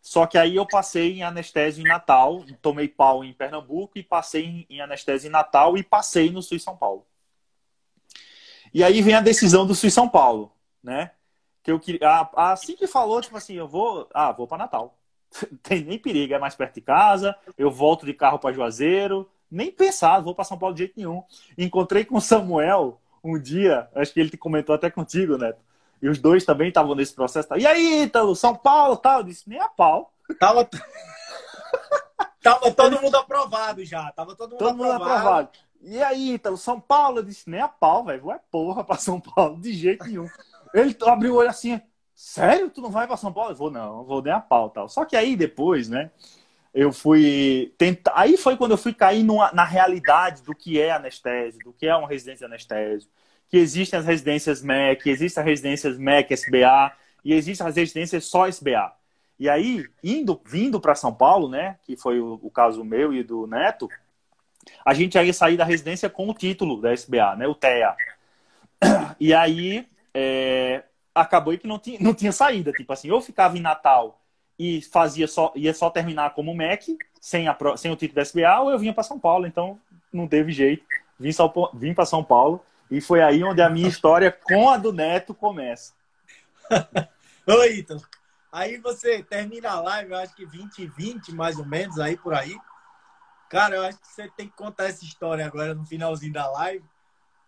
Só 0.00 0.24
que 0.24 0.38
aí 0.38 0.54
eu 0.54 0.64
passei 0.64 1.14
em 1.14 1.24
anestésio 1.24 1.84
em 1.84 1.88
Natal, 1.88 2.44
tomei 2.62 2.86
pau 2.86 3.24
em 3.24 3.32
Pernambuco 3.32 3.98
e 3.98 4.04
passei 4.04 4.68
em 4.70 4.80
anestésio 4.80 5.26
em 5.26 5.32
Natal 5.32 5.76
e 5.76 5.82
passei 5.82 6.30
no 6.30 6.42
Sul 6.42 6.60
São 6.60 6.76
Paulo. 6.76 7.04
E 8.72 8.84
aí 8.84 9.02
vem 9.02 9.16
a 9.16 9.20
decisão 9.20 9.66
do 9.66 9.74
Sul 9.74 9.90
São 9.90 10.08
Paulo, 10.08 10.52
né? 10.80 11.10
Que 11.64 11.72
eu 11.72 11.80
queria, 11.80 12.30
assim 12.36 12.76
que 12.76 12.86
falou, 12.86 13.20
tipo 13.20 13.36
assim, 13.36 13.54
eu 13.54 13.66
vou, 13.66 14.08
ah, 14.14 14.30
vou 14.30 14.46
para 14.46 14.58
Natal. 14.58 14.96
Tem 15.60 15.82
nem 15.82 15.98
perigo, 15.98 16.34
é 16.34 16.38
mais 16.38 16.54
perto 16.54 16.74
de 16.74 16.82
casa, 16.82 17.36
eu 17.58 17.68
volto 17.68 18.06
de 18.06 18.14
carro 18.14 18.38
para 18.38 18.54
Juazeiro, 18.54 19.28
nem 19.50 19.70
pensar, 19.70 20.20
vou 20.20 20.34
para 20.34 20.44
São 20.44 20.58
Paulo 20.58 20.74
de 20.74 20.80
jeito 20.80 20.94
nenhum. 20.96 21.22
Encontrei 21.56 22.04
com 22.04 22.16
o 22.16 22.20
Samuel 22.20 23.00
um 23.22 23.38
dia, 23.38 23.88
acho 23.94 24.12
que 24.12 24.20
ele 24.20 24.30
te 24.30 24.36
comentou 24.36 24.74
até 24.74 24.90
contigo, 24.90 25.36
Neto. 25.36 25.58
E 26.00 26.08
os 26.08 26.18
dois 26.18 26.44
também 26.44 26.68
estavam 26.68 26.94
nesse 26.94 27.14
processo. 27.14 27.48
E 27.56 27.66
aí, 27.66 28.02
Ítalo, 28.02 28.36
São 28.36 28.54
Paulo, 28.54 28.96
tal? 28.96 29.18
Eu 29.20 29.24
disse, 29.24 29.48
nem 29.48 29.58
a 29.60 29.68
pau. 29.68 30.12
Tava, 30.38 30.68
Tava 32.42 32.70
todo 32.70 33.00
mundo 33.00 33.16
aprovado 33.16 33.84
já. 33.84 34.12
Tava 34.12 34.36
todo 34.36 34.50
mundo, 34.50 34.58
todo 34.58 34.70
aprovado. 34.70 34.98
mundo 35.00 35.10
aprovado. 35.10 35.48
E 35.82 36.02
aí, 36.02 36.34
Ítalo, 36.34 36.56
São 36.56 36.80
Paulo? 36.80 37.18
Eu 37.18 37.22
disse, 37.22 37.48
nem 37.50 37.60
a 37.60 37.68
pau, 37.68 38.04
velho. 38.04 38.30
É 38.30 38.38
porra 38.50 38.84
pra 38.84 38.96
São 38.96 39.20
Paulo, 39.20 39.60
de 39.60 39.72
jeito 39.72 40.04
nenhum. 40.04 40.28
Ele 40.74 40.96
abriu 41.06 41.34
o 41.34 41.36
olho 41.38 41.48
assim, 41.48 41.80
sério? 42.14 42.70
Tu 42.70 42.80
não 42.80 42.90
vai 42.90 43.06
pra 43.06 43.16
São 43.16 43.32
Paulo? 43.32 43.50
Eu 43.50 43.56
vou, 43.56 43.70
não, 43.70 44.04
vou 44.04 44.22
nem 44.22 44.32
a 44.32 44.40
pau 44.40 44.70
tal. 44.70 44.88
Só 44.88 45.04
que 45.04 45.16
aí 45.16 45.34
depois, 45.34 45.88
né? 45.88 46.10
Eu 46.76 46.92
fui 46.92 47.74
tentar. 47.78 48.12
Aí 48.14 48.36
foi 48.36 48.54
quando 48.54 48.72
eu 48.72 48.76
fui 48.76 48.92
cair 48.92 49.22
numa, 49.22 49.50
na 49.52 49.64
realidade 49.64 50.42
do 50.42 50.54
que 50.54 50.78
é 50.78 50.90
anestésio, 50.90 51.58
do 51.64 51.72
que 51.72 51.86
é 51.86 51.96
uma 51.96 52.06
residência 52.06 52.46
de 52.46 52.52
anestésio, 52.52 53.08
que 53.48 53.56
existem 53.56 53.98
as 53.98 54.04
residências 54.04 54.60
MEC, 54.60 55.08
existem 55.08 55.40
as 55.40 55.46
residências 55.46 55.96
MEC 55.96 56.34
SBA 56.34 56.92
e 57.24 57.32
existem 57.32 57.66
as 57.66 57.74
residências 57.74 58.26
só 58.26 58.46
SBA. 58.46 58.92
E 59.38 59.48
aí, 59.48 59.86
indo, 60.04 60.38
vindo 60.44 60.78
para 60.78 60.94
São 60.94 61.14
Paulo, 61.14 61.48
né, 61.48 61.78
que 61.82 61.96
foi 61.96 62.20
o, 62.20 62.38
o, 62.42 62.50
caso 62.50 62.84
meu 62.84 63.12
e 63.14 63.22
do 63.22 63.46
Neto, 63.46 63.88
a 64.84 64.92
gente 64.92 65.18
ia 65.18 65.32
sair 65.32 65.56
da 65.56 65.64
residência 65.64 66.10
com 66.10 66.28
o 66.28 66.34
título 66.34 66.78
da 66.80 66.92
SBA, 66.92 67.36
né, 67.36 67.46
o 67.46 67.54
TEA. 67.54 67.96
E 69.18 69.32
aí, 69.32 69.86
é, 70.12 70.84
acabou 71.14 71.56
que 71.56 71.66
não 71.66 71.78
tinha, 71.78 71.98
não 72.00 72.12
tinha 72.12 72.32
saída. 72.32 72.70
Tipo 72.70 72.92
assim, 72.92 73.08
eu 73.08 73.20
ficava 73.22 73.56
em 73.56 73.62
Natal 73.62 74.20
e 74.58 74.80
fazia 74.82 75.28
só 75.28 75.52
ia 75.54 75.74
só 75.74 75.90
terminar 75.90 76.34
como 76.34 76.54
MEC, 76.54 76.96
sem, 77.20 77.48
a, 77.48 77.56
sem 77.76 77.90
o 77.90 77.96
título 77.96 78.16
da 78.16 78.22
SBA, 78.22 78.60
ou 78.60 78.70
eu 78.70 78.78
vinha 78.78 78.94
para 78.94 79.02
São 79.02 79.18
Paulo, 79.18 79.46
então 79.46 79.80
não 80.12 80.26
teve 80.26 80.52
jeito. 80.52 80.84
Vim, 81.18 81.30
vim 81.74 81.94
para 81.94 82.06
São 82.06 82.22
Paulo 82.22 82.64
e 82.90 83.00
foi 83.00 83.22
aí 83.22 83.42
onde 83.42 83.60
a 83.60 83.68
minha 83.68 83.88
história 83.88 84.30
com 84.30 84.70
a 84.70 84.76
do 84.76 84.92
Neto 84.92 85.34
começa. 85.34 85.92
Oi, 87.46 87.78
Ítalo. 87.78 88.02
Aí 88.50 88.78
você 88.78 89.22
termina 89.22 89.70
a 89.70 89.80
live, 89.80 90.12
eu 90.12 90.16
acho 90.16 90.34
que 90.34 90.46
20 90.46 90.78
e 90.78 90.86
20, 90.86 91.34
mais 91.34 91.58
ou 91.58 91.66
menos, 91.66 91.98
aí 91.98 92.16
por 92.16 92.32
aí. 92.32 92.56
Cara, 93.50 93.76
eu 93.76 93.82
acho 93.82 93.98
que 93.98 94.08
você 94.08 94.28
tem 94.30 94.48
que 94.48 94.56
contar 94.56 94.86
essa 94.86 95.04
história 95.04 95.46
agora 95.46 95.74
no 95.74 95.84
finalzinho 95.84 96.32
da 96.32 96.50
live. 96.50 96.84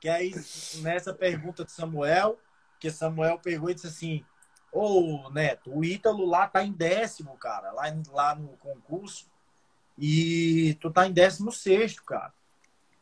Que 0.01 0.09
aí, 0.09 0.33
nessa 0.83 1.13
pergunta 1.13 1.65
de 1.65 1.73
Samuel, 1.73 2.39
que 2.79 2.91
Samuel 2.91 3.39
pegou 3.39 3.71
e 3.71 3.75
disse 3.75 3.87
assim: 3.89 4.25
Ô 4.81 5.29
Neto, 5.31 5.77
o 5.77 5.85
Ítalo 5.85 6.25
lá 6.25 6.47
tá 6.47 6.63
em 6.63 6.71
décimo, 6.71 7.37
cara, 7.37 7.73
lá, 7.73 7.87
lá 8.13 8.35
no 8.37 8.51
concurso. 8.59 9.27
E 9.99 10.79
tu 10.81 10.89
tá 10.89 11.09
em 11.09 11.13
décimo 11.13 11.51
sexto, 11.51 12.05
cara. 12.05 12.33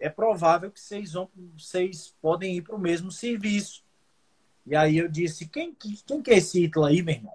É 0.01 0.09
provável 0.09 0.71
que 0.71 0.81
vocês 0.81 1.13
vão, 1.13 1.29
vocês 1.55 2.15
podem 2.23 2.57
ir 2.57 2.63
para 2.63 2.75
o 2.75 2.81
mesmo 2.81 3.13
serviço. 3.13 3.85
E 4.65 4.75
aí 4.75 4.97
eu 4.97 5.07
disse, 5.07 5.47
quem, 5.47 5.75
quem 5.75 6.23
que 6.23 6.31
é 6.31 6.39
esse 6.39 6.65
Ítalo 6.65 6.87
aí, 6.87 7.03
meu 7.03 7.15
irmão? 7.15 7.35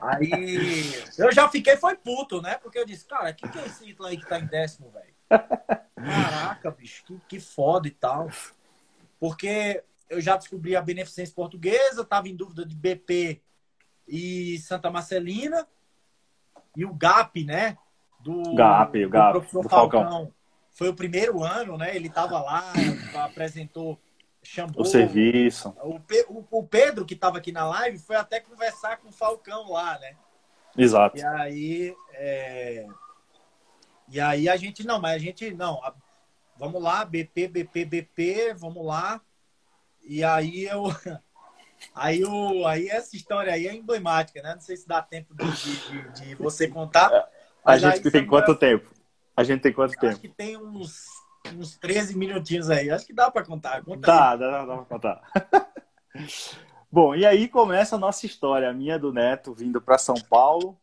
Aí 0.00 0.28
eu 1.16 1.30
já 1.30 1.48
fiquei, 1.48 1.76
foi 1.76 1.94
puto, 1.94 2.42
né? 2.42 2.56
Porque 2.56 2.80
eu 2.80 2.84
disse, 2.84 3.04
cara, 3.04 3.32
quem 3.32 3.48
que 3.48 3.60
é 3.60 3.66
esse 3.66 3.90
Ítalo 3.90 4.08
aí 4.08 4.16
que 4.16 4.26
tá 4.26 4.40
em 4.40 4.46
décimo, 4.46 4.90
velho? 4.90 5.14
Caraca, 5.94 6.72
bicho, 6.72 7.04
que, 7.04 7.20
que 7.28 7.38
foda 7.38 7.86
e 7.86 7.92
tal. 7.92 8.28
Porque 9.20 9.84
eu 10.10 10.20
já 10.20 10.36
descobri 10.36 10.74
a 10.74 10.82
beneficência 10.82 11.32
portuguesa, 11.32 12.04
tava 12.04 12.28
em 12.28 12.34
dúvida 12.34 12.66
de 12.66 12.74
BP 12.74 13.40
e 14.08 14.58
Santa 14.58 14.90
Marcelina. 14.90 15.66
E 16.76 16.84
o 16.84 16.94
GAP, 16.94 17.44
né? 17.44 17.76
Do, 18.20 18.54
GAP, 18.54 19.04
o 19.04 19.10
GAP, 19.10 19.32
do 19.32 19.38
professor 19.40 19.62
do 19.62 19.68
Falcão. 19.68 20.02
Falcão. 20.02 20.34
Foi 20.70 20.88
o 20.88 20.94
primeiro 20.94 21.42
ano, 21.42 21.76
né? 21.76 21.94
Ele 21.94 22.08
tava 22.08 22.40
lá, 22.40 22.72
apresentou 23.24 23.98
chamou 24.42 24.80
o 24.80 24.84
serviço. 24.84 25.74
O, 25.82 26.00
o, 26.28 26.46
o 26.50 26.66
Pedro, 26.66 27.04
que 27.04 27.14
estava 27.14 27.38
aqui 27.38 27.52
na 27.52 27.66
live, 27.68 27.98
foi 27.98 28.16
até 28.16 28.40
conversar 28.40 28.98
com 28.98 29.08
o 29.08 29.12
Falcão 29.12 29.70
lá, 29.70 29.98
né? 29.98 30.16
Exato. 30.76 31.18
E 31.18 31.24
aí, 31.24 31.96
é... 32.12 32.86
e 34.08 34.20
aí 34.20 34.48
a 34.48 34.56
gente, 34.56 34.86
não, 34.86 35.00
mas 35.00 35.16
a 35.16 35.18
gente, 35.18 35.52
não, 35.52 35.80
vamos 36.56 36.82
lá, 36.82 37.04
BP, 37.04 37.48
BP, 37.48 37.84
BP, 37.84 38.54
vamos 38.54 38.84
lá. 38.84 39.20
E 40.02 40.24
aí 40.24 40.64
eu. 40.64 40.84
Aí, 41.94 42.24
o, 42.24 42.66
aí 42.66 42.88
essa 42.88 43.16
história 43.16 43.52
aí 43.52 43.66
é 43.66 43.74
emblemática, 43.74 44.42
né? 44.42 44.54
Não 44.54 44.60
sei 44.60 44.76
se 44.76 44.86
dá 44.86 45.02
tempo 45.02 45.34
de, 45.34 45.44
de, 45.44 46.10
de 46.10 46.34
você 46.34 46.68
contar. 46.68 47.28
A 47.64 47.76
gente 47.76 48.10
tem 48.10 48.26
quanto 48.26 48.54
tempo? 48.54 48.90
A 49.36 49.44
gente 49.44 49.60
tem 49.60 49.72
quanto 49.72 49.92
tempo? 49.92 50.06
Acho 50.06 50.20
que 50.20 50.28
tem 50.28 50.56
uns 50.56 51.06
uns 51.56 51.76
13 51.76 52.16
minutinhos 52.16 52.70
aí. 52.70 52.90
Acho 52.90 53.06
que 53.06 53.12
dá 53.12 53.30
para 53.30 53.44
contar. 53.44 53.82
Conta 53.82 54.06
dá, 54.06 54.36
dá, 54.36 54.50
dá, 54.50 54.64
dá 54.64 54.76
para 54.76 54.84
contar. 54.84 55.22
Bom, 56.90 57.14
e 57.14 57.26
aí 57.26 57.48
começa 57.48 57.96
a 57.96 57.98
nossa 57.98 58.24
história, 58.26 58.68
a 58.68 58.72
minha 58.72 58.98
do 58.98 59.12
Neto 59.12 59.52
vindo 59.52 59.80
para 59.80 59.98
São 59.98 60.14
Paulo. 60.14 60.76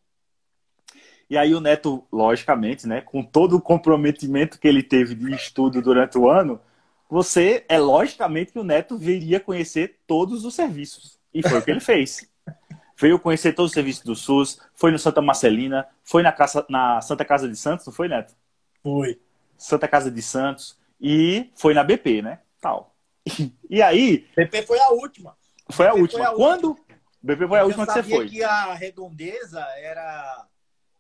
E 1.28 1.38
aí 1.38 1.56
o 1.56 1.60
Neto, 1.60 2.06
logicamente, 2.12 2.88
né, 2.88 3.02
com 3.02 3.24
todo 3.24 3.58
o 3.58 3.62
comprometimento 3.62 4.60
que 4.60 4.68
ele 4.68 4.84
teve 4.84 5.16
de 5.16 5.34
estudo 5.34 5.82
durante 5.82 6.18
o 6.18 6.30
ano, 6.30 6.62
você 7.10 7.66
é 7.68 7.78
logicamente 7.78 8.52
que 8.52 8.60
o 8.60 8.64
Neto 8.64 8.98
viria 8.98 9.40
conhecer 9.40 10.00
todos 10.08 10.46
os 10.46 10.56
serviços. 10.56 11.20
E 11.34 11.42
foi 11.42 11.60
o 11.60 11.62
que 11.62 11.72
ele 11.72 11.80
fez. 11.80 12.30
Veio 12.98 13.20
conhecer 13.20 13.54
todos 13.54 13.72
os 13.72 13.74
serviços 13.74 14.04
do 14.04 14.16
SUS, 14.16 14.60
foi 14.74 14.90
no 14.90 14.98
Santa 14.98 15.22
Marcelina, 15.22 15.86
foi 16.02 16.24
na, 16.24 16.32
casa, 16.32 16.66
na 16.70 17.02
Santa 17.02 17.26
Casa 17.26 17.50
de 17.50 17.58
Santos, 17.58 17.86
não 17.86 17.92
foi, 17.92 18.08
Neto? 18.08 18.34
Foi. 18.82 19.20
Santa 19.58 19.86
Casa 19.86 20.10
de 20.10 20.22
Santos 20.22 20.78
e 21.00 21.50
foi 21.56 21.74
na 21.74 21.84
BP, 21.84 22.22
né? 22.22 22.40
Tal. 22.62 22.96
E 23.70 23.82
aí. 23.82 24.28
BP 24.36 24.62
foi 24.62 24.80
a 24.80 24.90
última. 24.90 25.36
Foi 25.70 25.88
a 25.88 25.92
BP 25.92 26.02
última. 26.02 26.26
Foi 26.26 26.34
a 26.34 26.36
Quando? 26.36 26.68
Última. 26.70 26.86
BP 27.22 27.48
foi 27.48 27.60
a 27.60 27.66
última 27.66 27.86
que 27.88 27.94
você 27.94 28.04
foi. 28.04 28.30
que 28.30 28.44
a 28.44 28.74
redondeza 28.76 29.60
era 29.78 30.48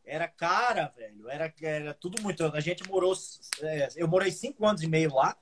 era 0.05 0.27
cara, 0.27 0.93
velho. 0.95 1.29
Era, 1.29 1.53
era 1.61 1.93
tudo 1.93 2.21
muito. 2.21 2.45
A 2.45 2.59
gente 2.59 2.87
morou. 2.87 3.13
É, 3.61 3.89
eu 3.95 4.07
morei 4.07 4.31
cinco 4.31 4.65
anos 4.65 4.81
e 4.83 4.87
meio 4.87 5.13
lá, 5.13 5.35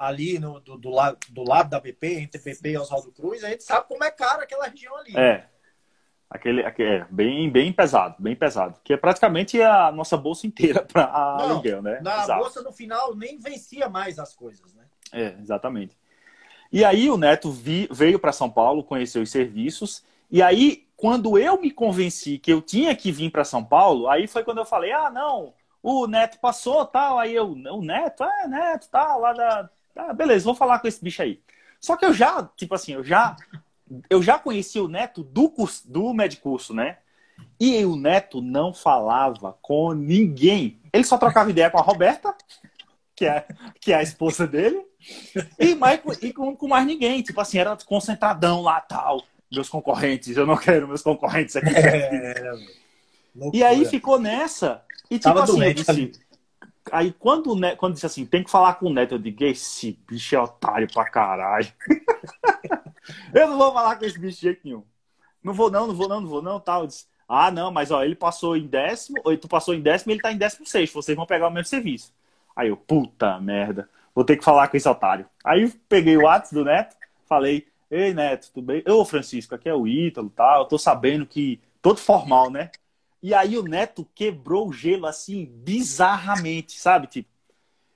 ali 0.00 0.38
no, 0.38 0.58
do, 0.60 0.78
do, 0.78 0.88
lado, 0.88 1.18
do 1.28 1.44
lado 1.44 1.68
da 1.68 1.78
BP, 1.78 2.20
entre 2.20 2.40
BP 2.40 2.70
e 2.70 2.78
Oswaldo 2.78 3.12
Cruz. 3.12 3.44
A 3.44 3.50
gente 3.50 3.62
sabe 3.62 3.86
como 3.86 4.02
é 4.02 4.10
cara 4.10 4.44
aquela 4.44 4.66
região 4.66 4.96
ali. 4.96 5.14
É. 5.14 5.46
Aquele, 6.30 6.64
aquele 6.64 6.88
é 6.88 7.06
bem, 7.10 7.50
bem 7.50 7.70
pesado, 7.70 8.16
bem 8.18 8.34
pesado. 8.34 8.80
Que 8.82 8.94
é 8.94 8.96
praticamente 8.96 9.60
a 9.60 9.92
nossa 9.92 10.16
bolsa 10.16 10.46
inteira 10.46 10.82
para 10.82 11.04
aluguel, 11.04 11.82
né? 11.82 12.00
Na 12.00 12.22
Exato. 12.22 12.40
bolsa 12.40 12.62
no 12.62 12.72
final 12.72 13.14
nem 13.14 13.38
vencia 13.38 13.90
mais 13.90 14.18
as 14.18 14.34
coisas, 14.34 14.72
né? 14.74 14.84
É, 15.12 15.36
exatamente. 15.38 15.98
E 16.72 16.82
aí 16.82 17.10
o 17.10 17.18
Neto 17.18 17.50
vi, 17.50 17.86
veio 17.90 18.18
para 18.18 18.32
São 18.32 18.48
Paulo, 18.48 18.82
conheceu 18.82 19.20
os 19.20 19.30
serviços. 19.30 20.02
E 20.30 20.40
aí, 20.40 20.88
quando 20.96 21.36
eu 21.36 21.60
me 21.60 21.70
convenci 21.70 22.38
que 22.38 22.50
eu 22.50 22.62
tinha 22.62 22.96
que 22.96 23.12
vir 23.12 23.30
para 23.30 23.44
São 23.44 23.62
Paulo, 23.62 24.08
aí 24.08 24.26
foi 24.26 24.44
quando 24.44 24.58
eu 24.58 24.64
falei: 24.64 24.92
ah, 24.92 25.10
não, 25.10 25.52
o 25.82 26.06
Neto 26.06 26.38
passou, 26.38 26.86
tal. 26.86 27.18
Aí 27.18 27.34
eu, 27.34 27.50
o 27.50 27.82
Neto, 27.82 28.24
é, 28.24 28.46
Neto, 28.46 28.88
tal, 28.88 29.20
lá 29.20 29.32
da. 29.34 29.70
Ah, 30.08 30.12
beleza, 30.12 30.44
vou 30.44 30.54
falar 30.54 30.78
com 30.78 30.88
esse 30.88 31.02
bicho 31.02 31.22
aí. 31.22 31.40
Só 31.80 31.96
que 31.96 32.04
eu 32.04 32.12
já, 32.12 32.48
tipo 32.56 32.74
assim, 32.74 32.92
eu 32.92 33.04
já 33.04 33.36
eu 34.08 34.22
já 34.22 34.38
conhecia 34.38 34.82
o 34.82 34.88
Neto 34.88 35.22
do, 35.22 35.50
curso, 35.50 35.90
do 35.90 36.14
Medicurso, 36.14 36.72
né? 36.72 36.98
E 37.58 37.84
o 37.84 37.96
Neto 37.96 38.40
não 38.40 38.72
falava 38.72 39.56
com 39.60 39.92
ninguém. 39.92 40.80
Ele 40.92 41.04
só 41.04 41.18
trocava 41.18 41.50
ideia 41.50 41.70
com 41.70 41.78
a 41.78 41.82
Roberta, 41.82 42.34
que 43.16 43.26
é, 43.26 43.46
que 43.80 43.92
é 43.92 43.96
a 43.96 44.02
esposa 44.02 44.46
dele, 44.46 44.80
e, 45.58 45.74
mais, 45.74 46.00
e 46.22 46.32
com, 46.32 46.54
com 46.54 46.68
mais 46.68 46.86
ninguém. 46.86 47.22
Tipo 47.22 47.40
assim, 47.40 47.58
era 47.58 47.76
concentradão 47.84 48.62
lá, 48.62 48.80
tal. 48.80 49.24
Meus 49.50 49.68
concorrentes, 49.68 50.36
eu 50.36 50.46
não 50.46 50.56
quero 50.56 50.86
meus 50.86 51.02
concorrentes 51.02 51.56
aqui. 51.56 51.74
É, 51.74 52.52
e 53.52 53.62
aí 53.64 53.84
ficou 53.84 54.18
nessa. 54.18 54.82
E 55.10 55.18
tipo 55.18 55.24
Tava 55.24 55.42
assim, 55.44 55.56
doente, 55.56 55.84
disse, 55.84 56.12
aí 56.92 57.12
quando, 57.12 57.54
quando 57.76 57.94
disse 57.94 58.06
assim, 58.06 58.26
tem 58.26 58.42
que 58.42 58.50
falar 58.50 58.74
com 58.74 58.86
o 58.86 58.92
Neto, 58.92 59.14
eu 59.14 59.18
digo, 59.18 59.44
esse 59.44 59.98
bicho 60.08 60.34
é 60.34 60.40
otário 60.40 60.88
pra 60.92 61.04
caralho. 61.04 61.68
Eu 63.34 63.48
não 63.48 63.58
vou 63.58 63.72
falar 63.72 63.96
com 63.96 64.04
esse 64.04 64.18
bicho 64.18 64.36
de 64.36 64.42
jeito 64.42 64.60
nenhum. 64.64 64.84
Não 65.42 65.54
vou 65.54 65.70
não, 65.70 65.86
não 65.86 65.94
vou 65.94 66.08
não, 66.08 66.20
não 66.20 66.28
vou 66.28 66.42
não, 66.42 66.60
tal. 66.60 66.86
Disse, 66.86 67.06
ah, 67.28 67.50
não, 67.50 67.70
mas 67.70 67.90
ó, 67.90 68.04
ele 68.04 68.14
passou 68.14 68.56
em 68.56 68.66
décimo, 68.66 69.18
ou 69.24 69.36
tu 69.36 69.48
passou 69.48 69.74
em 69.74 69.80
décimo 69.80 70.10
e 70.10 70.14
ele 70.14 70.22
tá 70.22 70.32
em 70.32 70.36
décimo 70.36 70.66
sexto. 70.66 70.94
Vocês 70.94 71.16
vão 71.16 71.26
pegar 71.26 71.48
o 71.48 71.50
mesmo 71.50 71.66
serviço. 71.66 72.12
Aí 72.54 72.68
eu, 72.68 72.76
puta 72.76 73.40
merda, 73.40 73.88
vou 74.14 74.24
ter 74.24 74.36
que 74.36 74.44
falar 74.44 74.68
com 74.68 74.76
esse 74.76 74.88
otário. 74.88 75.26
Aí 75.44 75.68
peguei 75.88 76.16
o 76.16 76.24
WhatsApp 76.24 76.54
do 76.54 76.64
Neto, 76.64 76.96
falei, 77.26 77.66
ei 77.90 78.12
Neto, 78.12 78.50
tudo 78.52 78.66
bem? 78.66 78.82
Ô 78.86 79.04
Francisco, 79.04 79.54
aqui 79.54 79.68
é 79.68 79.74
o 79.74 79.86
Ítalo, 79.86 80.30
tal. 80.30 80.62
Eu 80.62 80.68
tô 80.68 80.78
sabendo 80.78 81.26
que. 81.26 81.60
Todo 81.82 81.98
formal, 81.98 82.50
né? 82.50 82.70
E 83.22 83.34
aí 83.34 83.58
o 83.58 83.62
Neto 83.62 84.08
quebrou 84.14 84.68
o 84.68 84.72
gelo 84.72 85.06
assim, 85.06 85.44
bizarramente, 85.44 86.80
sabe? 86.80 87.06
Tipo, 87.06 87.28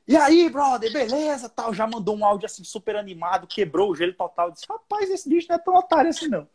e 0.06 0.16
aí, 0.16 0.50
brother, 0.50 0.92
beleza, 0.92 1.48
tal. 1.48 1.72
Já 1.72 1.86
mandou 1.86 2.14
um 2.16 2.24
áudio 2.24 2.44
assim 2.46 2.62
super 2.62 2.94
animado, 2.94 3.46
quebrou 3.46 3.90
o 3.90 3.96
gelo 3.96 4.12
total. 4.12 4.50
Disse, 4.50 4.66
rapaz, 4.68 5.10
esse 5.10 5.28
bicho 5.28 5.48
não 5.48 5.56
é 5.56 5.58
tão 5.58 5.74
otário 5.74 6.10
assim, 6.10 6.28
não. 6.28 6.46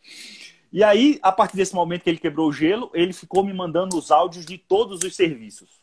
E 0.71 0.83
aí, 0.83 1.19
a 1.23 1.31
partir 1.31 1.57
desse 1.57 1.73
momento 1.73 2.03
que 2.03 2.09
ele 2.11 2.19
quebrou 2.19 2.47
o 2.47 2.53
gelo, 2.53 2.91
ele 2.93 3.11
ficou 3.11 3.43
me 3.43 3.51
mandando 3.51 3.97
os 3.97 4.11
áudios 4.11 4.45
de 4.45 4.57
todos 4.57 5.03
os 5.03 5.15
serviços. 5.15 5.81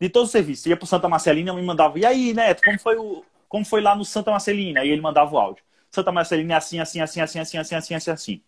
De 0.00 0.08
todos 0.08 0.28
os 0.28 0.32
serviços. 0.32 0.66
Ia 0.66 0.76
pro 0.76 0.86
Santa 0.86 1.08
Marcelina, 1.08 1.52
me 1.52 1.62
mandava, 1.62 1.98
e 1.98 2.06
aí, 2.06 2.32
Neto, 2.32 2.62
como 2.64 2.78
foi, 2.78 2.96
o, 2.96 3.24
como 3.48 3.64
foi 3.64 3.80
lá 3.80 3.96
no 3.96 4.04
Santa 4.04 4.30
Marcelina? 4.30 4.84
E 4.84 4.90
ele 4.90 5.00
mandava 5.00 5.34
o 5.34 5.38
áudio. 5.38 5.64
Santa 5.90 6.12
Marcelina 6.12 6.54
é 6.54 6.56
assim, 6.56 6.78
assim, 6.78 7.00
assim, 7.00 7.20
assim, 7.20 7.40
assim, 7.40 7.58
assim, 7.58 7.74
assim, 7.74 7.94
assim, 7.94 8.10
assim. 8.10 8.42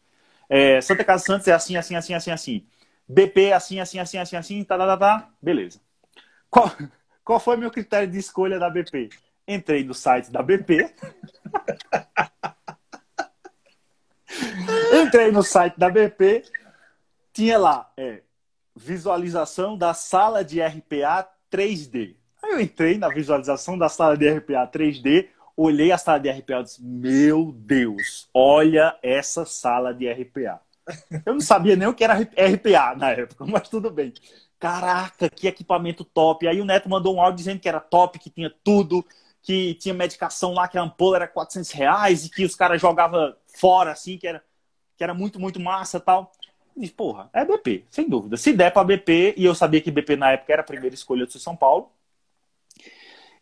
É, 0.49 0.81
Santa 0.81 1.05
Casa 1.05 1.25
Santos 1.25 1.49
é 1.49 1.53
assim, 1.53 1.77
assim, 1.77 1.97
assim, 1.97 2.15
assim, 2.15 2.31
assim. 2.31 2.67
BP 3.09 3.53
assim, 3.53 3.81
assim, 3.81 3.99
assim, 3.99 4.19
assim, 4.19 4.37
assim, 4.37 4.65
tá, 4.65 4.77
tá, 4.77 4.87
tá, 4.87 4.97
tá. 4.97 5.31
Beleza. 5.41 5.81
Qual... 6.51 6.71
Qual 7.29 7.39
foi 7.39 7.57
meu 7.59 7.71
critério 7.71 8.09
de 8.09 8.17
escolha 8.17 8.59
da 8.59 8.71
BP? 8.71 9.11
Entrei 9.47 9.85
no 9.85 9.93
site 9.93 10.33
da 10.33 10.43
BP. 10.43 10.95
Entrei 15.05 15.31
no 15.31 15.43
site 15.43 15.79
da 15.79 15.91
BP. 15.91 16.43
Tinha 17.31 17.59
lá 17.59 17.93
é, 17.99 18.23
visualização 18.75 19.77
da 19.77 19.93
sala 19.93 20.43
de 20.43 20.59
RPA 20.63 21.29
3D. 21.53 22.17
Aí 22.43 22.53
eu 22.53 22.61
entrei 22.61 22.97
na 22.97 23.11
visualização 23.11 23.77
da 23.77 23.91
sala 23.91 24.17
de 24.17 24.27
RPA 24.27 24.67
3D, 24.67 25.29
olhei 25.55 25.93
a 25.93 25.99
sala 25.99 26.21
de 26.21 26.31
RPA 26.31 26.61
e 26.61 26.63
disse: 26.63 26.83
Meu 26.83 27.53
Deus, 27.53 28.31
olha 28.33 28.99
essa 29.03 29.45
sala 29.45 29.93
de 29.93 30.11
RPA. 30.11 30.63
Eu 31.25 31.35
não 31.35 31.41
sabia 31.41 31.77
nem 31.77 31.89
o 31.89 31.95
que 31.95 32.05
era 32.05 32.15
RPA 32.15 32.95
na 32.97 33.11
época, 33.11 33.45
mas 33.47 33.69
tudo 33.69 33.91
bem. 33.91 34.13
Caraca, 34.59 35.29
que 35.29 35.47
equipamento 35.47 36.05
top. 36.05 36.47
Aí 36.49 36.61
o 36.61 36.65
Neto 36.65 36.89
mandou 36.89 37.15
um 37.15 37.21
áudio 37.21 37.37
dizendo 37.37 37.61
que 37.61 37.69
era 37.69 37.81
top, 37.81 38.19
que 38.19 38.31
tinha 38.31 38.53
tudo, 38.65 39.05
que 39.43 39.75
tinha 39.75 39.95
medicação 39.95 40.53
lá, 40.53 40.67
que 40.67 40.77
a 40.77 40.83
ampola 40.83 41.17
era 41.17 41.29
400 41.29 41.71
reais 41.71 42.25
e 42.27 42.31
que 42.31 42.45
os 42.45 42.55
caras 42.55 42.81
jogavam 42.81 43.35
fora, 43.57 43.93
assim, 43.93 44.19
que 44.19 44.27
era, 44.27 44.43
que 44.97 45.05
era 45.05 45.15
muito, 45.15 45.39
muito 45.39 45.61
massa 45.61 46.01
tal. 46.01 46.33
Eu 46.77 46.89
porra, 46.91 47.29
é 47.33 47.45
BP, 47.45 47.87
sem 47.91 48.09
dúvida. 48.09 48.37
Se 48.37 48.53
der 48.53 48.73
para 48.73 48.85
BP, 48.85 49.35
e 49.37 49.45
eu 49.45 49.55
sabia 49.55 49.81
que 49.81 49.91
BP 49.91 50.17
na 50.17 50.33
época 50.33 50.53
era 50.53 50.63
a 50.63 50.65
primeira 50.65 50.95
escolha 50.95 51.27
do 51.27 51.39
São 51.39 51.57
Paulo. 51.57 51.91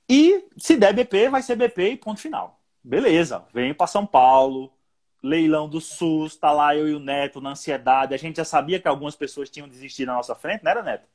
E 0.09 0.44
se 0.57 0.76
der 0.76 0.94
BP, 0.94 1.28
vai 1.28 1.42
ser 1.42 1.57
BP 1.57 1.90
e 1.90 1.97
ponto 1.97 2.20
final. 2.20 2.61
Beleza, 2.82 3.44
venho 3.53 3.74
para 3.74 3.86
São 3.86 4.07
Paulo, 4.07 4.72
leilão 5.27 5.68
do 5.68 5.81
SUS, 5.81 6.37
tá 6.37 6.53
lá 6.53 6.74
eu 6.77 6.89
e 6.89 6.95
o 6.95 7.01
Neto 7.01 7.41
na 7.41 7.51
ansiedade. 7.51 8.14
A 8.14 8.16
gente 8.16 8.37
já 8.37 8.45
sabia 8.45 8.81
que 8.81 8.89
algumas 8.89 9.16
pessoas 9.16 9.51
tinham 9.51 9.68
desistido 9.68 10.09
na 10.09 10.14
nossa 10.14 10.35
frente, 10.35 10.62
não 10.62 10.70
era, 10.70 10.83
Neto? 10.83 11.07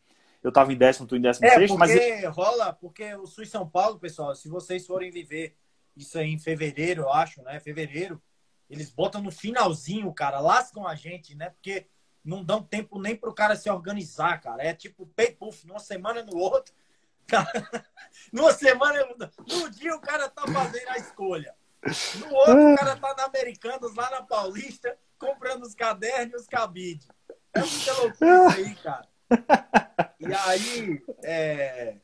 Eu 0.44 0.52
tava 0.52 0.74
em 0.74 0.76
décimo, 0.76 1.08
tu 1.08 1.16
em 1.16 1.22
décimo 1.22 1.46
é, 1.46 1.56
sexto, 1.56 1.78
mas... 1.78 1.92
rola, 2.36 2.74
porque 2.74 3.14
o 3.16 3.26
SUS 3.26 3.50
São 3.50 3.68
Paulo, 3.68 4.00
pessoal, 4.00 4.36
se 4.36 4.50
vocês 4.50 4.86
forem 4.86 5.12
viver 5.12 5.56
isso 5.96 6.18
aí 6.18 6.30
em 6.30 6.40
fevereiro, 6.40 7.04
eu 7.04 7.14
acho, 7.14 7.42
né? 7.44 7.60
Fevereiro, 7.60 8.22
eles 8.70 8.90
botam 8.90 9.22
no 9.22 9.32
finalzinho, 9.32 10.12
cara, 10.14 10.40
lascam 10.40 10.88
a 10.88 10.96
gente, 10.96 11.36
né? 11.36 11.50
Porque 11.50 11.86
não 12.24 12.44
dão 12.44 12.64
tempo 12.64 13.00
nem 13.00 13.16
pro 13.16 13.34
cara 13.34 13.56
se 13.56 13.70
organizar, 13.70 14.40
cara. 14.40 14.64
É 14.64 14.74
tipo 14.74 15.06
pay 15.08 15.32
puff, 15.32 15.66
numa 15.68 15.80
semana 15.80 16.24
no 16.24 16.38
outro. 16.38 16.74
Cara, 17.32 17.50
numa 18.34 18.52
semana, 18.52 19.08
no 19.48 19.70
dia 19.70 19.96
o 19.96 20.02
cara 20.02 20.28
tá 20.28 20.42
fazendo 20.48 20.90
a 20.90 20.98
escolha. 20.98 21.56
No 22.20 22.36
outro, 22.36 22.74
o 22.74 22.76
cara 22.78 22.96
tá 22.96 23.16
na 23.18 23.26
Americanas, 23.26 23.96
lá 23.96 24.10
na 24.12 24.22
Paulista, 24.22 24.96
comprando 25.18 25.64
os 25.64 25.74
cadernos 25.74 26.34
e 26.34 26.36
os 26.38 26.48
cabides. 26.48 27.08
É 27.54 27.60
muita 27.60 27.94
loucura 27.94 28.48
isso 28.48 28.58
aí, 28.58 28.76
cara. 28.76 29.08
E 30.20 30.34
aí, 30.34 31.04
é... 31.24 31.96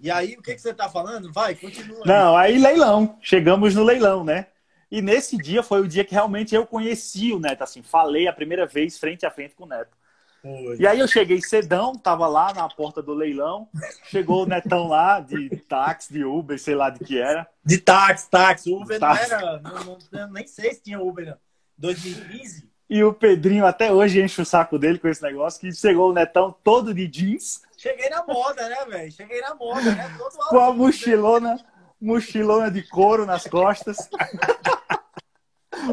E 0.00 0.10
aí, 0.10 0.34
o 0.34 0.42
que, 0.42 0.54
que 0.54 0.60
você 0.60 0.74
tá 0.74 0.88
falando? 0.88 1.32
Vai, 1.32 1.54
continua. 1.54 2.04
Não, 2.04 2.36
aí 2.36 2.58
leilão. 2.58 3.16
Chegamos 3.20 3.74
no 3.74 3.84
leilão, 3.84 4.24
né? 4.24 4.48
E 4.90 5.00
nesse 5.00 5.36
dia 5.36 5.62
foi 5.62 5.80
o 5.80 5.88
dia 5.88 6.04
que 6.04 6.12
realmente 6.12 6.54
eu 6.54 6.66
conheci 6.66 7.32
o 7.32 7.38
Neto, 7.38 7.62
assim, 7.62 7.82
falei 7.82 8.26
a 8.26 8.32
primeira 8.32 8.66
vez 8.66 8.98
frente 8.98 9.24
a 9.24 9.30
frente 9.30 9.54
com 9.54 9.64
o 9.64 9.68
Neto. 9.68 9.96
Foi. 10.42 10.76
E 10.76 10.86
aí 10.86 10.98
eu 10.98 11.06
cheguei 11.06 11.40
cedão, 11.40 11.94
tava 11.94 12.26
lá 12.26 12.52
na 12.52 12.68
porta 12.68 13.00
do 13.00 13.14
leilão, 13.14 13.68
chegou 14.10 14.42
o 14.42 14.46
Netão 14.46 14.88
lá 14.88 15.20
de 15.20 15.48
táxi, 15.68 16.12
de 16.12 16.24
Uber, 16.24 16.58
sei 16.58 16.74
lá 16.74 16.90
de 16.90 16.98
que 17.04 17.16
era. 17.16 17.46
De 17.64 17.78
táxi, 17.78 18.28
táxi, 18.28 18.72
Uber 18.72 18.98
táxi. 18.98 19.30
não 19.30 19.38
era, 19.38 19.60
não, 19.60 19.98
não, 20.10 20.32
nem 20.32 20.46
sei 20.48 20.74
se 20.74 20.82
tinha 20.82 21.00
Uber, 21.00 21.26
não. 21.26 21.36
2015. 21.78 22.68
E 22.90 23.04
o 23.04 23.14
Pedrinho 23.14 23.64
até 23.64 23.92
hoje 23.92 24.20
enche 24.20 24.42
o 24.42 24.44
saco 24.44 24.78
dele 24.78 24.98
com 24.98 25.08
esse 25.08 25.22
negócio, 25.22 25.60
que 25.60 25.72
chegou 25.72 26.10
o 26.10 26.12
Netão 26.12 26.54
todo 26.64 26.92
de 26.92 27.06
jeans. 27.06 27.62
Cheguei 27.78 28.10
na 28.10 28.24
moda, 28.26 28.68
né, 28.68 28.84
velho? 28.86 29.12
Cheguei 29.12 29.40
na 29.40 29.54
moda, 29.54 29.94
né? 29.94 30.14
Todo 30.18 30.36
com 30.48 30.58
a 30.58 30.72
mochilona, 30.72 31.58
mochilona 32.00 32.70
de 32.70 32.82
couro 32.82 33.24
nas 33.24 33.46
costas. 33.46 34.10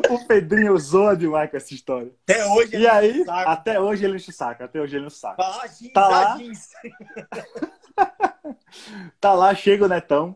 o 0.09 0.27
Pedrinho 0.27 0.73
usou 0.73 1.15
demais 1.15 1.49
com 1.49 1.57
essa 1.57 1.73
história. 1.73 2.11
Até 2.23 2.45
hoje 2.45 2.77
E 2.77 2.87
aí, 2.87 3.25
até 3.27 3.79
hoje 3.79 4.05
ele 4.05 4.15
enche 4.15 4.29
o 4.29 4.33
saco. 4.33 4.63
Até 4.63 4.79
hoje 4.81 4.95
ele 4.95 5.05
enche 5.05 5.15
o 5.15 5.19
saco. 5.19 5.41
Ah, 5.41 5.67
jeans, 5.67 5.93
tá 5.93 6.07
lá. 6.07 6.37
tá 9.19 9.33
lá, 9.33 9.55
chega 9.55 9.85
o 9.85 9.87
Netão. 9.87 10.35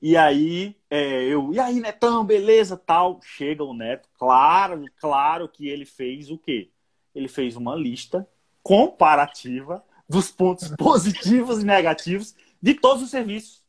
E 0.00 0.16
aí, 0.16 0.76
é, 0.88 1.24
eu, 1.24 1.52
e 1.52 1.58
aí, 1.58 1.80
Netão, 1.80 2.24
beleza, 2.24 2.76
tal. 2.76 3.20
Chega 3.22 3.64
o 3.64 3.74
Neto, 3.74 4.08
claro, 4.16 4.84
claro 5.00 5.48
que 5.48 5.68
ele 5.68 5.84
fez 5.84 6.30
o 6.30 6.38
quê? 6.38 6.70
Ele 7.14 7.28
fez 7.28 7.56
uma 7.56 7.74
lista 7.74 8.28
comparativa 8.62 9.84
dos 10.08 10.30
pontos 10.30 10.68
positivos 10.78 11.62
e 11.62 11.66
negativos 11.66 12.34
de 12.62 12.74
todos 12.74 13.02
os 13.02 13.10
serviços. 13.10 13.62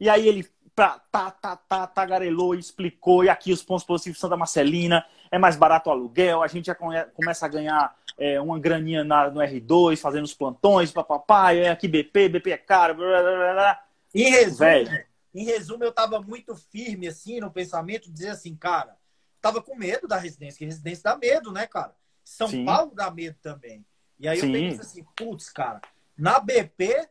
E 0.00 0.08
aí 0.08 0.26
ele 0.26 0.46
tá, 0.78 1.00
tá, 1.10 1.30
tá, 1.32 1.56
tá, 1.56 1.86
tagarelou 1.88 2.54
e 2.54 2.60
explicou, 2.60 3.24
e 3.24 3.28
aqui 3.28 3.52
os 3.52 3.64
pontos 3.64 3.84
positivos 3.84 4.20
da 4.20 4.36
Marcelina, 4.36 5.04
é 5.28 5.36
mais 5.36 5.56
barato 5.56 5.90
o 5.90 5.92
aluguel, 5.92 6.40
a 6.40 6.46
gente 6.46 6.66
já 6.66 6.74
começa 6.74 7.44
a 7.44 7.48
ganhar 7.48 7.96
é, 8.16 8.40
uma 8.40 8.60
graninha 8.60 9.02
na, 9.02 9.28
no 9.28 9.40
R2, 9.40 9.96
fazendo 9.96 10.24
os 10.24 10.34
plantões, 10.34 10.92
papapá, 10.92 11.52
é 11.52 11.68
aqui 11.68 11.88
BP, 11.88 12.28
BP 12.28 12.52
é 12.52 12.56
caro, 12.56 12.94
blá, 12.94 13.20
blá, 13.20 13.52
blá. 13.54 13.84
Em 14.14 14.30
resumo, 14.30 14.58
Velho. 14.58 15.04
em 15.34 15.44
resumo, 15.44 15.82
eu 15.82 15.90
tava 15.90 16.20
muito 16.20 16.54
firme, 16.54 17.08
assim, 17.08 17.40
no 17.40 17.50
pensamento, 17.50 18.12
dizer 18.12 18.28
assim, 18.28 18.54
cara, 18.54 18.96
tava 19.40 19.60
com 19.60 19.74
medo 19.74 20.06
da 20.06 20.16
residência, 20.16 20.58
que 20.58 20.64
residência 20.64 21.02
dá 21.02 21.16
medo, 21.16 21.50
né, 21.50 21.66
cara? 21.66 21.92
São 22.22 22.46
Sim. 22.46 22.64
Paulo 22.64 22.92
dá 22.94 23.10
medo 23.10 23.36
também. 23.42 23.84
E 24.20 24.28
aí 24.28 24.38
Sim. 24.38 24.46
eu 24.46 24.52
pensei 24.52 24.80
assim, 24.80 25.06
putz, 25.16 25.50
cara, 25.50 25.80
na 26.16 26.38
BP 26.38 27.08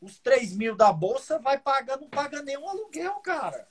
os 0.00 0.18
3 0.18 0.56
mil 0.56 0.76
da 0.76 0.92
bolsa 0.92 1.38
vai 1.38 1.58
pagar, 1.58 1.98
não 1.98 2.08
paga 2.08 2.42
nenhum 2.42 2.68
aluguel, 2.68 3.14
cara. 3.16 3.68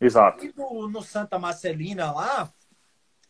Exato. 0.00 0.44
E 0.44 0.52
no, 0.56 0.88
no 0.88 1.02
Santa 1.02 1.38
Marcelina 1.38 2.12
lá, 2.12 2.52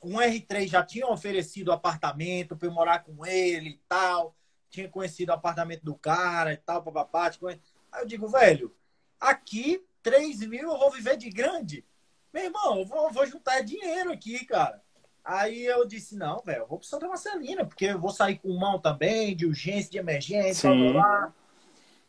um 0.02 0.16
R3 0.16 0.68
já 0.68 0.82
tinha 0.82 1.06
oferecido 1.06 1.72
apartamento 1.72 2.56
para 2.56 2.68
eu 2.68 2.72
morar 2.72 3.00
com 3.00 3.24
ele 3.26 3.70
e 3.70 3.80
tal. 3.88 4.34
Tinha 4.70 4.88
conhecido 4.88 5.30
o 5.30 5.34
apartamento 5.34 5.82
do 5.82 5.94
cara 5.94 6.52
e 6.52 6.56
tal, 6.56 6.82
papapá. 6.82 7.30
Aí 7.46 8.02
eu 8.02 8.06
digo, 8.06 8.28
velho, 8.28 8.74
aqui 9.20 9.84
3 10.02 10.40
mil 10.46 10.70
eu 10.70 10.78
vou 10.78 10.90
viver 10.90 11.16
de 11.16 11.30
grande. 11.30 11.84
Meu 12.32 12.44
irmão, 12.44 12.78
eu 12.78 12.84
vou, 12.84 13.10
vou 13.10 13.26
juntar 13.26 13.62
dinheiro 13.62 14.12
aqui, 14.12 14.44
cara. 14.44 14.82
Aí 15.24 15.64
eu 15.64 15.86
disse, 15.86 16.16
não, 16.16 16.40
velho, 16.42 16.62
eu 16.62 16.66
vou 16.66 16.78
pro 16.78 16.86
Santa 16.86 17.08
Marcelina, 17.08 17.64
porque 17.64 17.86
eu 17.86 17.98
vou 17.98 18.10
sair 18.10 18.38
com 18.38 18.52
mão 18.58 18.78
também, 18.78 19.36
de 19.36 19.46
urgência, 19.46 19.90
de 19.90 19.98
emergência, 19.98 20.70
blá, 20.70 20.78
blá, 20.78 20.92
blá. 20.92 21.34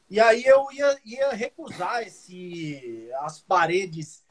E 0.09 0.19
aí 0.19 0.43
eu 0.43 0.65
ia, 0.71 0.97
ia 1.05 1.29
recusar 1.29 2.01
esse, 2.01 3.09
as 3.21 3.39
paredes, 3.41 4.25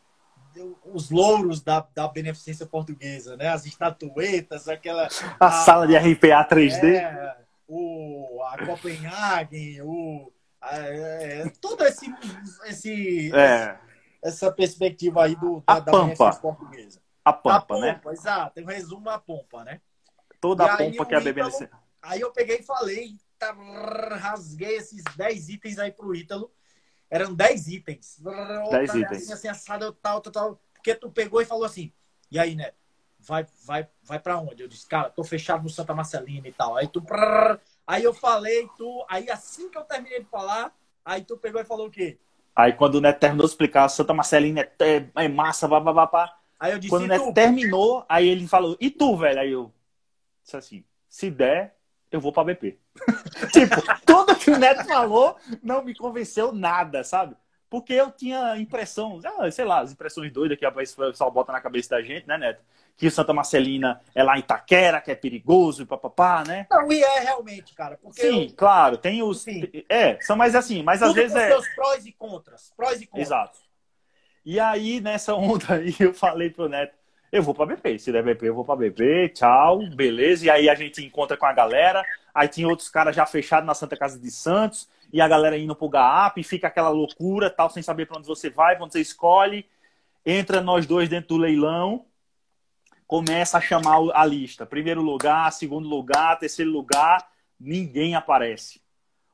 os 0.85 1.09
louros 1.09 1.61
da, 1.62 1.87
da 1.95 2.09
beneficência 2.09 2.66
portuguesa, 2.66 3.37
né? 3.37 3.49
As 3.49 3.64
estatuetas, 3.64 4.68
aquela. 4.68 5.09
A, 5.39 5.47
a 5.47 5.51
sala 5.51 5.87
de 5.87 5.97
RPA 5.97 6.45
3D. 6.49 6.97
É, 6.97 7.37
o, 7.68 8.43
a 8.45 8.66
Copenhagen, 8.66 9.83
o. 9.83 10.33
é, 10.62 11.49
todo 11.61 11.85
esse. 11.85 12.12
esse 12.66 13.33
é. 13.35 13.79
Essa 14.20 14.51
perspectiva 14.51 15.24
aí 15.24 15.37
do, 15.37 15.62
da, 15.64 15.79
da 15.79 15.93
beneficência 15.93 16.41
portuguesa. 16.41 17.01
A 17.24 17.33
Pampa, 17.33 17.76
a 17.76 17.81
né? 17.81 18.01
Exato, 18.11 18.61
um 18.61 18.64
resumo 18.64 19.09
a 19.11 19.18
Pompa, 19.18 19.62
né? 19.62 19.81
Toda 20.41 20.64
e 20.64 20.68
a 20.68 20.76
Pompa 20.76 21.07
que 21.07 21.14
é 21.14 21.18
a 21.18 21.20
beneficência. 21.20 21.70
Aí 22.03 22.20
eu 22.20 22.33
peguei 22.33 22.57
e 22.57 22.62
falei, 22.64 23.14
rasguei 24.20 24.76
esses 24.76 25.03
10 25.16 25.49
itens 25.49 25.78
aí 25.78 25.91
pro 25.93 26.14
Ítalo. 26.14 26.51
Eram 27.11 27.34
10 27.34 27.68
itens. 27.68 28.20
10 28.70 28.95
itens. 28.95 29.22
Assim, 29.22 29.32
assim, 29.32 29.49
assado, 29.49 29.93
tal, 29.93 30.20
tal, 30.20 30.32
tal. 30.32 30.61
Porque 30.74 30.95
tu 30.95 31.11
pegou 31.11 31.41
e 31.41 31.45
falou 31.45 31.64
assim, 31.64 31.93
e 32.30 32.39
aí, 32.39 32.55
né? 32.55 32.72
Vai, 33.20 33.47
vai, 33.64 33.89
vai 34.03 34.18
pra 34.18 34.39
onde? 34.39 34.62
Eu 34.62 34.68
disse, 34.68 34.86
cara, 34.86 35.11
tô 35.11 35.24
fechado 35.24 35.62
no 35.62 35.68
Santa 35.68 35.95
Marcelina 35.95 36.47
e 36.47 36.53
tal. 36.53 36.76
Aí 36.76 36.86
tu. 36.86 37.03
Aí 37.86 38.05
eu 38.05 38.14
falei, 38.14 38.68
tu. 38.76 39.05
Aí 39.09 39.30
assim 39.30 39.68
que 39.70 39.76
eu 39.76 39.82
terminei 39.82 40.20
de 40.20 40.28
falar, 40.28 40.72
aí 41.05 41.22
tu 41.22 41.36
pegou 41.36 41.61
e 41.61 41.64
falou 41.64 41.89
o 41.89 41.91
quê? 41.91 42.18
Aí 42.55 42.72
quando 42.72 42.97
o 42.97 43.01
Neto 43.01 43.20
terminou 43.20 43.47
de 43.47 43.53
explicar, 43.53 43.89
Santa 43.89 44.14
Marcelina 44.14 44.61
é, 44.61 45.07
é, 45.16 45.28
massa, 45.28 45.66
babá. 45.66 46.36
Aí 46.61 46.72
eu 46.72 46.78
disse, 46.78 46.91
quando 46.91 47.05
o 47.05 47.07
Neto 47.07 47.32
terminou, 47.32 48.05
aí 48.09 48.28
ele 48.28 48.47
falou, 48.47 48.76
e 48.80 48.91
tu, 48.91 49.16
velho? 49.16 49.41
Aí 49.41 49.51
eu 49.51 49.72
disse 50.43 50.57
assim, 50.57 50.84
se 51.09 51.30
der, 51.30 51.76
eu 52.11 52.20
vou 52.20 52.32
pra 52.32 52.45
BP. 52.45 52.78
tipo, 53.53 53.76
tudo 54.05 54.36
que 54.36 54.51
o 54.51 54.59
Neto 54.59 54.84
falou 54.86 55.36
não 55.62 55.84
me 55.84 55.94
convenceu 55.94 56.53
nada, 56.53 57.03
sabe? 57.05 57.36
Porque 57.70 57.92
eu 57.92 58.11
tinha 58.11 58.57
impressão, 58.57 59.20
ah, 59.24 59.51
sei 59.51 59.64
lá, 59.64 59.80
as 59.80 59.92
impressões 59.92 60.32
doidas 60.32 60.59
que 60.59 60.66
o 60.66 60.72
pessoal 60.72 61.30
bota 61.30 61.53
na 61.53 61.61
cabeça 61.61 61.90
da 61.90 62.03
gente, 62.03 62.26
né, 62.26 62.38
Neto? 62.38 62.62
Que 62.96 63.07
o 63.07 63.11
Santa 63.11 63.32
Marcelina 63.32 64.01
é 64.14 64.22
lá 64.24 64.36
em 64.36 64.40
Itaquera, 64.40 65.01
que 65.01 65.11
é 65.11 65.14
perigoso 65.14 65.82
e 65.82 65.86
papapá, 65.86 66.42
né? 66.46 66.66
Não, 66.70 66.90
e 66.90 67.03
é 67.03 67.20
realmente, 67.20 67.74
cara. 67.74 67.99
Sim, 68.11 68.46
eu... 68.46 68.55
claro, 68.57 68.96
tem 68.96 69.22
os. 69.22 69.42
Sim. 69.42 69.70
É, 69.88 70.18
são 70.20 70.36
mais 70.36 70.55
assim, 70.55 70.82
mas 70.82 70.99
Tudo 70.99 71.11
às 71.11 71.14
vezes 71.14 71.36
é. 71.36 71.49
seus 71.49 71.68
prós 71.74 72.07
e 72.07 72.12
contras. 72.12 72.72
Prós 72.76 73.01
e 73.01 73.07
contras. 73.07 73.28
Exato. 73.28 73.59
E 74.44 74.59
aí, 74.59 75.01
nessa 75.01 75.34
onda 75.36 75.74
aí, 75.74 75.94
eu 76.01 76.14
falei 76.14 76.51
pro 76.51 76.68
Neto, 76.68 76.97
eu 77.31 77.43
vou 77.43 77.55
para 77.55 77.66
BP. 77.66 77.99
Se 77.99 78.11
der 78.11 78.22
BP, 78.22 78.49
eu 78.49 78.55
vou 78.55 78.64
para 78.64 78.76
BP. 78.76 79.31
Tchau, 79.31 79.81
beleza. 79.95 80.47
E 80.47 80.51
aí 80.51 80.68
a 80.68 80.74
gente 80.74 81.05
encontra 81.05 81.37
com 81.37 81.45
a 81.45 81.53
galera. 81.53 82.05
Aí 82.35 82.49
tinha 82.49 82.66
outros 82.66 82.89
caras 82.89 83.14
já 83.14 83.26
fechados 83.26 83.66
na 83.66 83.74
Santa 83.74 83.97
Casa 83.97 84.18
de 84.18 84.31
Santos. 84.31 84.89
E 85.12 85.20
a 85.20 85.29
galera 85.29 85.59
indo 85.59 85.76
pro 85.76 85.89
GAP. 85.89 86.41
E 86.41 86.45
fica 86.45 86.68
aquela 86.68 86.89
loucura, 86.89 87.51
tal, 87.51 87.68
sem 87.68 87.83
saber 87.83 88.07
para 88.07 88.18
onde 88.18 88.26
você 88.26 88.49
vai, 88.49 88.76
para 88.76 88.85
onde 88.85 88.95
você 88.95 89.01
escolhe. 89.01 89.66
Entra 90.24 90.61
nós 90.61 90.87
dois 90.87 91.09
dentro 91.09 91.29
do 91.29 91.37
leilão. 91.37 92.07
Começa 93.07 93.59
a 93.59 93.61
chamar 93.61 93.99
a 94.14 94.24
lista. 94.24 94.64
Primeiro 94.64 95.03
lugar, 95.03 95.51
segundo 95.53 95.89
lugar, 95.89 96.39
terceiro 96.39 96.70
lugar. 96.70 97.31
Ninguém 97.61 98.14
aparece. 98.14 98.81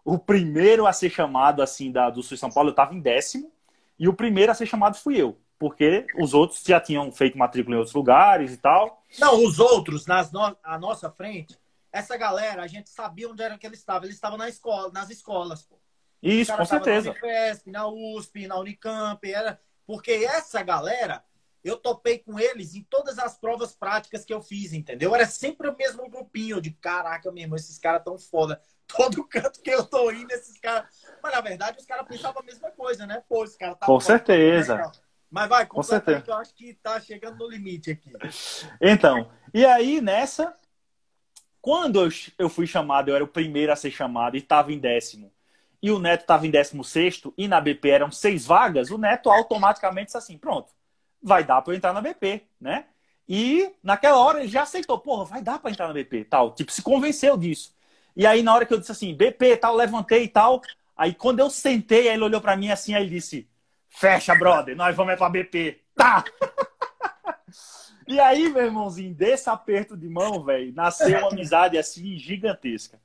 O 0.05 0.18
primeiro 0.18 0.86
a 0.86 0.92
ser 0.92 1.11
chamado, 1.11 1.62
assim, 1.62 1.90
da, 1.90 2.11
do 2.11 2.22
Sul 2.22 2.36
São 2.36 2.51
Paulo, 2.51 2.70
eu 2.70 2.72
estava 2.72 2.95
em 2.95 3.01
décimo. 3.01 3.53
E 3.99 4.09
o 4.09 4.12
primeiro 4.12 4.51
a 4.51 4.55
ser 4.55 4.66
chamado 4.66 4.97
fui 4.97 5.20
eu 5.20 5.38
porque 5.59 6.07
os 6.18 6.34
outros 6.34 6.62
já 6.64 6.80
tinham 6.80 7.11
feito 7.12 7.38
matrícula 7.38 7.76
em 7.76 7.78
outros 7.78 7.94
lugares 7.94 8.52
e 8.52 8.57
tal. 8.57 9.02
Não, 9.18 9.44
os 9.44 9.59
outros, 9.59 10.07
nas 10.07 10.32
no... 10.32 10.57
à 10.62 10.78
nossa 10.78 11.11
frente, 11.11 11.59
essa 11.92 12.16
galera, 12.16 12.62
a 12.62 12.66
gente 12.66 12.90
sabia 12.90 13.28
onde 13.28 13.42
era 13.42 13.57
que 13.57 13.66
eles 13.66 13.78
estavam. 13.78 14.05
Eles 14.05 14.16
estavam 14.16 14.36
na 14.36 14.48
escola, 14.48 14.90
nas 14.92 15.11
escolas, 15.11 15.62
pô. 15.62 15.78
Isso, 16.20 16.57
com 16.57 16.64
certeza. 16.64 17.09
Na 17.09 17.12
Unifesp, 17.12 17.70
na 17.70 17.86
USP, 17.86 18.46
na 18.46 18.59
Unicamp, 18.59 19.30
era... 19.30 19.61
porque 19.86 20.11
essa 20.11 20.62
galera, 20.62 21.22
eu 21.62 21.76
topei 21.76 22.18
com 22.18 22.38
eles 22.38 22.74
em 22.74 22.82
todas 22.82 23.18
as 23.18 23.38
provas 23.38 23.74
práticas 23.74 24.24
que 24.24 24.34
eu 24.34 24.42
fiz, 24.42 24.72
entendeu? 24.72 25.14
Era 25.14 25.26
sempre 25.26 25.68
o 25.68 25.76
mesmo 25.76 26.09
grupinho 26.11 26.61
de 26.61 26.70
caraca, 26.70 27.30
mesmo, 27.30 27.55
esses 27.55 27.78
caras 27.78 28.02
tão 28.02 28.18
foda. 28.18 28.61
Todo 28.86 29.26
canto 29.26 29.62
que 29.62 29.70
eu 29.70 29.84
tô 29.84 30.11
indo, 30.11 30.30
esses 30.32 30.59
caras. 30.59 30.86
Mas 31.22 31.32
na 31.32 31.40
verdade, 31.40 31.78
os 31.78 31.86
caras 31.86 32.07
pensavam 32.07 32.42
a 32.42 32.44
mesma 32.44 32.70
coisa, 32.70 33.07
né? 33.07 33.22
Pô, 33.28 33.44
esse 33.44 33.57
cara 33.57 33.74
tá. 33.74 33.86
Com 33.86 34.00
certeza. 34.00 34.92
Mas 35.35 35.49
vai, 35.49 35.66
com 35.66 35.82
certeza. 35.82 36.20
Que 36.20 36.30
eu 36.30 36.37
acho 36.37 36.55
que 36.55 36.74
tá 36.74 37.01
chegando 37.01 37.39
no 37.39 37.51
limite 37.51 37.91
aqui. 37.91 38.12
Então, 38.80 39.28
e 39.53 39.66
aí 39.66 40.01
nessa, 40.01 40.55
quando 41.61 42.01
eu, 42.01 42.09
eu 42.39 42.49
fui 42.49 42.68
chamado, 42.68 43.09
eu 43.09 43.16
era 43.16 43.24
o 43.24 43.28
primeiro 43.28 43.72
a 43.72 43.76
ser 43.76 43.91
chamado 43.91 44.37
e 44.37 44.39
estava 44.39 44.72
em 44.72 44.78
décimo, 44.78 45.32
e 45.82 45.91
o 45.91 45.99
Neto 45.99 46.20
estava 46.20 46.47
em 46.47 46.53
décimo 46.53 46.85
sexto, 46.85 47.35
e 47.37 47.49
na 47.49 47.61
BP 47.61 47.89
eram 47.89 48.12
seis 48.12 48.47
vagas, 48.47 48.93
o 48.93 48.97
Neto 48.97 49.28
automaticamente 49.28 50.07
disse 50.07 50.16
assim: 50.16 50.39
pronto, 50.39 50.72
vai 51.20 51.43
dar 51.43 51.61
para 51.62 51.72
eu 51.72 51.76
entrar 51.76 51.93
na 51.93 52.01
BP, 52.01 52.45
né? 52.61 52.85
E 53.28 53.72
naquela 53.82 54.18
hora 54.18 54.39
ele 54.39 54.49
já 54.49 54.62
aceitou, 54.62 55.01
porra, 55.01 55.24
vai 55.24 55.43
dar 55.43 55.59
para 55.59 55.72
entrar 55.72 55.89
na 55.89 55.95
BP, 55.95 56.26
tal. 56.26 56.55
Tipo, 56.55 56.70
se 56.70 56.80
convenceu 56.80 57.37
disso. 57.37 57.74
E 58.14 58.24
aí 58.24 58.41
na 58.41 58.55
hora 58.55 58.64
que 58.64 58.72
eu 58.72 58.78
disse 58.78 58.93
assim, 58.93 59.12
BP, 59.12 59.57
tal, 59.57 59.74
levantei 59.74 60.22
e 60.22 60.28
tal. 60.28 60.62
Aí 60.97 61.12
quando 61.12 61.41
eu 61.41 61.51
sentei, 61.51 62.09
aí 62.09 62.14
ele 62.14 62.22
olhou 62.22 62.41
para 62.41 62.57
mim 62.57 62.70
assim, 62.70 62.95
aí 62.95 63.03
ele 63.03 63.16
disse: 63.16 63.49
Fecha, 63.97 64.34
brother, 64.34 64.76
nós 64.76 64.97
vamos 64.97 65.14
é 65.14 65.16
pra 65.16 65.28
BP. 65.28 65.80
Tá! 65.95 66.24
e 68.09 68.18
aí, 68.18 68.51
meu 68.51 68.64
irmãozinho, 68.64 69.14
desse 69.14 69.49
aperto 69.49 69.97
de 69.97 70.09
mão, 70.09 70.42
velho, 70.42 70.74
nasceu 70.74 71.16
uma 71.20 71.30
amizade 71.30 71.78
assim 71.78 72.18
gigantesca. 72.18 72.99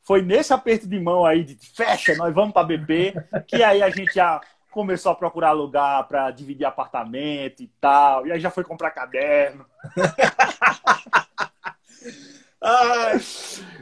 Foi 0.00 0.22
nesse 0.22 0.52
aperto 0.52 0.86
de 0.86 1.00
mão 1.00 1.26
aí 1.26 1.42
de 1.42 1.56
fecha, 1.56 2.14
nós 2.14 2.32
vamos 2.32 2.52
pra 2.52 2.62
BP, 2.62 3.14
que 3.48 3.64
aí 3.64 3.82
a 3.82 3.90
gente 3.90 4.14
já 4.14 4.40
começou 4.70 5.10
a 5.10 5.16
procurar 5.16 5.50
lugar 5.50 6.06
para 6.06 6.30
dividir 6.30 6.64
apartamento 6.64 7.60
e 7.60 7.66
tal. 7.80 8.24
E 8.24 8.32
aí 8.32 8.38
já 8.38 8.50
foi 8.50 8.62
comprar 8.62 8.92
caderno. 8.92 9.66
Ai, 12.60 13.20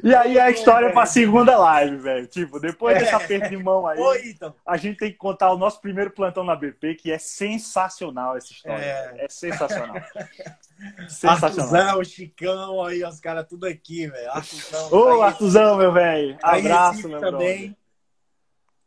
e 0.04 0.14
aí 0.14 0.38
a 0.38 0.50
história 0.50 0.92
para 0.92 1.04
a 1.04 1.06
segunda 1.06 1.56
live, 1.56 1.96
velho. 1.96 2.26
Tipo, 2.26 2.60
depois 2.60 2.98
desse 2.98 3.14
aperto 3.14 3.48
de 3.48 3.56
mão 3.56 3.86
aí, 3.86 3.98
Oi, 3.98 4.30
então. 4.30 4.54
a 4.66 4.76
gente 4.76 4.98
tem 4.98 5.10
que 5.10 5.16
contar 5.16 5.50
o 5.50 5.56
nosso 5.56 5.80
primeiro 5.80 6.10
plantão 6.10 6.44
na 6.44 6.54
BP, 6.54 6.94
que 6.96 7.10
é 7.10 7.18
sensacional 7.18 8.36
essa 8.36 8.52
história. 8.52 8.84
É, 8.84 9.24
é 9.24 9.28
sensacional. 9.30 9.96
sensacional. 11.08 11.74
Artuzão, 11.74 12.04
Chicão, 12.04 12.84
aí 12.84 13.02
os 13.02 13.18
caras 13.18 13.46
tudo 13.48 13.66
aqui, 13.66 14.08
velho. 14.08 14.30
Artuzão. 14.30 14.92
Ô, 14.92 15.18
tá 15.18 15.26
Artuzão, 15.26 15.76
meu 15.78 15.92
velho. 15.92 16.38
Abraço, 16.42 17.08
meu 17.08 17.20
também. 17.20 17.68
Brother. 17.68 17.76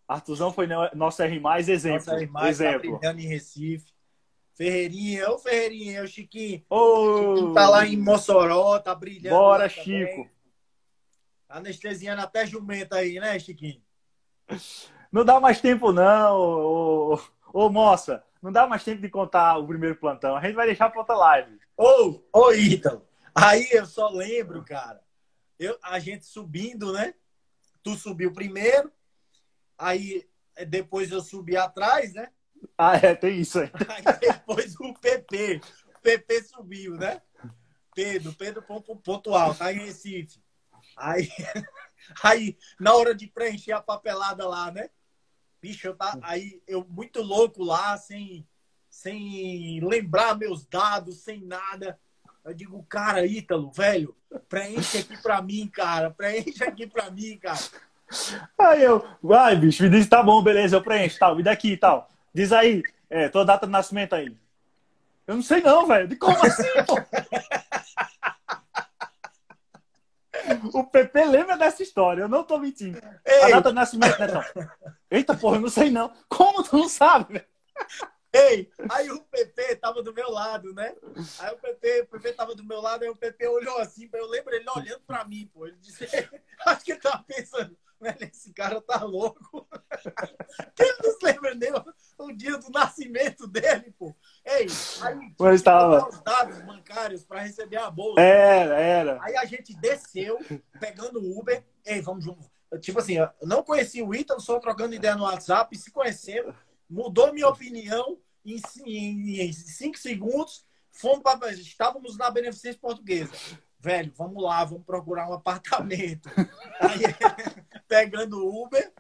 Artuzão 0.07 0.53
foi 0.53 0.67
nosso 0.93 1.21
R+, 1.21 1.41
exemplo. 1.67 1.97
Nosso 1.97 2.11
R+, 2.11 2.49
exemplo. 2.49 2.99
Tá 2.99 3.11
em 3.13 3.27
Recife. 3.27 3.99
Ferreirinha, 4.60 5.32
ô 5.32 5.39
Ferreirinha, 5.39 6.03
o 6.03 6.07
Chiquinho. 6.07 6.62
Ô, 6.70 7.18
Chiquinho 7.18 7.53
tá 7.53 7.70
lá 7.70 7.88
em 7.88 7.95
Mossoró, 7.95 8.78
tá 8.78 8.93
brilhando. 8.93 9.38
Bora, 9.38 9.70
Chico. 9.70 10.30
Anestesiando 11.47 12.22
até 12.22 12.45
jumenta 12.45 12.97
aí, 12.97 13.22
né, 13.22 13.39
Chiquinho? 13.39 13.82
Não 15.10 15.24
dá 15.24 15.39
mais 15.39 15.62
tempo, 15.62 15.93
não, 15.93 16.36
ô, 16.36 17.14
ô, 17.14 17.20
ô, 17.53 17.70
moça. 17.70 18.22
Não 18.41 18.51
dá 18.51 18.68
mais 18.68 18.84
tempo 18.84 19.01
de 19.01 19.07
contar 19.07 19.57
o 19.57 19.66
primeiro 19.66 19.95
plantão. 19.95 20.36
A 20.36 20.41
gente 20.41 20.55
vai 20.55 20.68
deixar 20.68 20.89
pra 20.89 20.99
outra 20.99 21.16
live. 21.16 21.57
Ô, 21.78 22.20
ô, 22.34 22.51
Ítalo. 22.51 23.07
Aí 23.34 23.66
eu 23.72 23.86
só 23.86 24.10
lembro, 24.10 24.62
cara. 24.66 25.01
Eu, 25.57 25.80
a 25.82 25.99
gente 25.99 26.26
subindo, 26.26 26.91
né? 26.91 27.14
Tu 27.82 27.95
subiu 27.95 28.34
primeiro. 28.34 28.91
Aí 29.78 30.28
depois 30.68 31.12
eu 31.12 31.22
subi 31.22 31.55
atrás, 31.55 32.14
né? 32.14 32.30
Ah, 32.78 32.95
é, 32.95 33.14
tem 33.16 33.39
isso 33.39 33.60
aí. 33.60 33.72
aí 33.89 34.20
depois 34.20 34.76
o 34.80 34.93
PP. 34.93 35.62
O 35.95 36.01
PP 36.01 36.43
subiu, 36.43 36.95
né? 36.95 37.22
Pedro, 37.93 38.34
Pedro 38.34 38.64
pontual, 39.03 39.53
tá 39.53 39.74
em 39.74 39.80
Recife. 39.80 40.39
Aí, 40.95 41.30
aí, 42.24 42.57
na 42.80 42.93
hora 42.93 43.14
de 43.14 43.28
preencher 43.28 43.74
a 43.74 43.82
papelada 43.82 44.47
lá, 44.47 44.72
né? 44.72 44.89
Bicho, 45.62 45.88
eu 45.88 45.95
tá, 45.95 46.18
aí 46.22 46.62
eu 46.66 46.86
muito 46.89 47.22
louco 47.22 47.64
lá, 47.64 47.97
sem, 47.97 48.47
sem 48.89 49.82
lembrar 49.84 50.38
meus 50.38 50.66
dados, 50.66 51.22
sem 51.22 51.43
nada. 51.43 51.99
Eu 52.45 52.53
digo, 52.53 52.82
cara, 52.84 53.26
Ítalo, 53.26 53.70
velho, 53.72 54.16
preenche 54.47 54.99
aqui 54.99 55.22
pra 55.22 55.41
mim, 55.41 55.68
cara. 55.68 56.12
Preenche 56.12 56.64
aqui 56.64 56.88
pra 56.88 57.12
mim, 57.12 57.38
cara. 57.38 57.60
Aí 58.57 58.84
eu, 58.84 59.05
vai, 59.22 59.55
bicho, 59.55 59.84
me 59.84 59.89
disse, 59.89 60.10
tá 60.10 60.24
bom, 60.24 60.41
beleza, 60.41 60.78
eu 60.78 60.82
preencho, 60.82 61.20
tal, 61.20 61.36
me 61.36 61.43
daqui 61.43 61.74
e 61.74 61.78
tal. 61.78 62.10
Diz 62.39 62.53
aí, 62.53 62.81
é, 63.09 63.27
tua 63.27 63.43
data 63.43 63.65
de 63.65 63.71
nascimento 63.73 64.15
aí. 64.15 64.33
Eu 65.27 65.35
não 65.35 65.43
sei 65.43 65.59
não, 65.59 65.85
velho. 65.85 66.07
De 66.07 66.15
como 66.15 66.37
assim, 66.41 66.63
pô? 66.87 66.95
O 70.73 70.85
PP 70.85 71.25
lembra 71.25 71.57
dessa 71.57 71.83
história, 71.83 72.21
eu 72.21 72.29
não 72.29 72.45
tô 72.45 72.57
mentindo. 72.57 72.97
Ei. 73.25 73.43
A 73.43 73.49
data 73.49 73.69
de 73.69 73.75
nascimento, 73.75 74.17
né, 74.17 74.25
então? 74.25 74.41
Eita, 75.11 75.35
porra, 75.35 75.57
eu 75.57 75.61
não 75.61 75.69
sei 75.69 75.91
não. 75.91 76.13
Como 76.29 76.63
tu 76.63 76.77
não 76.77 76.87
sabe, 76.87 77.33
velho? 77.33 77.45
Ei, 78.31 78.71
aí 78.89 79.11
o 79.11 79.19
PP 79.19 79.75
tava 79.75 80.01
do 80.01 80.13
meu 80.13 80.31
lado, 80.31 80.73
né? 80.73 80.95
Aí 81.39 81.53
o 81.53 81.57
PP, 81.57 82.03
o 82.03 82.07
PP 82.07 82.33
tava 82.33 82.55
do 82.55 82.63
meu 82.63 82.79
lado, 82.79 83.03
aí 83.03 83.09
o 83.09 83.17
PP 83.17 83.47
olhou 83.49 83.79
assim, 83.79 84.09
eu 84.13 84.27
lembro 84.29 84.55
ele 84.55 84.65
olhando 84.77 85.01
pra 85.01 85.25
mim, 85.25 85.51
pô. 85.53 85.67
Ele 85.67 85.75
disse, 85.81 86.05
acho 86.65 86.85
que 86.85 86.93
ele 86.93 87.01
tava 87.01 87.21
pensando, 87.23 87.77
velho, 88.00 88.18
esse 88.24 88.54
cara 88.54 88.82
tá 88.82 89.04
louco. 89.04 89.68
Quem 90.76 90.95
não 91.04 91.12
se 91.12 91.26
lembra 91.26 91.56
nem 91.56 91.72
o, 92.18 92.32
dia 92.32 92.58
do 92.58 92.70
nascimento 92.70 93.47
dele, 93.47 93.93
pô. 93.97 94.16
Ei, 94.45 94.68
aí 95.02 95.34
Mas 95.39 95.62
tava. 95.62 96.08
os 96.08 96.22
dados 96.22 96.62
bancários 96.62 97.24
para 97.24 97.41
receber 97.41 97.78
a 97.78 97.89
bolsa. 97.89 98.22
Era, 98.22 98.80
era. 98.80 99.20
Aí 99.24 99.36
a 99.36 99.45
gente 99.45 99.76
desceu, 99.76 100.39
pegando 100.80 101.20
o 101.20 101.39
Uber. 101.39 101.64
Ei, 101.86 102.02
vamos 102.02 102.24
junto. 102.24 102.50
Tipo 102.80 103.00
assim, 103.00 103.18
eu 103.18 103.30
não 103.43 103.64
conheci 103.64 104.02
o 104.02 104.14
Ítalo, 104.14 104.39
só 104.39 104.60
trocando 104.60 104.93
ideia 104.93 105.16
no 105.16 105.24
WhatsApp, 105.24 105.76
se 105.76 105.91
conhecendo, 105.91 106.56
mudou 106.89 107.34
minha 107.34 107.47
opinião 107.47 108.20
em, 108.45 108.62
em, 108.86 109.41
em 109.41 109.54
cinco 109.54 109.97
segundos. 109.97 110.68
Fomos 110.91 111.22
pra, 111.22 111.52
estávamos 111.52 112.18
na 112.18 112.30
Beneficência 112.30 112.80
Portuguesa 112.80 113.32
velho, 113.80 114.12
vamos 114.16 114.43
lá, 114.43 114.64
vamos 114.66 114.86
procurar 114.86 115.30
um 115.30 115.34
apartamento. 115.34 116.30
Aí, 116.80 117.00
pegando 117.89 118.37
o 118.37 118.63
Uber. 118.63 118.93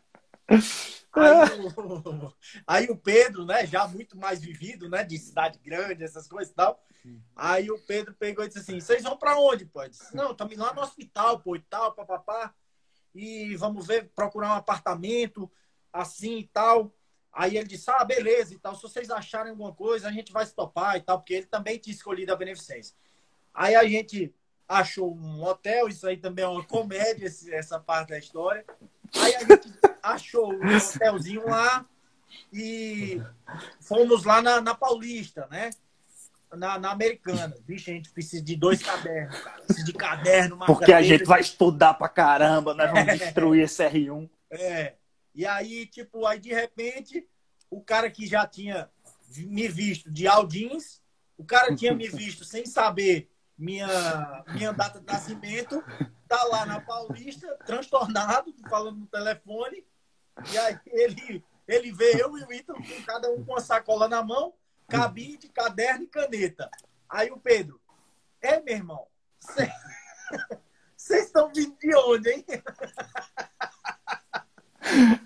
Aí 1.11 1.59
o, 1.59 2.33
aí 2.67 2.85
o, 2.85 2.95
Pedro, 2.95 3.43
né, 3.43 3.65
já 3.65 3.87
muito 3.87 4.15
mais 4.15 4.41
vivido, 4.41 4.87
né, 4.87 5.03
de 5.03 5.17
cidade 5.17 5.57
grande, 5.57 6.03
essas 6.03 6.27
coisas 6.27 6.51
e 6.51 6.55
tal. 6.55 6.79
Aí 7.35 7.71
o 7.71 7.79
Pedro 7.79 8.13
pegou 8.13 8.45
e 8.45 8.47
disse 8.47 8.59
assim: 8.59 8.79
vocês 8.79 9.03
vão 9.03 9.17
para 9.17 9.39
onde, 9.39 9.65
pô? 9.65 9.85
disse, 9.87 10.15
não, 10.15 10.31
estamos 10.31 10.55
lá 10.55 10.71
no 10.71 10.81
hospital, 10.81 11.39
pô, 11.39 11.55
e 11.55 11.61
tal, 11.61 11.93
papapá. 11.93 12.53
E 13.15 13.55
vamos 13.55 13.87
ver, 13.87 14.11
procurar 14.13 14.49
um 14.49 14.57
apartamento, 14.57 15.51
assim 15.91 16.37
e 16.37 16.47
tal. 16.47 16.93
Aí 17.33 17.57
ele 17.57 17.67
disse: 17.67 17.89
ah, 17.89 18.05
beleza 18.05 18.53
e 18.53 18.59
tal. 18.59 18.75
Se 18.75 18.83
vocês 18.83 19.09
acharem 19.09 19.49
alguma 19.49 19.73
coisa, 19.73 20.07
a 20.07 20.11
gente 20.11 20.31
vai 20.31 20.45
se 20.45 20.53
topar 20.53 20.95
e 20.97 21.01
tal, 21.01 21.17
porque 21.19 21.33
ele 21.33 21.47
também 21.47 21.79
tinha 21.79 21.93
escolhido 21.93 22.31
a 22.31 22.37
beneficência. 22.37 22.95
Aí 23.51 23.75
a 23.75 23.83
gente 23.83 24.33
achou 24.69 25.11
um 25.17 25.43
hotel, 25.43 25.87
isso 25.87 26.07
aí 26.07 26.15
também 26.15 26.45
é 26.45 26.47
uma 26.47 26.63
comédia, 26.63 27.27
essa 27.51 27.79
parte 27.79 28.09
da 28.09 28.19
história. 28.19 28.63
Aí 29.15 29.35
a 29.35 29.39
gente 29.39 29.73
achou 30.03 30.53
um 30.53 30.77
hotelzinho 30.77 31.49
lá 31.49 31.83
e 32.53 33.19
fomos 33.81 34.23
lá 34.23 34.43
na, 34.43 34.61
na 34.61 34.75
Paulista, 34.75 35.47
né? 35.49 35.71
Na, 36.55 36.77
na 36.77 36.91
Americana. 36.91 37.55
Vixe, 37.65 37.89
a 37.89 37.93
gente 37.95 38.11
precisa 38.11 38.43
de 38.43 38.55
dois 38.55 38.81
cadernos, 38.81 39.39
cara. 39.39 39.61
Precisa 39.63 39.85
de 39.85 39.93
caderno, 39.93 40.59
Porque 40.67 40.93
a 40.93 41.01
gente 41.01 41.25
vai 41.25 41.41
estudar 41.41 41.95
pra 41.95 42.07
caramba, 42.07 42.75
nós 42.75 42.91
vamos 42.91 43.07
é. 43.07 43.17
destruir 43.17 43.63
esse 43.63 43.83
R1. 43.83 44.29
É. 44.51 44.93
E 45.33 45.45
aí, 45.47 45.87
tipo, 45.87 46.27
aí 46.27 46.39
de 46.39 46.53
repente, 46.53 47.27
o 47.71 47.81
cara 47.81 48.09
que 48.09 48.27
já 48.27 48.45
tinha 48.45 48.89
me 49.35 49.67
visto 49.67 50.11
de 50.11 50.27
Aldins, 50.27 51.01
o 51.37 51.43
cara 51.43 51.75
tinha 51.75 51.93
me 51.93 52.07
visto 52.07 52.43
sem 52.43 52.65
saber 52.65 53.29
minha, 53.59 54.43
minha 54.47 54.71
data 54.71 54.99
de 55.01 55.05
nascimento, 55.05 55.83
tá 56.27 56.41
lá 56.45 56.65
na 56.65 56.79
Paulista, 56.79 57.57
transtornado, 57.65 58.55
falando 58.69 58.99
no 58.99 59.07
telefone. 59.07 59.85
E 60.51 60.57
aí 60.57 60.79
ele, 60.87 61.43
ele 61.67 61.91
vê 61.91 62.21
eu 62.21 62.37
e 62.37 62.43
o 62.45 62.53
Ítalo, 62.53 62.79
com 62.81 63.03
cada 63.03 63.29
um 63.29 63.43
com 63.43 63.51
uma 63.51 63.59
sacola 63.59 64.07
na 64.07 64.23
mão, 64.23 64.53
cabide, 64.87 65.49
caderno 65.49 66.05
e 66.05 66.07
caneta. 66.07 66.71
Aí 67.09 67.29
o 67.29 67.37
Pedro, 67.37 67.81
é, 68.41 68.61
meu 68.61 68.75
irmão, 68.75 69.05
vocês 70.95 71.25
estão 71.25 71.51
vindo 71.53 71.77
de 71.77 71.93
onde, 71.95 72.29
hein? 72.29 72.45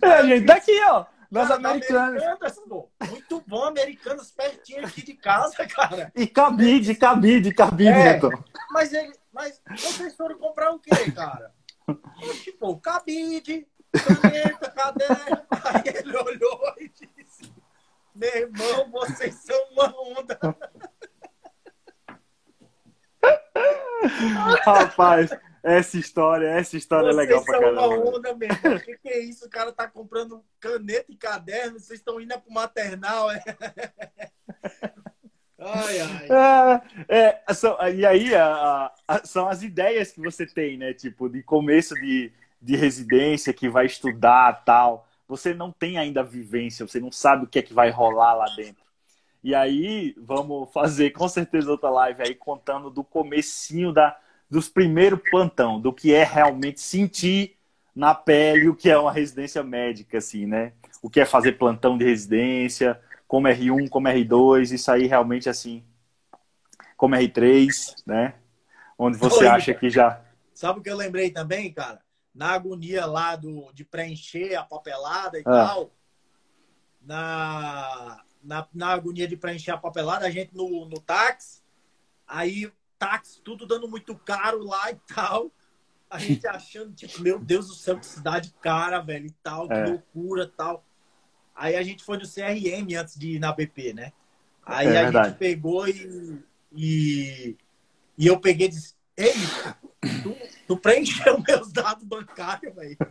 É, 0.02 0.24
gente, 0.28 0.46
daqui, 0.46 0.78
ó. 0.90 1.06
Nós 1.34 1.50
americanos. 1.50 2.22
Americanas, 2.22 2.62
muito 3.10 3.44
bom, 3.48 3.64
americanos 3.64 4.30
pertinho 4.30 4.86
aqui 4.86 5.04
de 5.04 5.16
casa, 5.16 5.66
cara. 5.66 6.12
E 6.16 6.28
cabide, 6.28 6.94
cabide, 6.94 7.52
cabide, 7.52 7.90
é, 7.90 8.18
então. 8.18 8.30
Mas, 8.70 8.94
ele, 8.94 9.12
mas 9.34 9.60
vocês 9.72 10.16
foram 10.16 10.38
comprar 10.38 10.70
o 10.70 10.80
quê, 10.80 11.12
cara? 11.12 11.52
Tipo, 12.44 12.80
cabide, 12.80 13.68
caneta, 14.22 14.70
caderno. 14.70 15.42
Aí 15.50 15.82
ele 15.88 16.16
olhou 16.16 16.76
e 16.78 16.88
disse: 16.90 17.52
Meu 18.14 18.36
irmão, 18.36 18.92
vocês 18.92 19.34
são 19.34 19.60
uma 19.72 19.92
onda. 20.20 20.40
Rapaz, 24.64 25.32
Essa 25.64 25.98
história, 25.98 26.48
essa 26.48 26.76
história 26.76 27.14
vocês 27.14 27.18
é 27.18 27.22
legal 27.22 27.46
pra 27.46 27.58
caramba. 27.58 27.82
Vocês 27.82 27.94
são 27.94 28.04
uma 28.04 28.18
onda 28.18 28.36
mesmo. 28.36 28.76
O 28.76 28.80
que, 28.82 28.98
que, 28.98 29.10
é 29.10 29.20
isso? 29.20 29.46
O 29.46 29.50
cara 29.50 29.72
tá 29.72 29.88
comprando 29.88 30.44
caneta 30.60 31.06
e 31.08 31.16
caderno, 31.16 31.80
vocês 31.80 32.00
estão 32.00 32.20
indo 32.20 32.38
pro 32.42 32.52
maternal. 32.52 33.32
É? 33.32 33.42
Ai, 35.66 36.00
ai. 36.02 36.28
É, 37.08 37.42
é, 37.48 37.54
são, 37.54 37.78
e 37.88 38.06
aí 38.06 38.36
a, 38.36 38.92
a, 39.08 39.26
são 39.26 39.48
as 39.48 39.64
ideias 39.64 40.12
que 40.12 40.20
você 40.20 40.46
tem, 40.46 40.78
né? 40.78 40.94
Tipo, 40.94 41.30
de 41.30 41.42
começo 41.42 41.96
de, 41.96 42.34
de 42.62 42.76
residência, 42.76 43.54
que 43.54 43.70
vai 43.70 43.86
estudar 43.86 44.66
tal. 44.66 45.08
Você 45.26 45.54
não 45.54 45.72
tem 45.72 45.98
ainda 45.98 46.20
a 46.20 46.24
vivência, 46.24 46.86
você 46.86 47.00
não 47.00 47.14
sabe 47.14 47.46
o 47.46 47.48
que 47.48 47.60
é 47.60 47.62
que 47.62 47.74
vai 47.74 47.90
rolar 47.90 48.34
lá 48.34 48.46
dentro. 48.58 48.84
E 49.42 49.56
aí, 49.56 50.14
vamos 50.18 50.70
fazer 50.74 51.12
com 51.12 51.30
certeza 51.30 51.72
outra 51.72 51.90
live 51.90 52.24
aí 52.24 52.36
contando 52.36 52.90
do 52.90 53.04
comecinho 53.04 53.94
da, 53.94 54.18
dos 54.54 54.70
primeiros 54.70 55.20
plantão, 55.32 55.82
do 55.82 55.92
que 55.92 56.14
é 56.14 56.24
realmente 56.24 56.80
sentir 56.80 57.58
na 57.96 58.14
pele 58.14 58.70
o 58.70 58.76
que 58.76 58.88
é 58.88 58.96
uma 58.96 59.12
residência 59.12 59.64
médica, 59.64 60.20
assim, 60.20 60.46
né? 60.46 60.74
O 61.02 61.10
que 61.10 61.20
é 61.20 61.26
fazer 61.26 61.54
plantão 61.54 61.98
de 61.98 62.06
residência, 62.06 63.02
como 63.28 63.48
R1, 63.48 63.90
como 63.90 64.08
R2, 64.08 64.72
isso 64.74 64.92
aí 64.92 65.08
realmente 65.08 65.50
assim, 65.50 65.84
como 66.96 67.16
R3, 67.16 67.96
né? 68.06 68.36
Onde 68.96 69.18
você 69.18 69.48
acha 69.48 69.74
que 69.74 69.90
já. 69.90 70.22
Sabe 70.54 70.80
o 70.80 70.84
que 70.84 70.90
eu 70.90 70.98
lembrei 70.98 71.32
também, 71.32 71.74
cara? 71.74 72.00
Na 72.34 72.52
agonia 72.52 73.08
lá 73.08 73.36
do, 73.36 73.74
de 73.74 73.84
preencher 73.84 74.54
a 74.54 74.64
papelada 74.64 75.40
e 75.40 75.42
ah. 75.48 75.52
tal, 75.52 75.92
na, 77.02 78.24
na, 78.44 78.68
na 78.72 78.88
agonia 78.90 79.28
de 79.28 79.36
preencher 79.36 79.72
a 79.72 79.78
papelada, 79.78 80.28
a 80.28 80.30
gente 80.30 80.56
no, 80.56 80.86
no 80.86 81.00
táxi, 81.00 81.64
aí 82.28 82.72
táxi, 83.04 83.42
tudo 83.42 83.66
dando 83.66 83.88
muito 83.88 84.16
caro 84.16 84.64
lá 84.64 84.90
e 84.90 84.96
tal. 85.14 85.52
A 86.10 86.18
gente 86.18 86.48
achando, 86.48 86.94
tipo, 86.94 87.22
meu 87.22 87.38
Deus 87.38 87.68
do 87.68 87.74
céu, 87.74 88.00
que 88.00 88.06
cidade 88.06 88.54
cara, 88.62 89.02
velho, 89.02 89.26
e 89.26 89.32
tal, 89.44 89.68
que 89.68 89.74
é. 89.74 89.86
loucura 89.86 90.48
tal. 90.48 90.86
Aí 91.56 91.76
a 91.76 91.84
gente 91.84 92.04
foi 92.04 92.18
no 92.18 92.24
CRM 92.24 92.96
antes 92.98 93.18
de 93.18 93.32
ir 93.32 93.40
na 93.40 93.52
BP, 93.52 93.94
né? 93.94 94.14
Aí 94.66 94.88
é 94.88 95.00
a 95.00 95.04
verdade. 95.04 95.30
gente 95.30 95.38
pegou 95.38 95.88
e, 95.88 96.42
e, 96.72 97.58
e, 98.18 98.28
eu 98.28 98.40
peguei 98.40 98.68
e 98.68 98.70
disse, 98.70 98.96
ei, 99.18 99.34
tu, 100.24 100.38
tu 100.68 100.78
preencheu 100.78 101.42
meus 101.46 101.74
dados 101.74 102.06
bancários, 102.06 102.74
velho. 102.74 102.98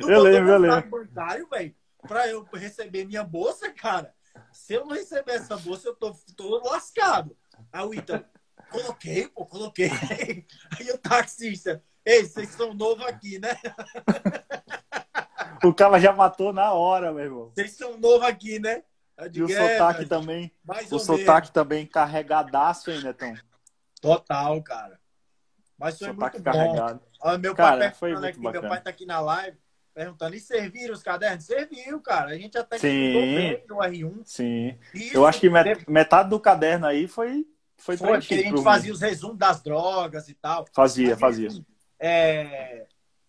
eu 0.00 0.22
lembro, 0.22 0.52
eu 0.52 0.58
lembro. 0.58 0.88
bancário, 0.88 1.46
velho, 1.48 1.74
pra 2.06 2.26
eu 2.28 2.48
receber 2.54 3.04
minha 3.04 3.22
bolsa, 3.22 3.70
cara. 3.70 4.14
Se 4.68 4.74
eu 4.74 4.84
não 4.84 4.94
receber 4.94 5.32
essa 5.32 5.56
bolsa, 5.56 5.88
eu 5.88 5.96
tô, 5.96 6.12
tô 6.36 6.58
lascado. 6.68 7.34
Aí 7.72 7.86
o 7.86 7.94
Ita, 7.94 8.28
coloquei, 8.70 9.26
pô, 9.26 9.46
coloquei. 9.46 9.88
Aí 10.78 10.90
o 10.90 10.98
taxista, 10.98 11.82
Ei, 12.04 12.26
vocês 12.26 12.50
são 12.50 12.74
novos 12.74 13.06
aqui, 13.06 13.38
né? 13.38 13.56
O 15.64 15.74
cara 15.74 15.98
já 15.98 16.12
matou 16.12 16.52
na 16.52 16.72
hora, 16.72 17.12
meu 17.12 17.24
irmão. 17.24 17.52
Vocês 17.52 17.72
são 17.72 17.98
novos 17.98 18.28
aqui, 18.28 18.60
né? 18.60 18.84
E 19.32 19.42
o 19.42 19.48
sotaque 19.48 20.06
também. 20.06 20.52
o 20.90 20.98
sotaque 20.98 21.50
também 21.50 21.86
carregadaço, 21.86 22.90
hein, 22.90 23.02
Netão? 23.02 23.34
Total, 24.00 24.62
cara. 24.62 25.00
Mas 25.76 25.98
foi 25.98 26.08
sotaque 26.08 26.36
muito 26.36 26.44
carregado. 26.44 27.00
bom. 27.20 27.38
meu 27.38 27.54
cara, 27.54 27.78
pai 27.78 27.90
foi 27.92 28.12
muito 28.12 28.26
aqui, 28.26 28.38
Meu 28.38 28.68
pai 28.68 28.82
tá 28.82 28.90
aqui 28.90 29.06
na 29.06 29.18
live 29.18 29.58
perguntando, 29.98 30.36
e 30.36 30.40
serviram 30.40 30.94
os 30.94 31.02
cadernos? 31.02 31.44
Serviu, 31.44 32.00
cara. 32.00 32.30
A 32.30 32.38
gente 32.38 32.56
até 32.56 32.78
Sim. 32.78 32.88
bem 32.88 33.64
no 33.68 33.78
R1. 33.78 34.22
Sim. 34.24 34.78
Isso, 34.94 35.16
Eu 35.16 35.26
acho 35.26 35.40
que 35.40 35.50
metade 35.88 36.30
do 36.30 36.38
caderno 36.38 36.86
aí 36.86 37.08
foi 37.08 37.44
foi, 37.76 37.96
foi 37.96 38.18
porque 38.18 38.34
a 38.34 38.42
gente 38.42 38.62
fazia 38.62 38.92
os 38.92 39.00
resumos 39.00 39.38
das 39.38 39.60
drogas 39.60 40.28
e 40.28 40.34
tal. 40.34 40.66
Fazia, 40.72 41.16
fazia 41.16 41.48
é, 41.98 42.86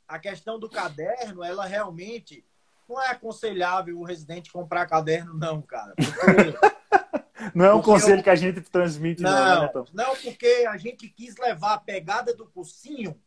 a 0.08 0.20
questão 0.20 0.60
do 0.60 0.70
caderno, 0.70 1.44
ela 1.44 1.66
realmente 1.66 2.46
não 2.88 3.02
é 3.02 3.10
aconselhável 3.10 4.00
o 4.00 4.04
residente 4.04 4.52
comprar 4.52 4.86
caderno, 4.88 5.34
não, 5.34 5.62
cara. 5.62 5.94
Porque, 5.96 7.54
não 7.54 7.66
é 7.66 7.74
um 7.74 7.82
conselho 7.82 8.20
eu, 8.20 8.24
que 8.24 8.30
a 8.30 8.36
gente 8.36 8.62
transmite, 8.62 9.22
não, 9.22 9.32
não, 9.32 9.62
né, 9.62 9.72
não, 9.94 10.16
porque 10.16 10.66
a 10.68 10.78
gente 10.78 11.08
quis 11.10 11.36
levar 11.38 11.74
a 11.74 11.80
pegada 11.80 12.34
do 12.36 12.48
cursinho 12.48 13.20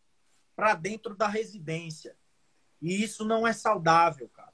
para 0.55 0.75
dentro 0.75 1.17
da 1.17 1.29
residência. 1.29 2.17
E 2.83 3.03
isso 3.03 3.25
não 3.25 3.47
é 3.47 3.53
saudável, 3.53 4.29
cara. 4.29 4.53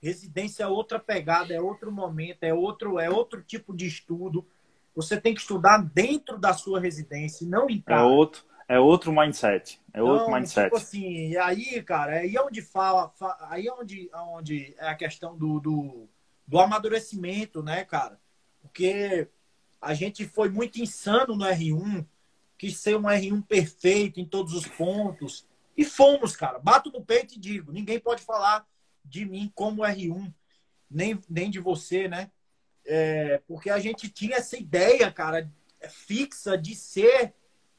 Residência 0.00 0.64
é 0.64 0.66
outra 0.66 0.98
pegada, 0.98 1.52
é 1.52 1.60
outro 1.60 1.92
momento, 1.92 2.42
é 2.42 2.54
outro, 2.54 2.98
é 2.98 3.10
outro 3.10 3.42
tipo 3.42 3.76
de 3.76 3.86
estudo. 3.86 4.46
Você 4.94 5.20
tem 5.20 5.34
que 5.34 5.40
estudar 5.40 5.78
dentro 5.78 6.38
da 6.38 6.54
sua 6.54 6.80
residência, 6.80 7.46
não 7.46 7.68
em 7.68 7.78
é 7.78 7.82
casa. 7.82 8.02
É 8.02 8.06
outro, 8.06 8.44
é 8.68 8.80
outro 8.80 9.12
mindset. 9.12 9.78
É 9.92 10.02
outro 10.02 10.24
então, 10.24 10.34
mindset. 10.34 10.64
Tipo 10.64 10.76
assim, 10.76 11.36
aí, 11.36 11.82
cara, 11.82 12.18
aí 12.20 12.34
é 12.34 12.42
onde 12.42 12.62
fala, 12.62 13.12
aí 13.40 13.66
é 13.66 13.72
onde, 13.72 14.10
onde 14.14 14.74
é 14.78 14.88
a 14.88 14.94
questão 14.94 15.36
do, 15.36 15.60
do, 15.60 16.08
do 16.46 16.58
amadurecimento, 16.58 17.62
né, 17.62 17.84
cara? 17.84 18.18
Porque 18.62 19.28
a 19.80 19.92
gente 19.92 20.26
foi 20.26 20.48
muito 20.48 20.80
insano 20.80 21.36
no 21.36 21.44
R1, 21.44 22.06
quis 22.56 22.78
ser 22.78 22.96
um 22.96 23.02
R1 23.02 23.44
perfeito 23.44 24.18
em 24.18 24.24
todos 24.24 24.54
os 24.54 24.66
pontos. 24.66 25.46
E 25.76 25.84
fomos, 25.84 26.34
cara. 26.34 26.58
Bato 26.58 26.90
no 26.90 27.04
peito 27.04 27.34
e 27.34 27.38
digo: 27.38 27.72
ninguém 27.72 27.98
pode 27.98 28.22
falar 28.22 28.66
de 29.04 29.24
mim 29.24 29.50
como 29.54 29.82
R1, 29.82 30.32
nem, 30.90 31.20
nem 31.28 31.50
de 31.50 31.60
você, 31.60 32.08
né? 32.08 32.30
É, 32.84 33.42
porque 33.46 33.68
a 33.68 33.78
gente 33.78 34.08
tinha 34.08 34.36
essa 34.36 34.56
ideia, 34.56 35.10
cara, 35.10 35.50
fixa 35.88 36.56
de 36.56 36.74
ser 36.74 37.34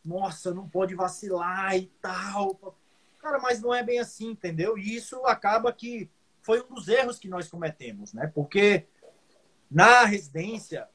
nossa, 0.07 0.53
não 0.53 0.69
pode 0.69 0.95
vacilar 0.95 1.75
e 1.75 1.87
tal. 2.01 2.77
Cara, 3.19 3.39
mas 3.39 3.61
não 3.61 3.73
é 3.73 3.83
bem 3.83 3.99
assim, 3.99 4.31
entendeu? 4.31 4.77
E 4.77 4.95
isso 4.95 5.25
acaba 5.25 5.73
que 5.73 6.09
foi 6.41 6.61
um 6.61 6.73
dos 6.73 6.87
erros 6.87 7.19
que 7.19 7.27
nós 7.27 7.49
cometemos, 7.49 8.13
né? 8.13 8.31
Porque 8.33 8.87
na 9.69 10.05
residência, 10.05 10.87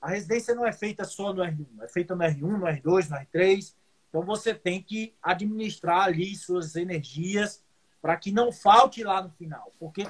a 0.00 0.08
residência 0.08 0.56
não 0.56 0.66
é 0.66 0.72
feita 0.72 1.04
só 1.04 1.32
no 1.32 1.42
R1, 1.42 1.82
é 1.82 1.88
feita 1.88 2.16
no 2.16 2.24
R1, 2.24 2.40
no 2.40 2.66
R2, 2.66 3.08
no 3.08 3.16
R3. 3.16 3.74
Então 4.12 4.22
você 4.22 4.54
tem 4.54 4.82
que 4.82 5.14
administrar 5.22 6.04
ali 6.04 6.36
suas 6.36 6.76
energias 6.76 7.64
para 8.02 8.14
que 8.18 8.30
não 8.30 8.52
falte 8.52 9.02
lá 9.02 9.22
no 9.22 9.30
final. 9.30 9.72
Porque 9.80 10.06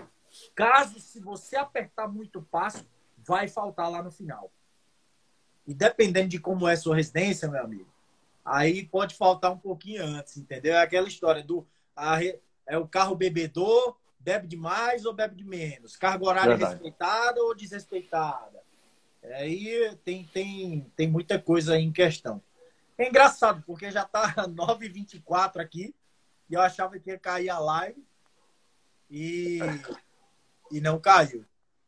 caso 0.57 0.98
se 0.98 1.20
você 1.20 1.55
apertar 1.55 2.09
muito 2.09 2.40
o 2.40 2.42
passo, 2.42 2.84
vai 3.16 3.46
faltar 3.46 3.88
lá 3.88 4.03
no 4.03 4.11
final. 4.11 4.50
E 5.64 5.72
dependendo 5.72 6.30
de 6.30 6.40
como 6.40 6.66
é 6.66 6.72
a 6.72 6.76
sua 6.76 6.96
residência, 6.96 7.48
meu 7.48 7.62
amigo, 7.62 7.94
aí 8.44 8.84
pode 8.84 9.14
faltar 9.14 9.53
um 9.53 9.59
pouquinho 9.59 10.05
antes, 10.05 10.36
entendeu? 10.36 10.74
É 10.74 10.82
aquela 10.82 11.07
história 11.07 11.44
do 11.44 11.64
a, 11.94 12.18
é 12.66 12.76
o 12.76 12.88
carro 12.88 13.14
bebedor, 13.14 13.96
bebe 14.18 14.48
de 14.48 14.57
mais 14.57 15.07
ou 15.07 15.12
bebe 15.12 15.36
de 15.36 15.44
menos, 15.44 15.96
carga 15.96 16.24
horária 16.24 16.57
Verdade. 16.57 16.72
respeitada 16.72 17.40
ou 17.40 17.55
desrespeitada. 17.55 18.61
Aí 19.22 19.96
tem, 20.05 20.24
tem, 20.24 20.90
tem 20.96 21.09
muita 21.09 21.38
coisa 21.38 21.78
em 21.78 21.92
questão. 21.92 22.42
É 22.99 23.09
engraçado, 23.09 23.62
porque 23.66 23.90
já 23.90 24.05
tá 24.05 24.34
9h24 24.49 25.61
aqui 25.61 25.95
e 26.49 26.55
eu 26.55 26.61
achava 26.61 26.99
que 26.99 27.11
ia 27.11 27.18
cair 27.18 27.51
a 27.51 27.59
live 27.59 28.05
e, 29.11 29.59
e 30.70 30.80
não 30.80 30.99
caiu. 30.99 31.45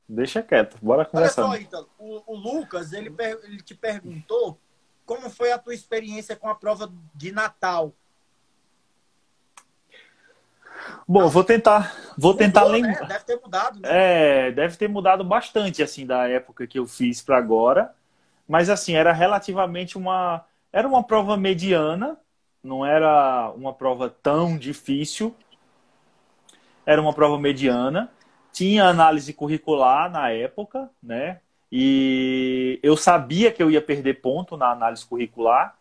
Deixa 0.08 0.42
quieto, 0.42 0.76
bora 0.82 1.04
conversar. 1.04 1.44
Olha 1.44 1.58
só, 1.58 1.62
Ítalo, 1.62 1.90
o, 1.98 2.34
o 2.34 2.36
Lucas, 2.36 2.92
ele, 2.92 3.14
ele 3.42 3.62
te 3.62 3.74
perguntou 3.74 4.60
como 5.06 5.28
foi 5.30 5.52
a 5.52 5.58
tua 5.58 5.74
experiência 5.74 6.36
com 6.36 6.48
a 6.48 6.54
prova 6.54 6.92
de 7.14 7.32
Natal? 7.32 7.92
Bom, 11.06 11.28
vou 11.28 11.44
tentar, 11.44 11.94
vou 12.16 12.32
Mudou, 12.32 12.34
tentar 12.34 12.64
lembrar. 12.64 13.02
Né? 13.02 13.08
Deve 13.08 13.24
ter 13.24 13.40
mudado, 13.40 13.80
né? 13.80 13.88
É, 13.90 14.52
deve 14.52 14.76
ter 14.76 14.88
mudado 14.88 15.24
bastante 15.24 15.82
assim 15.82 16.06
da 16.06 16.28
época 16.28 16.66
que 16.66 16.78
eu 16.78 16.86
fiz 16.86 17.22
para 17.22 17.38
agora, 17.38 17.94
mas 18.46 18.68
assim 18.68 18.94
era 18.94 19.12
relativamente 19.12 19.96
uma, 19.96 20.44
era 20.74 20.88
uma 20.88 21.04
prova 21.04 21.36
mediana, 21.36 22.18
não 22.60 22.84
era 22.84 23.52
uma 23.56 23.72
prova 23.72 24.10
tão 24.10 24.58
difícil, 24.58 25.32
era 26.84 27.00
uma 27.00 27.12
prova 27.12 27.38
mediana, 27.38 28.10
tinha 28.52 28.86
análise 28.86 29.32
curricular 29.32 30.10
na 30.10 30.30
época, 30.30 30.90
né? 31.00 31.40
E 31.70 32.80
eu 32.82 32.96
sabia 32.96 33.52
que 33.52 33.62
eu 33.62 33.70
ia 33.70 33.80
perder 33.80 34.20
ponto 34.20 34.56
na 34.56 34.72
análise 34.72 35.06
curricular, 35.06 35.78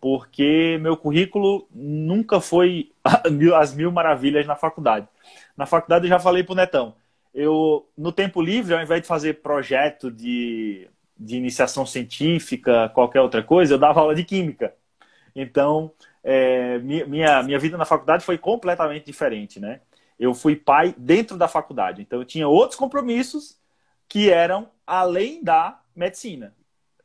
porque 0.00 0.78
meu 0.80 0.96
currículo 0.96 1.68
nunca 1.70 2.40
foi 2.40 2.92
as 3.60 3.74
mil 3.74 3.92
maravilhas 3.92 4.46
na 4.46 4.56
faculdade. 4.56 5.06
Na 5.54 5.66
faculdade 5.66 6.06
eu 6.06 6.08
já 6.08 6.18
falei 6.18 6.42
pro 6.42 6.54
Netão, 6.54 6.94
eu 7.34 7.86
no 7.96 8.10
tempo 8.10 8.40
livre, 8.40 8.72
ao 8.72 8.80
invés 8.80 9.02
de 9.02 9.06
fazer 9.06 9.42
projeto 9.42 10.10
de, 10.10 10.88
de 11.20 11.36
iniciação 11.36 11.84
científica, 11.84 12.88
qualquer 12.94 13.20
outra 13.20 13.42
coisa, 13.42 13.74
eu 13.74 13.78
dava 13.78 14.00
aula 14.00 14.14
de 14.14 14.24
química. 14.24 14.74
Então, 15.36 15.92
é, 16.24 16.78
minha, 16.78 17.42
minha 17.42 17.58
vida 17.58 17.76
na 17.76 17.84
faculdade 17.84 18.24
foi 18.24 18.38
completamente 18.38 19.04
diferente, 19.04 19.60
né? 19.60 19.82
Eu 20.18 20.34
fui 20.34 20.56
pai 20.56 20.94
dentro 20.96 21.36
da 21.36 21.46
faculdade, 21.46 22.00
então 22.00 22.18
eu 22.18 22.24
tinha 22.24 22.48
outros 22.48 22.78
compromissos 22.78 23.58
que 24.08 24.30
eram 24.30 24.70
além 24.86 25.44
da 25.44 25.80
medicina, 25.94 26.54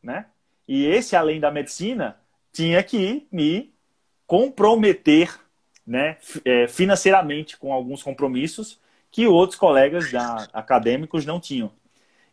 né? 0.01 0.27
E 0.67 0.85
esse, 0.85 1.15
além 1.15 1.39
da 1.39 1.51
medicina, 1.51 2.17
tinha 2.51 2.81
que 2.81 3.27
me 3.31 3.73
comprometer 4.25 5.39
né, 5.85 6.17
é, 6.43 6.67
financeiramente 6.67 7.57
com 7.57 7.71
alguns 7.71 8.01
compromissos 8.01 8.79
que 9.11 9.27
outros 9.27 9.59
colegas 9.59 10.11
acadêmicos 10.51 11.25
não 11.25 11.39
tinham. 11.39 11.71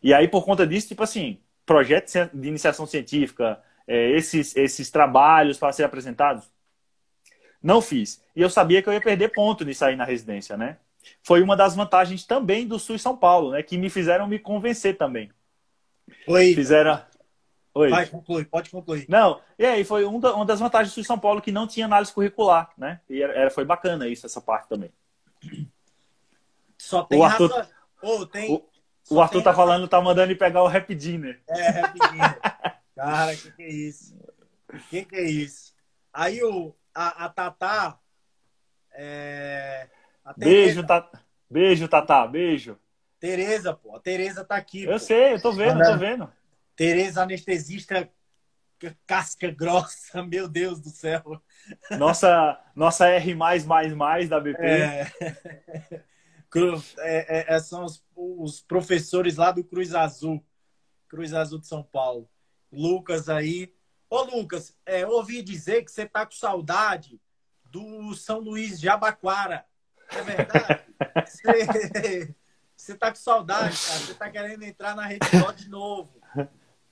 E 0.01 0.13
aí, 0.13 0.27
por 0.27 0.43
conta 0.43 0.65
disso, 0.65 0.87
tipo 0.87 1.03
assim, 1.03 1.39
projetos 1.65 2.13
de 2.33 2.47
iniciação 2.47 2.85
científica, 2.85 3.61
é, 3.87 4.11
esses, 4.11 4.55
esses 4.55 4.89
trabalhos 4.89 5.57
para 5.57 5.71
ser 5.71 5.83
apresentados, 5.83 6.51
não 7.61 7.81
fiz. 7.81 8.21
E 8.35 8.41
eu 8.41 8.49
sabia 8.49 8.81
que 8.81 8.89
eu 8.89 8.93
ia 8.93 9.01
perder 9.01 9.29
ponto 9.29 9.63
nisso 9.63 9.85
aí 9.85 9.95
na 9.95 10.03
residência, 10.03 10.57
né? 10.57 10.77
Foi 11.21 11.41
uma 11.41 11.55
das 11.55 11.75
vantagens 11.75 12.25
também 12.25 12.67
do 12.67 12.79
Sul 12.79 12.97
São 12.97 13.15
Paulo, 13.15 13.51
né? 13.51 13.63
Que 13.63 13.77
me 13.77 13.89
fizeram 13.89 14.27
me 14.27 14.39
convencer 14.39 14.97
também. 14.97 15.31
Oi. 16.27 16.53
Fizeram. 16.53 17.01
Oi. 17.73 17.89
Vai, 17.89 18.05
conclui, 18.05 18.45
pode 18.45 18.69
concluir. 18.69 19.05
Não, 19.09 19.41
e 19.57 19.65
aí 19.65 19.83
foi 19.83 20.05
um 20.05 20.19
da, 20.19 20.35
uma 20.35 20.45
das 20.45 20.59
vantagens 20.59 20.91
do 20.91 20.95
Sul 20.95 21.03
São 21.03 21.17
Paulo 21.17 21.41
que 21.41 21.51
não 21.51 21.65
tinha 21.65 21.85
análise 21.85 22.13
curricular, 22.13 22.71
né? 22.77 22.99
E 23.09 23.21
era, 23.21 23.49
foi 23.49 23.65
bacana 23.65 24.07
isso, 24.07 24.25
essa 24.25 24.39
parte 24.39 24.69
também. 24.69 24.91
Só 26.77 27.03
tem 27.03 27.17
o 27.17 27.23
Arthur, 27.23 27.49
raça... 27.49 27.69
oh, 28.01 28.25
tem... 28.25 28.51
o, 28.51 28.63
o 29.09 29.21
Arthur 29.21 29.43
tá 29.43 29.53
falando, 29.53 29.87
tá 29.87 30.01
mandando 30.01 30.31
ele 30.31 30.39
pegar 30.39 30.63
o 30.63 30.67
Rap 30.67 30.93
Dinner. 30.95 31.41
É, 31.47 31.69
Rap 31.69 31.93
Dinner. 31.93 32.39
Cara, 32.95 33.35
que 33.35 33.51
que 33.51 33.63
é 33.63 33.69
isso? 33.69 34.17
Que 34.89 35.05
que 35.05 35.15
é 35.15 35.23
isso? 35.23 35.73
Aí 36.13 36.43
o, 36.43 36.75
a, 36.93 37.25
a 37.25 37.29
Tatá. 37.29 37.99
É... 38.93 39.89
A 40.23 40.33
beijo, 40.33 40.85
Tatá. 40.85 41.21
Beijo, 41.49 41.87
Tatá. 41.87 42.27
Beijo. 42.27 42.77
Tereza, 43.19 43.73
pô. 43.73 43.95
A 43.95 43.99
Tereza 43.99 44.43
tá 44.43 44.55
aqui. 44.55 44.83
Eu 44.83 44.93
pô. 44.93 44.99
sei, 44.99 45.33
eu 45.33 45.41
tô 45.41 45.51
vendo, 45.51 45.81
eu 45.81 45.91
tô 45.91 45.97
vendo. 45.97 46.31
Tereza, 46.75 47.23
anestesista 47.23 48.09
casca 49.05 49.49
grossa, 49.51 50.23
meu 50.27 50.47
Deus 50.47 50.79
do 50.79 50.89
céu. 50.89 51.41
Nossa, 51.97 52.59
nossa 52.75 53.07
R 53.07 53.35
da 54.27 54.39
BP. 54.39 54.61
É. 54.61 55.11
É, 56.99 57.55
é, 57.55 57.59
são 57.59 57.83
os, 57.85 58.03
os, 58.15 58.61
professores 58.61 59.37
lá 59.37 59.51
do 59.51 59.63
Cruz 59.63 59.93
Azul, 59.93 60.43
Cruz 61.07 61.33
Azul 61.33 61.59
de 61.59 61.67
São 61.67 61.83
Paulo. 61.83 62.29
Lucas 62.71 63.29
aí, 63.29 63.73
Ô, 64.13 64.21
Lucas, 64.21 64.77
é, 64.85 65.07
ouvi 65.07 65.41
dizer 65.41 65.83
que 65.83 65.91
você 65.91 66.05
tá 66.05 66.23
com 66.23 66.33
saudade 66.33 67.19
do 67.65 68.13
São 68.13 68.37
Luís 68.37 68.79
de 68.79 68.87
Abaquara. 68.87 69.65
É 70.07 70.21
verdade? 70.21 70.85
você, 71.25 72.35
você 72.77 72.95
tá 72.95 73.09
com 73.09 73.15
saudade, 73.15 73.75
cara. 73.75 73.99
Você 74.01 74.13
tá 74.13 74.29
querendo 74.29 74.61
entrar 74.61 74.95
na 74.95 75.07
rede 75.07 75.25
só 75.39 75.51
de 75.51 75.67
novo. 75.67 76.13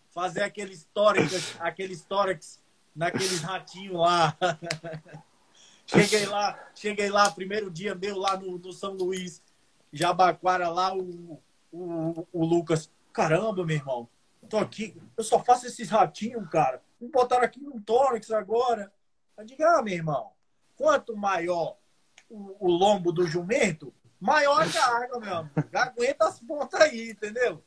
Fazer 0.09 0.41
aquele 0.41 0.76
tórax, 0.95 1.55
aquele 1.59 1.95
tórax 1.95 2.59
naqueles 2.95 3.41
ratinhos 3.41 3.99
lá. 3.99 4.36
cheguei 5.86 6.26
lá, 6.26 6.72
cheguei 6.74 7.09
lá, 7.12 7.30
primeiro 7.30 7.70
dia 7.70 7.93
meu 7.93 8.18
lá 8.18 8.36
no, 8.36 8.57
no 8.57 8.74
São 8.74 8.93
Luís, 8.93 9.43
Jabaquara, 9.92 10.70
lá 10.70 10.96
o, 10.96 11.42
o, 11.72 12.28
o 12.32 12.46
Lucas. 12.46 12.89
Caramba, 13.14 13.66
meu 13.66 13.76
irmão, 13.76 14.08
tô 14.50 14.58
aqui, 14.58 14.96
eu 15.18 15.24
só 15.24 15.44
faço 15.44 15.66
esses 15.66 15.89
ratinhos, 15.89 16.48
cara. 16.50 16.82
Me 17.00 17.10
botaram 17.10 17.44
aqui 17.44 17.60
no 17.60 17.80
tórax 17.82 18.32
agora. 18.32 18.92
Eu 19.38 19.46
digo, 19.46 19.64
ah, 19.64 19.82
meu 19.82 19.94
irmão, 19.94 20.32
quanto 20.78 21.16
maior 21.16 21.78
o, 22.30 22.56
o 22.60 22.70
lombo 22.70 23.12
do 23.12 23.26
jumento, 23.26 23.94
maior 24.20 24.62
a 24.62 24.70
carga, 24.70 25.20
meu 25.20 25.36
amigo. 25.36 25.54
Aguenta 25.74 26.28
as 26.28 26.39
pontas 26.39 26.82
aí, 26.82 27.12
entendeu? 27.12 27.64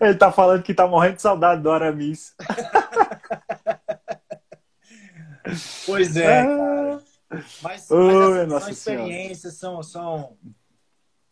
Ele 0.00 0.14
tá 0.14 0.32
falando 0.32 0.62
que 0.62 0.72
tá 0.72 0.86
morrendo 0.86 1.16
de 1.16 1.22
saudade 1.22 1.62
do 1.62 1.70
Aramis. 1.70 2.34
pois 5.86 6.16
é, 6.16 6.40
ah. 6.40 6.46
cara. 6.46 7.02
Mas, 7.62 7.62
mas 7.62 7.90
assim, 7.90 8.48
são 8.48 8.70
experiências, 8.70 9.54
são, 9.54 9.82
são, 9.82 10.36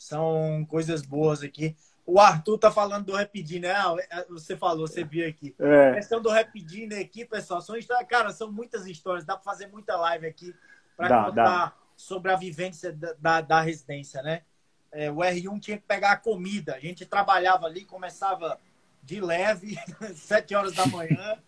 são 0.03 0.66
coisas 0.68 1.03
boas 1.03 1.42
aqui. 1.42 1.76
O 2.05 2.18
Arthur 2.18 2.59
tá 2.59 2.70
falando 2.70 3.07
do 3.07 3.12
Rapidinho, 3.12 3.62
né? 3.62 3.72
Ah, 3.72 3.94
é, 4.11 4.24
você 4.28 4.57
falou, 4.57 4.88
você 4.88 5.05
viu 5.05 5.26
aqui. 5.28 5.55
É. 5.59 5.90
A 5.90 5.94
questão 5.94 6.20
do 6.20 6.28
Rapidinho 6.28 7.00
aqui, 7.00 7.24
pessoal, 7.24 7.61
são 7.61 7.76
histórias, 7.76 8.09
cara, 8.09 8.32
são 8.32 8.50
muitas 8.50 8.86
histórias. 8.86 9.24
Dá 9.24 9.36
para 9.36 9.44
fazer 9.44 9.68
muita 9.68 9.96
live 9.96 10.26
aqui 10.26 10.55
para 10.96 11.24
contar 11.26 11.32
dá. 11.32 11.72
sobre 11.96 12.32
a 12.32 12.36
vivência 12.36 12.92
da, 12.92 13.14
da, 13.18 13.40
da 13.40 13.61
residência, 13.61 14.20
né? 14.22 14.42
É, 14.90 15.11
o 15.11 15.18
R1 15.18 15.61
tinha 15.61 15.78
que 15.78 15.86
pegar 15.86 16.12
a 16.12 16.16
comida. 16.16 16.74
A 16.74 16.80
gente 16.80 17.07
trabalhava 17.07 17.66
ali, 17.66 17.84
começava 17.84 18.59
de 19.03 19.20
leve, 19.20 19.78
sete 20.14 20.55
horas 20.55 20.74
da 20.74 20.86
manhã. 20.86 21.38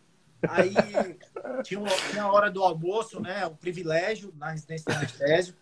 Aí 0.48 0.72
tinha, 1.64 1.82
tinha 2.10 2.22
a 2.22 2.32
hora 2.32 2.50
do 2.50 2.62
almoço, 2.62 3.20
né? 3.20 3.44
O 3.46 3.56
privilégio 3.56 4.32
na 4.36 4.50
residência 4.50 4.92
de 4.92 4.98
anestésio. 4.98 5.54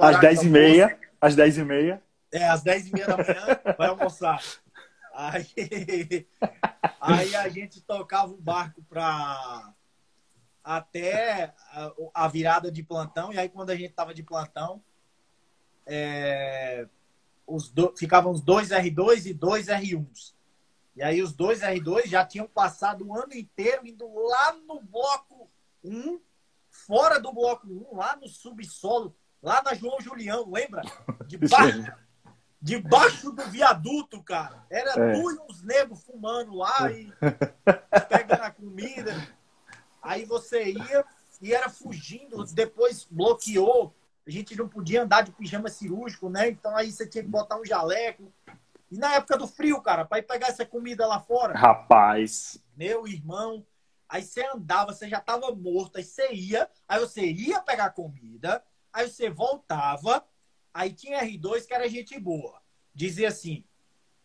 Às 0.00 0.20
dez 0.20 0.42
e 0.42 0.48
meia. 0.48 0.98
Às 1.20 1.34
dez 1.34 1.58
e 1.58 1.64
meia. 1.64 2.00
É, 2.32 2.48
às 2.48 2.62
10 2.62 2.88
e 2.88 2.92
meia 2.92 3.06
da 3.06 3.16
manhã, 3.16 3.60
vai 3.78 3.88
almoçar. 3.88 4.42
Aí, 5.14 6.28
aí 7.00 7.34
a 7.34 7.48
gente 7.48 7.80
tocava 7.80 8.32
o 8.32 8.40
barco 8.40 8.82
para 8.82 9.72
até 10.62 11.54
a, 11.70 11.92
a, 12.12 12.28
virada 12.28 12.70
de 12.70 12.82
plantão. 12.82 13.32
E 13.32 13.38
aí, 13.38 13.48
quando 13.48 13.70
a 13.70 13.76
gente 13.76 13.94
tava 13.94 14.12
de 14.12 14.22
plantão, 14.22 14.82
é, 15.86 16.86
os 17.46 17.70
do, 17.70 17.94
ficavam 17.96 18.32
os 18.32 18.40
dois 18.40 18.70
R2 18.70 19.26
e 19.26 19.32
dois 19.32 19.68
R1s. 19.68 20.34
E 20.96 21.02
aí, 21.02 21.22
os 21.22 21.32
dois 21.32 21.60
R2 21.60 22.06
já 22.06 22.24
tinham 22.24 22.48
passado 22.48 23.06
o 23.06 23.16
ano 23.16 23.32
inteiro 23.32 23.86
indo 23.86 24.06
lá 24.12 24.52
no 24.52 24.82
bloco 24.82 25.48
1, 25.84 26.20
fora 26.68 27.20
do 27.20 27.32
bloco 27.32 27.66
1, 27.66 27.96
lá 27.96 28.16
no 28.16 28.28
subsolo, 28.28 29.16
lá 29.42 29.62
na 29.62 29.72
João 29.72 30.00
Julião, 30.00 30.50
lembra? 30.50 30.82
De 31.26 31.38
barco 31.48 32.05
debaixo 32.66 33.30
do 33.30 33.44
viaduto, 33.44 34.20
cara. 34.24 34.66
Era 34.68 34.90
é. 34.90 35.12
tu 35.12 35.30
e 35.30 35.38
uns 35.48 35.62
negros 35.62 36.02
fumando 36.02 36.52
lá 36.56 36.90
e 36.90 37.12
pegando 38.08 38.42
a 38.42 38.50
comida. 38.50 39.14
Aí 40.02 40.24
você 40.24 40.72
ia 40.72 41.04
e 41.40 41.54
era 41.54 41.68
fugindo, 41.68 42.44
depois 42.46 43.06
bloqueou. 43.08 43.94
A 44.26 44.30
gente 44.32 44.56
não 44.56 44.68
podia 44.68 45.04
andar 45.04 45.22
de 45.22 45.30
pijama 45.30 45.68
cirúrgico, 45.68 46.28
né? 46.28 46.48
Então 46.48 46.76
aí 46.76 46.90
você 46.90 47.06
tinha 47.06 47.22
que 47.22 47.30
botar 47.30 47.56
um 47.56 47.64
jaleco. 47.64 48.32
E 48.90 48.98
na 48.98 49.14
época 49.14 49.38
do 49.38 49.46
frio, 49.46 49.80
cara, 49.80 50.04
para 50.04 50.18
ir 50.18 50.24
pegar 50.24 50.48
essa 50.48 50.66
comida 50.66 51.06
lá 51.06 51.20
fora. 51.20 51.56
Rapaz. 51.56 52.60
Meu 52.76 53.06
irmão. 53.06 53.64
Aí 54.08 54.22
você 54.22 54.44
andava, 54.44 54.92
você 54.92 55.08
já 55.08 55.20
tava 55.20 55.52
morto, 55.54 55.98
aí 55.98 56.04
você 56.04 56.32
ia, 56.32 56.68
aí 56.88 56.98
você 56.98 57.26
ia 57.26 57.60
pegar 57.60 57.90
comida, 57.90 58.62
aí 58.92 59.08
você 59.08 59.28
voltava, 59.28 60.24
Aí 60.76 60.92
tinha 60.92 61.24
R2 61.24 61.66
que 61.66 61.72
era 61.72 61.88
gente 61.88 62.20
boa. 62.20 62.60
Dizia 62.94 63.28
assim, 63.28 63.64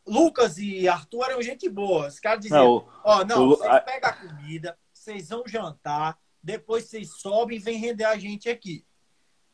Lucas 0.06 0.58
e 0.58 0.86
Arthur 0.86 1.30
eram 1.30 1.42
gente 1.42 1.70
boa. 1.70 2.08
Os 2.08 2.20
caras 2.20 2.42
diziam, 2.42 2.86
ó, 3.06 3.10
oh, 3.22 3.24
não, 3.24 3.48
o, 3.48 3.56
vocês 3.56 3.84
pegam 3.86 4.10
a 4.10 4.14
comida, 4.14 4.78
vocês 4.92 5.30
vão 5.30 5.44
jantar, 5.48 6.20
depois 6.44 6.84
vocês 6.84 7.22
sobem 7.22 7.56
e 7.56 7.62
vêm 7.62 7.78
render 7.78 8.04
a 8.04 8.18
gente 8.18 8.50
aqui. 8.50 8.86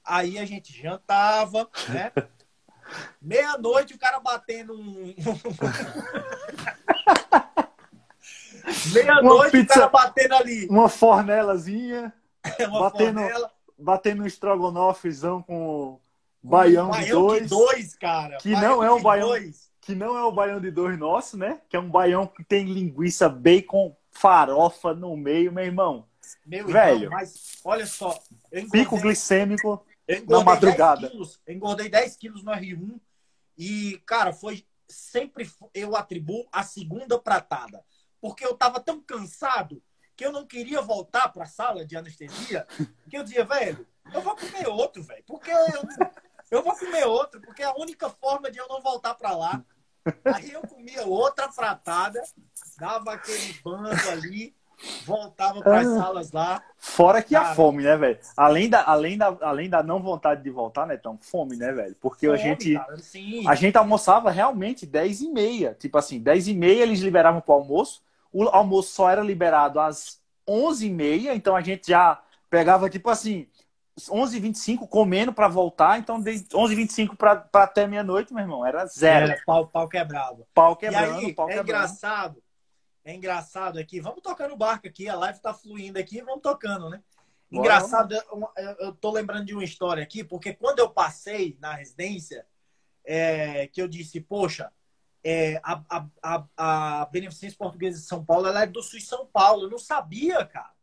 Aí 0.04 0.40
a 0.40 0.46
gente 0.46 0.74
jantava, 0.74 1.70
né? 1.90 2.12
Meia-noite 3.22 3.94
o 3.94 4.00
cara 4.00 4.20
batendo 4.20 4.74
um. 4.74 5.14
Meia-noite 8.92 9.60
o 9.60 9.68
cara 9.68 9.88
batendo 9.88 10.34
ali. 10.34 10.68
Uma 10.68 10.90
fornelazinha. 10.90 12.12
uma 12.70 12.90
batendo, 12.90 13.20
fornela. 13.20 13.54
Batendo 13.78 14.24
um 14.24 14.26
estrogonofezão 14.26 15.44
com 15.44 15.77
Baião, 16.48 16.92
de 16.92 17.10
dois. 17.10 17.44
de 17.44 17.50
dois, 17.50 17.96
cara. 17.96 18.38
Que 18.38 18.54
baião 18.54 18.78
não 18.78 18.84
é 18.84 18.92
o 18.92 19.00
baião. 19.02 19.28
Dois. 19.28 19.68
Que 19.82 19.96
não 19.96 20.18
é 20.18 20.24
o 20.24 20.32
baião 20.32 20.60
de 20.60 20.72
dois 20.72 20.98
nosso, 20.98 21.38
né? 21.38 21.62
Que 21.70 21.76
é 21.78 21.80
um 21.80 21.90
baião 21.90 22.28
que 22.28 22.44
tem 22.44 22.66
linguiça, 22.66 23.30
bacon, 23.30 23.96
farofa 24.12 24.94
no 24.94 25.16
meio, 25.16 25.52
meu 25.52 25.64
irmão. 25.64 26.08
Meu 26.46 26.68
Velho. 26.68 27.04
Irmão, 27.04 27.20
mas 27.20 27.60
olha 27.64 27.86
só. 27.86 28.20
Engordei, 28.52 28.82
pico 28.82 28.98
glicêmico 29.00 29.86
na 30.28 30.44
madrugada. 30.44 31.02
10 31.02 31.12
quilos, 31.12 31.42
engordei 31.48 31.90
10 31.90 32.18
quilos 32.18 32.44
no 32.44 32.52
R1. 32.52 33.00
E, 33.58 34.02
cara, 34.06 34.34
foi. 34.34 34.66
Sempre 34.90 35.50
eu 35.74 35.98
atribuo 35.98 36.48
a 36.50 36.64
segunda 36.64 37.20
pratada. 37.20 37.84
Porque 38.22 38.46
eu 38.46 38.56
tava 38.56 38.80
tão 38.80 39.02
cansado 39.02 39.82
que 40.16 40.26
eu 40.26 40.32
não 40.32 40.46
queria 40.46 40.82
voltar 40.82 41.30
para 41.30 41.44
a 41.44 41.48
sala 41.48 41.86
de 41.86 41.96
anestesia, 41.96 42.66
que 43.08 43.16
eu 43.16 43.24
dizia, 43.24 43.46
velho, 43.46 43.86
eu 44.12 44.22
vou 44.22 44.36
comer 44.36 44.68
outro, 44.68 45.04
velho. 45.04 45.24
Porque 45.28 45.52
eu, 45.52 45.84
eu 46.50 46.64
vou 46.64 46.76
comer 46.76 47.06
outro, 47.06 47.42
porque 47.42 47.62
é 47.62 47.66
a 47.66 47.76
única 47.76 48.10
forma 48.10 48.50
de 48.50 48.58
eu 48.58 48.68
não 48.68 48.82
voltar 48.82 49.14
para 49.16 49.36
lá. 49.36 49.64
Aí 50.26 50.52
eu 50.52 50.62
comia 50.62 51.06
outra 51.06 51.50
pratada, 51.50 52.22
dava 52.80 53.14
aquele 53.14 53.54
bando 53.64 54.10
ali, 54.10 54.56
voltava 55.06 55.62
para 55.62 55.80
as 55.82 55.88
ah. 55.88 55.98
salas 55.98 56.32
lá. 56.32 56.64
Fora 56.78 57.22
que 57.22 57.34
cara, 57.34 57.52
a 57.52 57.56
fome, 57.56 57.84
né, 57.84 57.98
velho? 57.98 58.20
Além 58.36 58.70
da, 58.70 58.84
além, 58.84 59.18
da, 59.18 59.38
além 59.42 59.70
da 59.70 59.84
não 59.84 60.02
vontade 60.02 60.44
de 60.44 60.50
voltar, 60.50 60.86
né, 60.88 60.96
então, 60.96 61.18
fome, 61.22 61.58
né, 61.58 61.72
velho? 61.74 61.96
Porque 62.00 62.28
fome, 62.28 62.40
a 62.40 62.42
gente 62.42 62.74
cara, 62.74 62.98
a 63.48 63.56
gente 63.56 63.78
almoçava 63.78 64.32
realmente 64.32 64.86
10 64.86 65.22
e 65.22 65.30
meia. 65.30 65.76
Tipo 65.78 65.98
assim, 65.98 66.20
10 66.20 66.48
e 66.48 66.54
meia 66.54 66.84
eles 66.84 67.02
liberavam 67.02 67.42
para 67.42 67.56
almoço. 67.56 68.02
o 68.32 68.44
almoço 68.44 68.94
só 68.94 69.10
era 69.10 69.22
liberado 69.22 69.80
às 69.80 70.22
11h30, 70.48 71.36
então 71.36 71.56
a 71.56 71.62
gente 71.62 71.90
já 71.90 72.22
pegava, 72.50 72.90
tipo 72.90 73.10
assim, 73.10 73.48
11h25 73.98 74.88
comendo 74.88 75.34
para 75.34 75.48
voltar, 75.48 76.00
então 76.00 76.22
de 76.22 76.32
11h25 76.32 77.16
para 77.16 77.48
até 77.54 77.88
meia-noite, 77.88 78.34
meu 78.34 78.44
irmão, 78.44 78.66
era 78.66 78.86
zero. 78.86 79.32
É, 79.32 79.42
pau, 79.46 79.68
pau 79.68 79.90
quebrava. 79.90 80.48
Pau 80.54 80.76
quebrando, 80.76 81.22
e 81.22 81.26
aí, 81.26 81.34
pau 81.34 81.50
é 81.50 81.60
engraçado, 81.60 82.42
é 83.04 83.14
engraçado 83.14 83.80
aqui, 83.80 84.00
vamos 84.00 84.22
tocando 84.22 84.54
o 84.54 84.58
barco 84.58 84.88
aqui, 84.88 85.10
a 85.10 85.16
live 85.16 85.40
tá 85.40 85.54
fluindo 85.54 85.98
aqui, 85.98 86.22
vamos 86.22 86.42
tocando, 86.42 86.90
né? 86.90 87.02
Bora, 87.50 87.66
engraçado, 87.66 88.14
eu, 88.14 88.50
eu 88.80 88.94
tô 88.94 89.10
lembrando 89.10 89.46
de 89.46 89.54
uma 89.54 89.64
história 89.64 90.04
aqui, 90.04 90.24
porque 90.24 90.54
quando 90.54 90.80
eu 90.80 90.90
passei 90.90 91.58
na 91.60 91.74
residência, 91.74 92.46
é, 93.04 93.68
que 93.68 93.82
eu 93.82 93.88
disse, 93.88 94.20
poxa, 94.20 94.72
é, 95.24 95.60
a, 95.64 95.82
a, 95.90 96.06
a, 96.22 97.02
a 97.02 97.06
Beneficência 97.06 97.58
Portuguesa 97.58 98.00
de 98.00 98.06
São 98.06 98.24
Paulo, 98.24 98.48
ela 98.48 98.64
é 98.64 98.68
do 98.68 98.84
Sul 98.84 99.00
São 99.00 99.26
Paulo, 99.26 99.64
eu 99.64 99.70
não 99.70 99.80
sabia, 99.80 100.46
cara. 100.46 100.77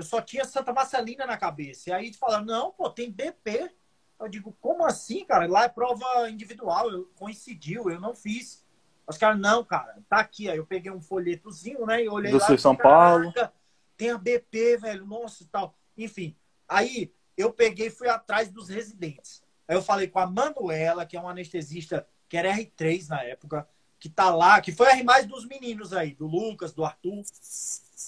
Eu 0.00 0.04
só 0.04 0.22
tinha 0.22 0.46
Santa 0.46 0.72
Marcelina 0.72 1.26
na 1.26 1.36
cabeça. 1.36 1.90
E 1.90 1.92
aí 1.92 2.12
falaram, 2.14 2.46
não, 2.46 2.72
pô, 2.72 2.88
tem 2.88 3.12
BP. 3.12 3.70
Eu 4.18 4.28
digo, 4.28 4.56
como 4.58 4.84
assim, 4.86 5.26
cara? 5.26 5.46
Lá 5.46 5.64
é 5.64 5.68
prova 5.68 6.30
individual, 6.30 6.90
eu, 6.90 7.04
coincidiu, 7.16 7.90
eu 7.90 8.00
não 8.00 8.14
fiz. 8.14 8.64
Os 9.06 9.18
caras, 9.18 9.38
não, 9.38 9.62
cara, 9.62 9.98
tá 10.08 10.18
aqui. 10.18 10.48
Aí 10.48 10.56
eu 10.56 10.64
peguei 10.64 10.90
um 10.90 11.02
folhetozinho, 11.02 11.84
né? 11.84 12.02
E 12.02 12.08
olhei 12.08 12.30
Do 12.30 12.38
lá. 12.38 12.46
Sul 12.46 12.56
São 12.56 12.74
Paulo. 12.74 13.30
Tem 13.94 14.10
a 14.10 14.16
BP, 14.16 14.78
velho, 14.78 15.04
nossa 15.04 15.42
e 15.42 15.46
tal. 15.46 15.74
Enfim, 15.98 16.34
aí 16.66 17.12
eu 17.36 17.52
peguei 17.52 17.88
e 17.88 17.90
fui 17.90 18.08
atrás 18.08 18.50
dos 18.50 18.70
residentes. 18.70 19.42
Aí 19.68 19.76
eu 19.76 19.82
falei 19.82 20.08
com 20.08 20.18
a 20.18 20.26
Manuela, 20.26 21.04
que 21.04 21.14
é 21.14 21.20
uma 21.20 21.32
anestesista, 21.32 22.06
que 22.26 22.38
era 22.38 22.56
R3 22.56 23.08
na 23.08 23.22
época, 23.22 23.68
que 23.98 24.08
tá 24.08 24.34
lá, 24.34 24.62
que 24.62 24.72
foi 24.72 24.86
a 24.88 24.92
R 24.92 25.02
mais 25.02 25.26
dos 25.26 25.44
meninos 25.44 25.92
aí, 25.92 26.14
do 26.14 26.26
Lucas, 26.26 26.72
do 26.72 26.86
Arthur, 26.86 27.22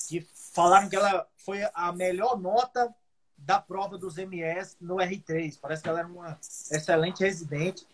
que 0.08 0.26
falaram 0.52 0.88
que 0.88 0.96
ela 0.96 1.26
foi 1.36 1.60
a 1.74 1.92
melhor 1.92 2.38
nota 2.38 2.94
da 3.36 3.60
prova 3.60 3.98
dos 3.98 4.18
MS 4.18 4.76
no 4.80 4.96
R3. 4.96 5.58
Parece 5.60 5.82
que 5.82 5.88
ela 5.88 6.00
era 6.00 6.08
uma 6.08 6.38
excelente 6.70 7.20
residente. 7.20 7.86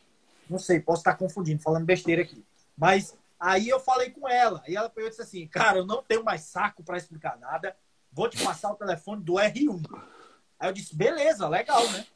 Não 0.49 0.59
sei, 0.59 0.81
posso 0.81 1.01
estar 1.01 1.15
confundindo, 1.15 1.63
falando 1.63 1.87
besteira 1.87 2.23
aqui. 2.23 2.45
Mas 2.77 3.17
aí 3.39 3.69
eu 3.69 3.81
falei 3.81 4.11
com 4.11 4.29
ela, 4.29 4.63
e 4.67 4.77
ela 4.77 4.91
pegou 4.91 5.09
e 5.09 5.11
disse 5.11 5.23
assim: 5.23 5.47
Cara, 5.47 5.79
eu 5.79 5.87
não 5.87 6.03
tenho 6.03 6.25
mais 6.25 6.43
saco 6.43 6.83
para 6.83 6.99
explicar 6.99 7.39
nada, 7.39 7.77
vou 8.13 8.29
te 8.29 8.43
passar 8.43 8.71
o 8.71 8.77
telefone 8.77 9.23
do 9.23 9.35
R1. 9.35 9.83
Aí 10.59 10.69
eu 10.69 10.73
disse: 10.73 10.95
Beleza, 10.95 11.49
legal, 11.49 11.89
né? 11.91 12.07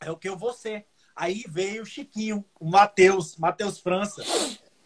É 0.00 0.10
o 0.10 0.16
que 0.16 0.28
eu 0.28 0.36
vou 0.36 0.52
ser. 0.52 0.86
Aí 1.14 1.44
veio 1.48 1.82
o 1.82 1.86
Chiquinho, 1.86 2.44
o 2.60 2.70
Matheus, 2.70 3.36
Matheus 3.36 3.80
França, 3.80 4.22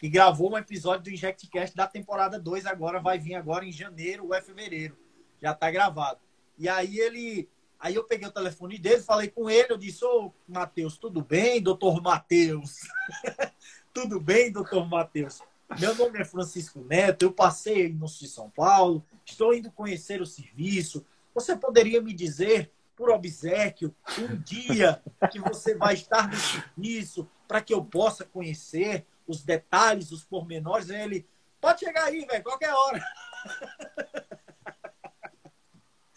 que 0.03 0.09
gravou 0.09 0.51
um 0.51 0.57
episódio 0.57 1.05
do 1.05 1.11
InjectCast 1.11 1.77
da 1.77 1.87
temporada 1.87 2.37
2, 2.37 2.65
agora 2.65 2.99
vai 2.99 3.17
vir 3.17 3.35
agora 3.35 3.63
em 3.63 3.71
janeiro 3.71 4.25
ou 4.25 4.35
é 4.35 4.41
fevereiro. 4.41 4.97
Já 5.41 5.53
tá 5.53 5.71
gravado. 5.71 6.19
E 6.57 6.67
aí 6.67 6.99
ele. 6.99 7.47
Aí 7.79 7.95
eu 7.95 8.03
peguei 8.03 8.27
o 8.27 8.31
telefone 8.31 8.77
dele, 8.77 8.99
falei 8.99 9.29
com 9.29 9.49
ele, 9.49 9.71
eu 9.71 9.77
disse, 9.77 10.03
ô 10.03 10.33
Matheus, 10.45 10.97
tudo 10.97 11.21
bem, 11.21 11.61
doutor 11.61 12.01
Matheus? 12.01 12.81
tudo 13.93 14.19
bem, 14.19 14.51
doutor 14.51 14.85
Matheus? 14.89 15.39
Meu 15.79 15.95
nome 15.95 16.19
é 16.19 16.25
Francisco 16.25 16.81
Neto, 16.81 17.23
eu 17.23 17.31
passei 17.31 17.87
no 17.87 18.09
Sul 18.09 18.27
de 18.27 18.33
São 18.33 18.49
Paulo, 18.49 19.05
estou 19.25 19.53
indo 19.53 19.71
conhecer 19.71 20.21
o 20.21 20.25
serviço. 20.25 21.05
Você 21.33 21.55
poderia 21.55 22.01
me 22.01 22.11
dizer, 22.11 22.73
por 22.93 23.09
obsequio, 23.09 23.95
um 24.19 24.35
dia 24.35 25.01
que 25.31 25.39
você 25.39 25.75
vai 25.75 25.93
estar 25.93 26.27
no 26.27 26.35
serviço 26.35 27.25
para 27.47 27.61
que 27.61 27.73
eu 27.73 27.85
possa 27.85 28.25
conhecer? 28.25 29.05
Os 29.27 29.43
detalhes, 29.43 30.11
os 30.11 30.23
pormenores, 30.23 30.89
ele 30.89 31.27
pode 31.59 31.79
chegar 31.79 32.05
aí, 32.05 32.25
velho, 32.25 32.43
qualquer 32.43 32.73
hora. 32.73 33.03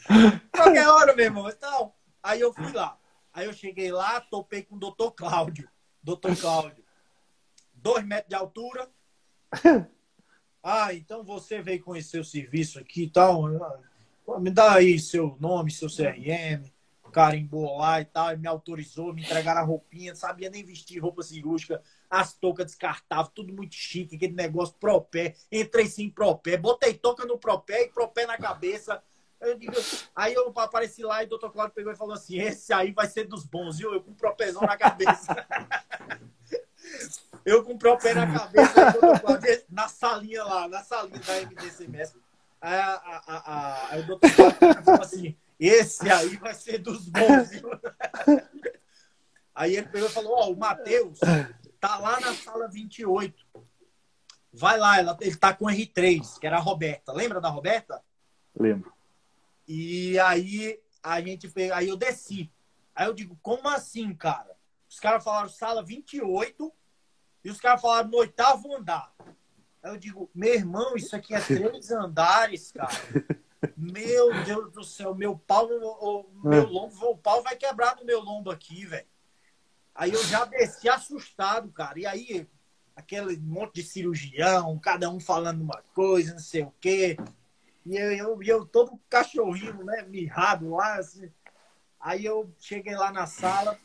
qualquer 0.53 0.89
hora, 0.89 1.15
meu 1.15 1.25
irmão. 1.25 1.49
Então, 1.49 1.93
aí 2.23 2.41
eu 2.41 2.53
fui 2.53 2.73
lá. 2.73 2.99
Aí 3.33 3.47
eu 3.47 3.53
cheguei 3.53 3.93
lá, 3.93 4.21
topei 4.21 4.63
com 4.63 4.77
o 4.77 4.79
doutor 4.79 5.13
Cláudio. 5.13 5.69
Doutor 6.03 6.37
Cláudio. 6.37 6.85
Dois 7.75 8.05
metros 8.05 8.29
de 8.29 8.35
altura. 8.35 8.91
Ah, 10.69 10.93
então 10.93 11.23
você 11.23 11.63
veio 11.63 11.81
conhecer 11.81 12.19
o 12.19 12.25
serviço 12.25 12.81
aqui 12.81 13.05
e 13.05 13.09
tal. 13.09 13.45
Me 14.41 14.51
dá 14.51 14.75
aí 14.75 14.99
seu 14.99 15.37
nome, 15.39 15.71
seu 15.71 15.89
CRM 15.89 16.69
carimbou 17.17 17.79
lá 17.79 17.99
e 17.99 18.05
tal, 18.05 18.35
e 18.35 18.37
me 18.37 18.47
autorizou, 18.47 19.15
me 19.15 19.23
entregaram 19.23 19.63
a 19.63 19.65
roupinha, 19.65 20.13
não 20.13 20.21
sabia 20.21 20.51
nem 20.51 20.63
vestir 20.63 20.99
roupa 20.99 21.23
cirúrgica, 21.23 21.83
as 22.11 22.33
toucas 22.35 22.67
descartáveis, 22.67 23.33
tudo 23.35 23.53
muito 23.53 23.75
chique, 23.75 24.17
aquele 24.17 24.35
negócio 24.35 24.75
pro 24.79 25.01
pé. 25.01 25.35
Entrei 25.51 25.87
sim 25.87 26.09
pro 26.09 26.37
pé, 26.37 26.57
botei 26.57 26.95
touca 26.95 27.25
no 27.25 27.39
pro 27.39 27.59
pé 27.61 27.85
e 27.85 27.89
pro 27.89 28.09
pé 28.09 28.27
na 28.27 28.37
cabeça. 28.37 29.03
Eu 29.41 29.59
digo, 29.59 29.75
aí 30.15 30.33
eu 30.33 30.53
apareci 30.57 31.03
lá 31.03 31.23
e 31.23 31.27
o 31.27 31.29
doutor 31.29 31.53
Cláudio 31.53 31.75
pegou 31.75 31.93
e 31.93 31.97
falou 31.97 32.15
assim: 32.15 32.39
esse 32.39 32.73
aí 32.73 32.93
vai 32.93 33.07
ser 33.07 33.25
dos 33.25 33.45
bons, 33.45 33.79
viu? 33.79 33.93
Eu 33.93 34.03
com 34.03 34.15
propézão 34.15 34.63
na 34.63 34.77
cabeça. 34.77 35.47
eu 37.45 37.63
com 37.63 37.77
propé 37.77 38.15
na 38.15 38.33
cabeça, 38.33 38.93
Cláudio, 39.21 39.63
na 39.69 39.89
salinha 39.89 40.43
lá, 40.43 40.69
na 40.69 40.83
salinha 40.83 41.21
da 41.21 41.41
MDCMS. 41.43 42.17
Aí, 42.61 42.81
aí 43.91 44.01
o 44.01 44.07
doutor 44.07 44.31
Cláudio 44.33 44.85
falou 44.85 45.03
assim: 45.03 45.37
esse 45.61 46.11
aí 46.11 46.37
vai 46.37 46.55
ser 46.55 46.79
dos 46.79 47.09
bons. 47.09 47.51
aí 49.55 49.77
ele 49.77 49.89
pegou 49.89 50.09
e 50.09 50.13
falou: 50.13 50.33
Ó, 50.33 50.47
oh, 50.47 50.53
o 50.53 50.57
Matheus 50.57 51.21
tá 51.87 51.99
lá 51.99 52.19
na 52.19 52.35
sala 52.35 52.67
28. 52.67 53.47
Vai 54.53 54.77
lá, 54.79 54.99
ela, 54.99 55.17
ele 55.21 55.37
tá 55.37 55.55
com 55.55 55.67
R3, 55.67 56.39
que 56.41 56.47
era 56.47 56.57
a 56.57 56.61
Roberta. 56.61 57.13
Lembra 57.13 57.41
da 57.41 57.49
Roberta? 57.49 58.03
Lembro. 58.59 58.93
E 59.69 60.19
aí 60.19 60.81
a 61.03 61.21
gente 61.21 61.53
aí 61.73 61.89
eu 61.89 61.97
desci. 61.97 62.51
Aí 62.95 63.07
eu 63.07 63.13
digo, 63.13 63.39
como 63.41 63.69
assim, 63.69 64.13
cara? 64.15 64.57
Os 64.89 64.99
caras 64.99 65.23
falaram 65.23 65.49
sala 65.49 65.83
28 65.83 66.73
e 67.45 67.51
os 67.51 67.61
caras 67.61 67.81
falaram 67.81 68.09
no 68.09 68.19
oitavo 68.19 68.75
andar. 68.75 69.13
Aí 69.83 69.93
eu 69.93 69.97
digo, 69.97 70.31
meu 70.35 70.55
irmão, 70.55 70.97
isso 70.97 71.15
aqui 71.15 71.35
é 71.35 71.41
três 71.41 71.91
andares, 71.93 72.73
cara. 72.73 72.91
Meu 73.77 74.45
Deus 74.45 74.71
do 74.71 74.85
céu, 74.85 75.15
meu 75.15 75.37
pau, 75.37 75.67
o, 75.67 76.31
meu 76.45 76.63
é. 76.63 76.67
lombo, 76.67 77.11
o 77.11 77.17
pau 77.17 77.43
vai 77.43 77.57
quebrar 77.57 77.97
no 77.97 78.05
meu 78.05 78.21
lombo 78.21 78.51
aqui, 78.51 78.85
velho. 78.85 79.07
Aí 79.97 80.13
eu 80.13 80.23
já 80.25 80.45
desci 80.45 80.89
assustado, 80.89 81.71
cara. 81.73 81.99
E 81.99 82.07
aí, 82.07 82.47
aquele 82.95 83.37
monte 83.39 83.77
de 83.77 83.83
cirurgião, 83.83 84.79
cada 84.79 85.11
um 85.11 85.19
falando 85.19 85.63
uma 85.63 85.83
coisa, 85.95 86.33
não 86.33 86.39
sei 86.39 86.63
o 86.63 86.75
quê. 86.81 87.17
E 87.87 87.97
eu, 87.97 88.13
eu, 88.13 88.43
eu 88.43 88.67
todo 88.67 89.01
cachorrinho, 89.09 89.83
né, 89.85 90.03
mirrado 90.03 90.71
lá, 90.71 90.97
assim. 90.97 91.31
Aí 91.99 92.25
eu 92.25 92.53
cheguei 92.61 92.95
lá 92.95 93.11
na 93.11 93.27
sala, 93.27 93.79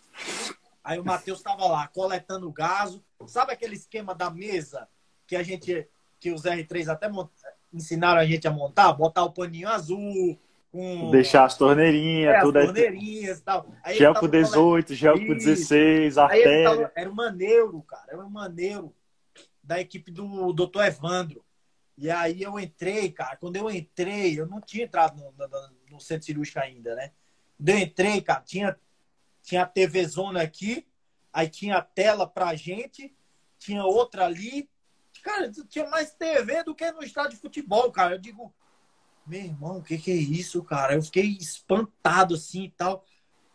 aí 0.83 0.99
o 0.99 1.05
Matheus 1.05 1.41
tava 1.41 1.65
lá, 1.65 1.87
coletando 1.87 2.47
o 2.47 2.51
gaso. 2.51 3.03
Sabe 3.25 3.53
aquele 3.53 3.75
esquema 3.75 4.13
da 4.13 4.29
mesa 4.29 4.87
que 5.25 5.35
a 5.35 5.43
gente, 5.43 5.87
que 6.19 6.31
os 6.31 6.43
R3 6.43 6.89
até 6.89 7.09
ensinaram 7.73 8.19
a 8.19 8.25
gente 8.25 8.47
a 8.47 8.51
montar, 8.51 8.91
botar 8.93 9.23
o 9.23 9.31
paninho 9.31 9.69
azul, 9.69 10.37
com... 10.71 11.11
Deixar 11.11 11.45
as 11.45 11.57
torneirinhas, 11.57 12.35
é, 12.35 12.39
tudo 12.41 12.57
as 12.57 12.65
torneirinhas 12.65 13.39
e 13.39 13.43
tal. 13.43 13.67
Aí 13.83 13.97
gel 13.97 14.13
com 14.15 14.27
18, 14.27 14.93
gel 14.93 15.13
com 15.13 15.33
16, 15.33 16.17
artéria. 16.17 16.69
Tava... 16.69 16.91
Era 16.95 17.09
uma 17.09 17.31
neuro, 17.31 17.81
cara. 17.81 18.05
Era 18.09 18.25
uma 18.25 18.47
neuro 18.47 18.95
da 19.63 19.79
equipe 19.79 20.11
do 20.11 20.53
Dr. 20.53 20.81
Evandro. 20.85 21.43
E 21.97 22.09
aí 22.09 22.41
eu 22.41 22.59
entrei, 22.59 23.11
cara. 23.11 23.35
Quando 23.35 23.57
eu 23.57 23.69
entrei, 23.69 24.39
eu 24.39 24.47
não 24.47 24.61
tinha 24.61 24.85
entrado 24.85 25.17
no, 25.17 25.31
no, 25.31 25.49
no 25.91 25.99
centro 25.99 26.25
cirúrgico 26.25 26.59
ainda, 26.59 26.95
né? 26.95 27.11
Quando 27.57 27.69
eu 27.69 27.77
entrei, 27.77 28.21
cara, 28.21 28.41
tinha, 28.41 28.75
tinha 29.43 29.63
a 29.63 29.67
TV 29.67 30.05
Zona 30.05 30.41
aqui, 30.41 30.87
aí 31.31 31.47
tinha 31.47 31.77
a 31.77 31.81
tela 31.81 32.25
pra 32.25 32.55
gente, 32.55 33.13
tinha 33.59 33.83
outra 33.83 34.25
ali, 34.25 34.67
Cara, 35.21 35.51
tinha 35.69 35.87
mais 35.87 36.13
TV 36.13 36.63
do 36.63 36.73
que 36.73 36.91
no 36.91 37.03
estádio 37.03 37.31
de 37.31 37.37
futebol, 37.37 37.91
cara. 37.91 38.15
Eu 38.15 38.19
digo, 38.19 38.53
meu 39.25 39.41
irmão, 39.41 39.77
o 39.77 39.83
que, 39.83 39.97
que 39.97 40.11
é 40.11 40.15
isso, 40.15 40.63
cara? 40.63 40.95
Eu 40.95 41.03
fiquei 41.03 41.37
espantado 41.39 42.35
assim 42.35 42.63
e 42.63 42.71
tal. 42.71 43.05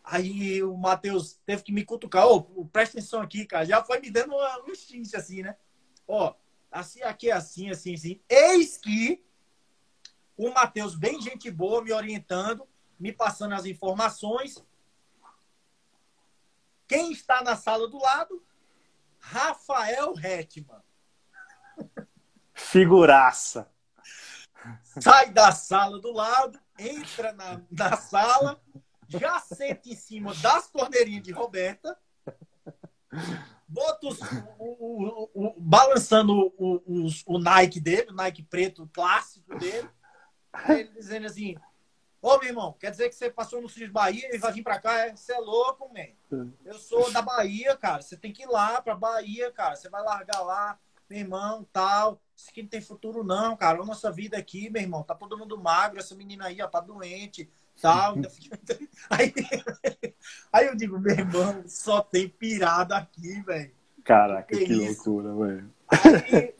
Aí 0.03 0.63
o 0.63 0.75
Matheus 0.77 1.39
teve 1.45 1.63
que 1.63 1.71
me 1.71 1.83
cutucar. 1.83 2.25
Ô, 2.27 2.47
oh, 2.55 2.65
presta 2.65 2.97
atenção 2.97 3.21
aqui, 3.21 3.45
cara. 3.45 3.65
Já 3.65 3.83
foi 3.83 3.99
me 3.99 4.09
dando 4.09 4.33
uma 4.33 4.55
luxinha 4.57 5.03
assim, 5.15 5.43
né? 5.43 5.55
Ó, 6.07 6.33
assim, 6.71 7.01
aqui 7.03 7.29
assim, 7.29 7.69
assim, 7.69 7.93
assim. 7.93 8.21
Eis 8.29 8.77
que 8.77 9.23
o 10.37 10.49
Matheus, 10.49 10.95
bem 10.95 11.21
gente 11.21 11.51
boa, 11.51 11.83
me 11.83 11.91
orientando, 11.91 12.65
me 12.99 13.11
passando 13.11 13.53
as 13.53 13.65
informações. 13.65 14.63
Quem 16.87 17.11
está 17.11 17.43
na 17.43 17.55
sala 17.55 17.89
do 17.89 17.97
lado? 17.97 18.41
Rafael 19.19 20.13
Hetman. 20.17 20.81
Figuraça. 22.53 23.69
Sai 24.83 25.31
da 25.31 25.51
sala 25.51 25.99
do 25.99 26.11
lado, 26.11 26.59
entra 26.77 27.31
na, 27.33 27.61
na 27.71 27.97
sala, 27.97 28.61
já 29.07 29.39
senta 29.39 29.89
em 29.89 29.95
cima 29.95 30.33
das 30.35 30.69
torneirinhas 30.69 31.23
de 31.23 31.31
Roberta. 31.31 31.97
bota 33.67 34.07
os, 34.07 34.19
o, 34.57 34.65
o, 34.65 35.29
o, 35.33 35.55
balançando 35.59 36.53
o, 36.57 37.39
Nike 37.39 37.79
dele, 37.79 38.11
o 38.11 38.15
Nike 38.15 38.43
preto 38.43 38.89
clássico 38.93 39.57
dele. 39.57 39.89
Ele 40.69 40.89
dizendo 40.91 41.27
assim: 41.27 41.55
Ô, 42.21 42.37
meu 42.39 42.49
irmão, 42.49 42.73
quer 42.79 42.91
dizer 42.91 43.09
que 43.09 43.15
você 43.15 43.29
passou 43.29 43.61
no 43.61 43.69
Cis 43.69 43.89
Bahia 43.89 44.33
e 44.33 44.37
vai 44.37 44.51
vir 44.51 44.63
pra 44.63 44.79
cá? 44.79 45.05
É, 45.05 45.15
você 45.15 45.33
é 45.33 45.39
louco, 45.39 45.89
man. 45.93 46.47
Eu 46.65 46.79
sou 46.79 47.11
da 47.11 47.21
Bahia, 47.21 47.75
cara. 47.77 48.01
Você 48.01 48.17
tem 48.17 48.33
que 48.33 48.43
ir 48.43 48.47
lá 48.47 48.81
pra 48.81 48.95
Bahia, 48.95 49.51
cara. 49.51 49.75
Você 49.75 49.89
vai 49.89 50.01
largar 50.01 50.41
lá, 50.41 50.79
meu 51.09 51.19
irmão, 51.19 51.67
tal. 51.71 52.21
Isso 52.35 52.49
aqui 52.49 52.61
não 52.61 52.69
tem 52.69 52.81
futuro, 52.81 53.23
não, 53.23 53.55
cara. 53.55 53.81
A 53.81 53.85
nossa 53.85 54.11
vida 54.11 54.37
aqui, 54.37 54.69
meu 54.69 54.81
irmão, 54.81 55.03
tá 55.03 55.15
todo 55.15 55.37
mundo 55.37 55.57
magro. 55.57 55.99
Essa 55.99 56.15
menina 56.15 56.45
aí, 56.45 56.61
ó, 56.61 56.67
tá 56.67 56.79
doente, 56.79 57.49
tal. 57.81 58.15
aí, 59.09 59.33
aí 60.51 60.67
eu 60.67 60.75
digo, 60.75 60.99
meu 60.99 61.13
irmão, 61.13 61.63
só 61.67 62.01
tem 62.01 62.29
pirada 62.29 62.97
aqui, 62.97 63.41
velho. 63.41 63.71
Caraca, 64.03 64.55
que, 64.55 64.65
que 64.65 64.73
loucura, 64.73 65.35
velho. 65.35 65.73
Aí, 65.89 66.53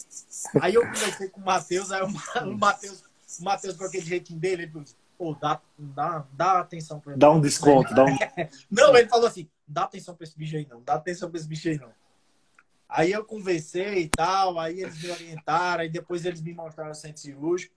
aí, 0.61 0.74
eu 0.74 0.82
conversei 0.82 1.30
com 1.30 1.41
o 1.41 1.45
Matheus, 1.45 1.91
aí 1.91 2.02
o 2.02 2.57
Matheus, 2.57 3.03
o 3.40 3.44
Matheus 3.44 3.76
com 3.76 3.86
aquele 3.86 4.06
jeitinho 4.06 4.40
dele, 4.40 4.64
ele 4.64 4.72
falou 4.72 4.86
pô, 5.18 5.34
dá, 5.34 5.60
dá, 5.78 6.26
dá 6.32 6.60
atenção 6.60 6.99
pra 6.99 7.14
ele. 7.14 7.19
Dá 7.19 7.32
um 7.32 7.41
desconto, 7.41 7.94
dá 7.94 8.06
um... 8.06 8.18
Não, 8.69 8.95
ele 8.95 9.10
falou 9.10 9.28
assim, 9.28 9.49
dá 9.68 9.84
atenção 9.84 10.15
pra 10.15 10.24
esse 10.24 10.38
bicho 10.38 10.56
aí 10.56 10.68
não, 10.69 10.82
dá 10.82 10.94
atenção 10.94 11.30
pra 11.30 11.40
esse 11.40 11.48
bicho 11.48 11.68
aí 11.68 11.80
não. 11.80 11.91
Aí 12.89 13.11
eu 13.11 13.26
conversei 13.26 14.03
e 14.03 14.09
tal, 14.09 14.57
aí 14.57 14.81
eles 14.81 15.01
me 15.03 15.11
orientaram, 15.11 15.81
aí 15.81 15.89
depois 15.89 16.26
eles 16.26 16.41
me 16.41 16.53
mostraram 16.53 16.91
o 16.91 16.95
centro 16.95 17.22
cirúrgico. 17.22 17.76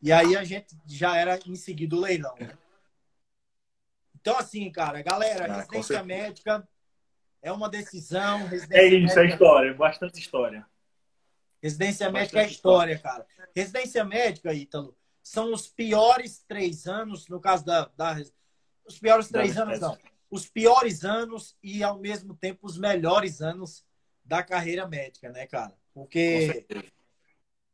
E 0.00 0.10
aí 0.12 0.36
a 0.36 0.44
gente 0.44 0.76
já 0.86 1.16
era 1.16 1.38
em 1.46 1.56
seguida 1.56 1.96
o 1.96 2.00
leilão. 2.00 2.34
Né? 2.38 2.56
Então, 4.20 4.38
assim, 4.38 4.70
cara, 4.70 5.02
galera, 5.02 5.52
ah, 5.52 5.56
residência 5.56 6.02
médica 6.02 6.68
é 7.42 7.52
uma 7.52 7.68
decisão. 7.68 8.40
É 8.70 8.86
isso, 8.86 9.14
médica... 9.14 9.20
é 9.20 9.26
história, 9.26 9.74
bastante 9.74 10.20
história. 10.20 10.66
Residência 11.62 12.06
bastante 12.06 12.20
médica 12.20 12.40
é 12.40 12.46
história, 12.46 12.94
história, 12.94 13.26
cara. 13.26 13.50
Residência 13.54 14.04
médica, 14.04 14.54
Ítalo, 14.54 14.96
são 15.22 15.52
os 15.52 15.66
piores 15.66 16.44
três 16.46 16.86
anos, 16.86 17.28
no 17.28 17.40
caso 17.40 17.64
da. 17.64 17.90
da 17.96 18.16
os 18.86 18.98
piores 18.98 19.28
três 19.28 19.56
da 19.56 19.64
anos, 19.64 19.80
não. 19.80 19.98
Os 20.30 20.46
piores 20.46 21.04
anos 21.04 21.56
e, 21.62 21.82
ao 21.82 21.98
mesmo 21.98 22.34
tempo, 22.34 22.66
os 22.66 22.78
melhores 22.78 23.42
anos 23.42 23.84
da 24.28 24.42
carreira 24.42 24.86
médica, 24.86 25.30
né, 25.30 25.46
cara? 25.46 25.72
Porque 25.94 26.66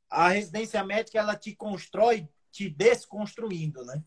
a 0.08 0.28
residência 0.28 0.82
médica 0.84 1.18
ela 1.18 1.36
te 1.36 1.54
constrói 1.54 2.28
te 2.50 2.70
desconstruindo, 2.70 3.84
né? 3.84 4.00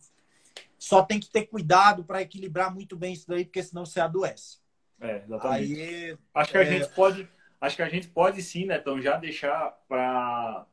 Só 0.79 1.03
tem 1.03 1.19
que 1.19 1.29
ter 1.29 1.47
cuidado 1.47 2.05
para 2.05 2.21
equilibrar 2.21 2.73
muito 2.73 2.95
bem 2.95 3.11
isso 3.11 3.27
daí, 3.27 3.43
porque 3.43 3.61
senão 3.61 3.85
você 3.85 3.99
adoece. 3.99 4.59
É, 5.01 5.17
exatamente. 5.17 5.81
Aí, 5.81 6.17
acho 6.33 6.51
que 6.51 6.57
a 6.57 6.61
é... 6.61 6.65
gente 6.65 6.89
pode, 6.95 7.29
acho 7.59 7.75
que 7.75 7.81
a 7.81 7.89
gente 7.89 8.07
pode 8.07 8.41
sim, 8.41 8.65
né, 8.65 8.77
então 8.77 9.01
já 9.01 9.17
deixar 9.17 9.77
para 9.87 10.65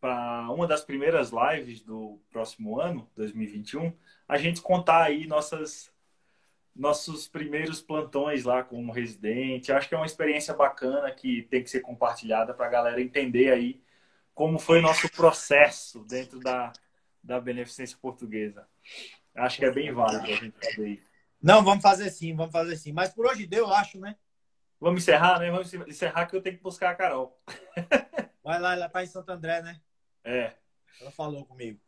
para 0.00 0.50
uma 0.50 0.66
das 0.66 0.82
primeiras 0.82 1.30
lives 1.30 1.82
do 1.82 2.18
próximo 2.30 2.80
ano, 2.80 3.06
2021, 3.14 3.92
a 4.26 4.38
gente 4.38 4.62
contar 4.62 5.02
aí 5.02 5.26
nossas 5.26 5.89
nossos 6.80 7.28
primeiros 7.28 7.82
plantões 7.82 8.44
lá 8.44 8.64
como 8.64 8.90
residente. 8.90 9.70
Acho 9.70 9.86
que 9.86 9.94
é 9.94 9.98
uma 9.98 10.06
experiência 10.06 10.54
bacana 10.54 11.12
que 11.12 11.42
tem 11.42 11.62
que 11.62 11.68
ser 11.68 11.80
compartilhada 11.80 12.54
para 12.54 12.64
a 12.64 12.70
galera 12.70 13.02
entender 13.02 13.52
aí 13.52 13.82
como 14.34 14.58
foi 14.58 14.78
o 14.78 14.82
nosso 14.82 15.06
processo 15.10 16.02
dentro 16.04 16.40
da, 16.40 16.72
da 17.22 17.38
beneficência 17.38 17.98
portuguesa. 18.00 18.66
Acho 19.34 19.58
que 19.58 19.66
é 19.66 19.70
bem 19.70 19.92
válido 19.92 20.24
a 20.24 20.36
gente 20.36 20.56
fazer 20.58 20.88
isso. 20.88 21.10
Não, 21.42 21.62
vamos 21.62 21.82
fazer 21.82 22.08
sim, 22.08 22.34
vamos 22.34 22.52
fazer 22.52 22.76
sim. 22.76 22.92
Mas 22.92 23.12
por 23.12 23.26
hoje 23.26 23.46
deu, 23.46 23.66
eu 23.66 23.74
acho, 23.74 24.00
né? 24.00 24.16
Vamos 24.80 25.02
encerrar, 25.02 25.38
né? 25.38 25.50
Vamos 25.50 25.72
encerrar 25.74 26.24
que 26.24 26.34
eu 26.34 26.40
tenho 26.40 26.56
que 26.56 26.62
buscar 26.62 26.90
a 26.90 26.94
Carol. 26.94 27.38
Vai 28.42 28.58
lá, 28.58 28.72
ela 28.72 28.88
tá 28.88 29.04
em 29.04 29.06
Santo 29.06 29.30
André, 29.30 29.60
né? 29.60 29.78
É. 30.24 30.54
Ela 30.98 31.10
falou 31.10 31.44
comigo. 31.44 31.78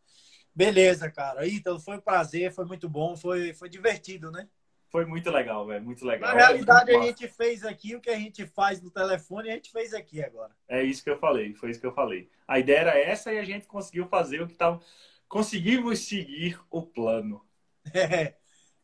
Beleza, 0.55 1.11
cara. 1.11 1.47
Ítalo, 1.47 1.81
foi 1.81 1.97
um 1.97 2.01
prazer, 2.01 2.53
foi 2.53 2.67
muito 2.67 2.91
bom, 2.91 3.17
foi, 3.17 3.55
foi 3.55 3.71
divertido, 3.71 4.31
né? 4.31 4.47
Foi 4.93 5.07
muito 5.07 5.31
legal, 5.31 5.67
velho. 5.67 5.83
Muito 5.83 6.05
legal. 6.05 6.29
Na 6.29 6.37
realidade, 6.37 6.95
a 6.95 7.01
gente 7.01 7.27
fez 7.27 7.65
aqui 7.65 7.97
o 7.97 8.01
que 8.01 8.11
a 8.11 8.19
gente 8.19 8.47
faz 8.47 8.83
no 8.83 8.91
telefone, 8.91 9.49
a 9.49 9.55
gente 9.55 9.73
fez 9.73 9.95
aqui 9.95 10.23
agora. 10.23 10.55
É 10.69 10.83
isso 10.83 11.03
que 11.03 11.09
eu 11.09 11.19
falei, 11.19 11.55
foi 11.55 11.71
isso 11.71 11.81
que 11.81 11.87
eu 11.87 11.95
falei. 11.95 12.31
A 12.47 12.59
ideia 12.59 12.81
era 12.81 12.99
essa 12.99 13.33
e 13.33 13.39
a 13.39 13.45
gente 13.45 13.67
conseguiu 13.67 14.07
fazer 14.07 14.43
o 14.43 14.47
que 14.47 14.53
estava. 14.53 14.79
Conseguimos 15.27 16.01
seguir 16.01 16.61
o 16.71 16.83
plano. 16.83 17.43
É, 17.93 18.37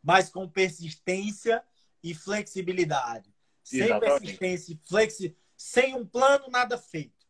mas 0.02 0.28
com 0.28 0.48
persistência 0.48 1.62
e 2.02 2.14
flexibilidade. 2.14 3.32
Sem 3.62 4.01
persistência 4.01 4.72
e 4.72 4.89
flexibilidade. 4.89 5.44
Sem 5.56 5.94
um 5.94 6.05
plano, 6.05 6.48
nada 6.48 6.76
feito. 6.76 7.24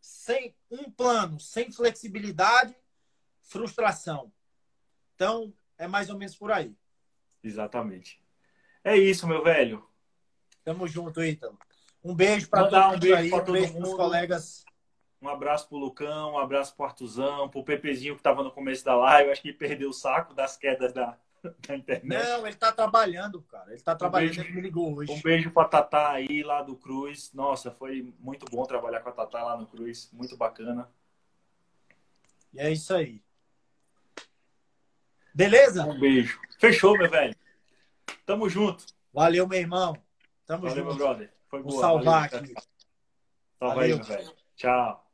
Sem 0.00 0.54
um 0.70 0.88
plano, 0.88 1.40
sem 1.40 1.72
flexibilidade, 1.72 2.76
frustração. 3.40 4.32
Então, 5.16 5.52
é 5.76 5.88
mais 5.88 6.08
ou 6.08 6.16
menos 6.16 6.36
por 6.36 6.52
aí. 6.52 6.76
Exatamente. 7.46 8.20
É 8.82 8.96
isso, 8.96 9.26
meu 9.26 9.42
velho. 9.42 9.84
Tamo 10.64 10.86
junto, 10.86 11.22
Ítalo. 11.22 11.58
Um 12.02 12.14
beijo 12.14 12.48
para 12.48 12.68
todos 12.68 12.96
um 12.96 12.98
beijo 12.98 13.16
aí, 13.16 13.30
pra 13.30 13.40
todo 13.40 13.50
um 13.50 13.52
beijo 13.52 13.72
mundo. 13.74 13.96
colegas. 13.96 14.64
Um 15.20 15.28
abraço 15.28 15.68
pro 15.68 15.78
Lucão, 15.78 16.32
um 16.32 16.38
abraço 16.38 16.74
pro 16.76 16.84
Artuzão, 16.84 17.48
pro 17.48 17.64
Pepezinho 17.64 18.14
que 18.14 18.20
estava 18.20 18.42
no 18.42 18.50
começo 18.50 18.84
da 18.84 18.94
live. 18.94 19.30
Acho 19.30 19.42
que 19.42 19.52
perdeu 19.52 19.90
o 19.90 19.92
saco 19.92 20.34
das 20.34 20.56
quedas 20.56 20.92
da, 20.92 21.16
da 21.66 21.76
internet. 21.76 22.24
Não, 22.24 22.46
ele 22.46 22.56
tá 22.56 22.72
trabalhando, 22.72 23.40
cara. 23.42 23.72
Ele 23.72 23.80
tá 23.80 23.94
trabalhando, 23.94 24.32
um 24.32 24.34
beijo, 24.34 24.48
ele 24.48 24.56
me 24.56 24.60
ligou 24.60 24.94
hoje. 24.94 25.12
Um 25.12 25.20
beijo 25.20 25.50
pra 25.50 25.64
Tatá 25.64 26.10
aí, 26.12 26.42
lá 26.42 26.62
do 26.62 26.76
Cruz. 26.76 27.32
Nossa, 27.32 27.70
foi 27.70 28.12
muito 28.18 28.44
bom 28.50 28.64
trabalhar 28.64 29.00
com 29.00 29.08
a 29.08 29.12
Tatá 29.12 29.42
lá 29.42 29.56
no 29.56 29.66
Cruz. 29.66 30.10
Muito 30.12 30.36
bacana. 30.36 30.88
E 32.52 32.60
é 32.60 32.70
isso 32.70 32.94
aí. 32.94 33.20
Beleza? 35.36 35.84
Um 35.84 36.00
beijo. 36.00 36.40
Fechou, 36.58 36.96
meu 36.96 37.10
velho. 37.10 37.36
Tamo 38.24 38.48
junto. 38.48 38.86
Valeu, 39.12 39.46
meu 39.46 39.58
irmão. 39.58 39.94
Tamo 40.46 40.62
Valeu, 40.62 40.76
junto. 40.76 40.86
meu 40.86 40.96
brother. 40.96 41.32
Foi 41.50 41.62
boa. 41.62 41.72
Vou 41.72 41.80
salvar 41.80 42.30
Valeu, 42.30 42.44
aqui. 42.44 42.54
Salva 43.58 43.82
aí, 43.82 43.94
meu 43.94 44.02
velho. 44.02 44.32
Tchau. 44.56 45.05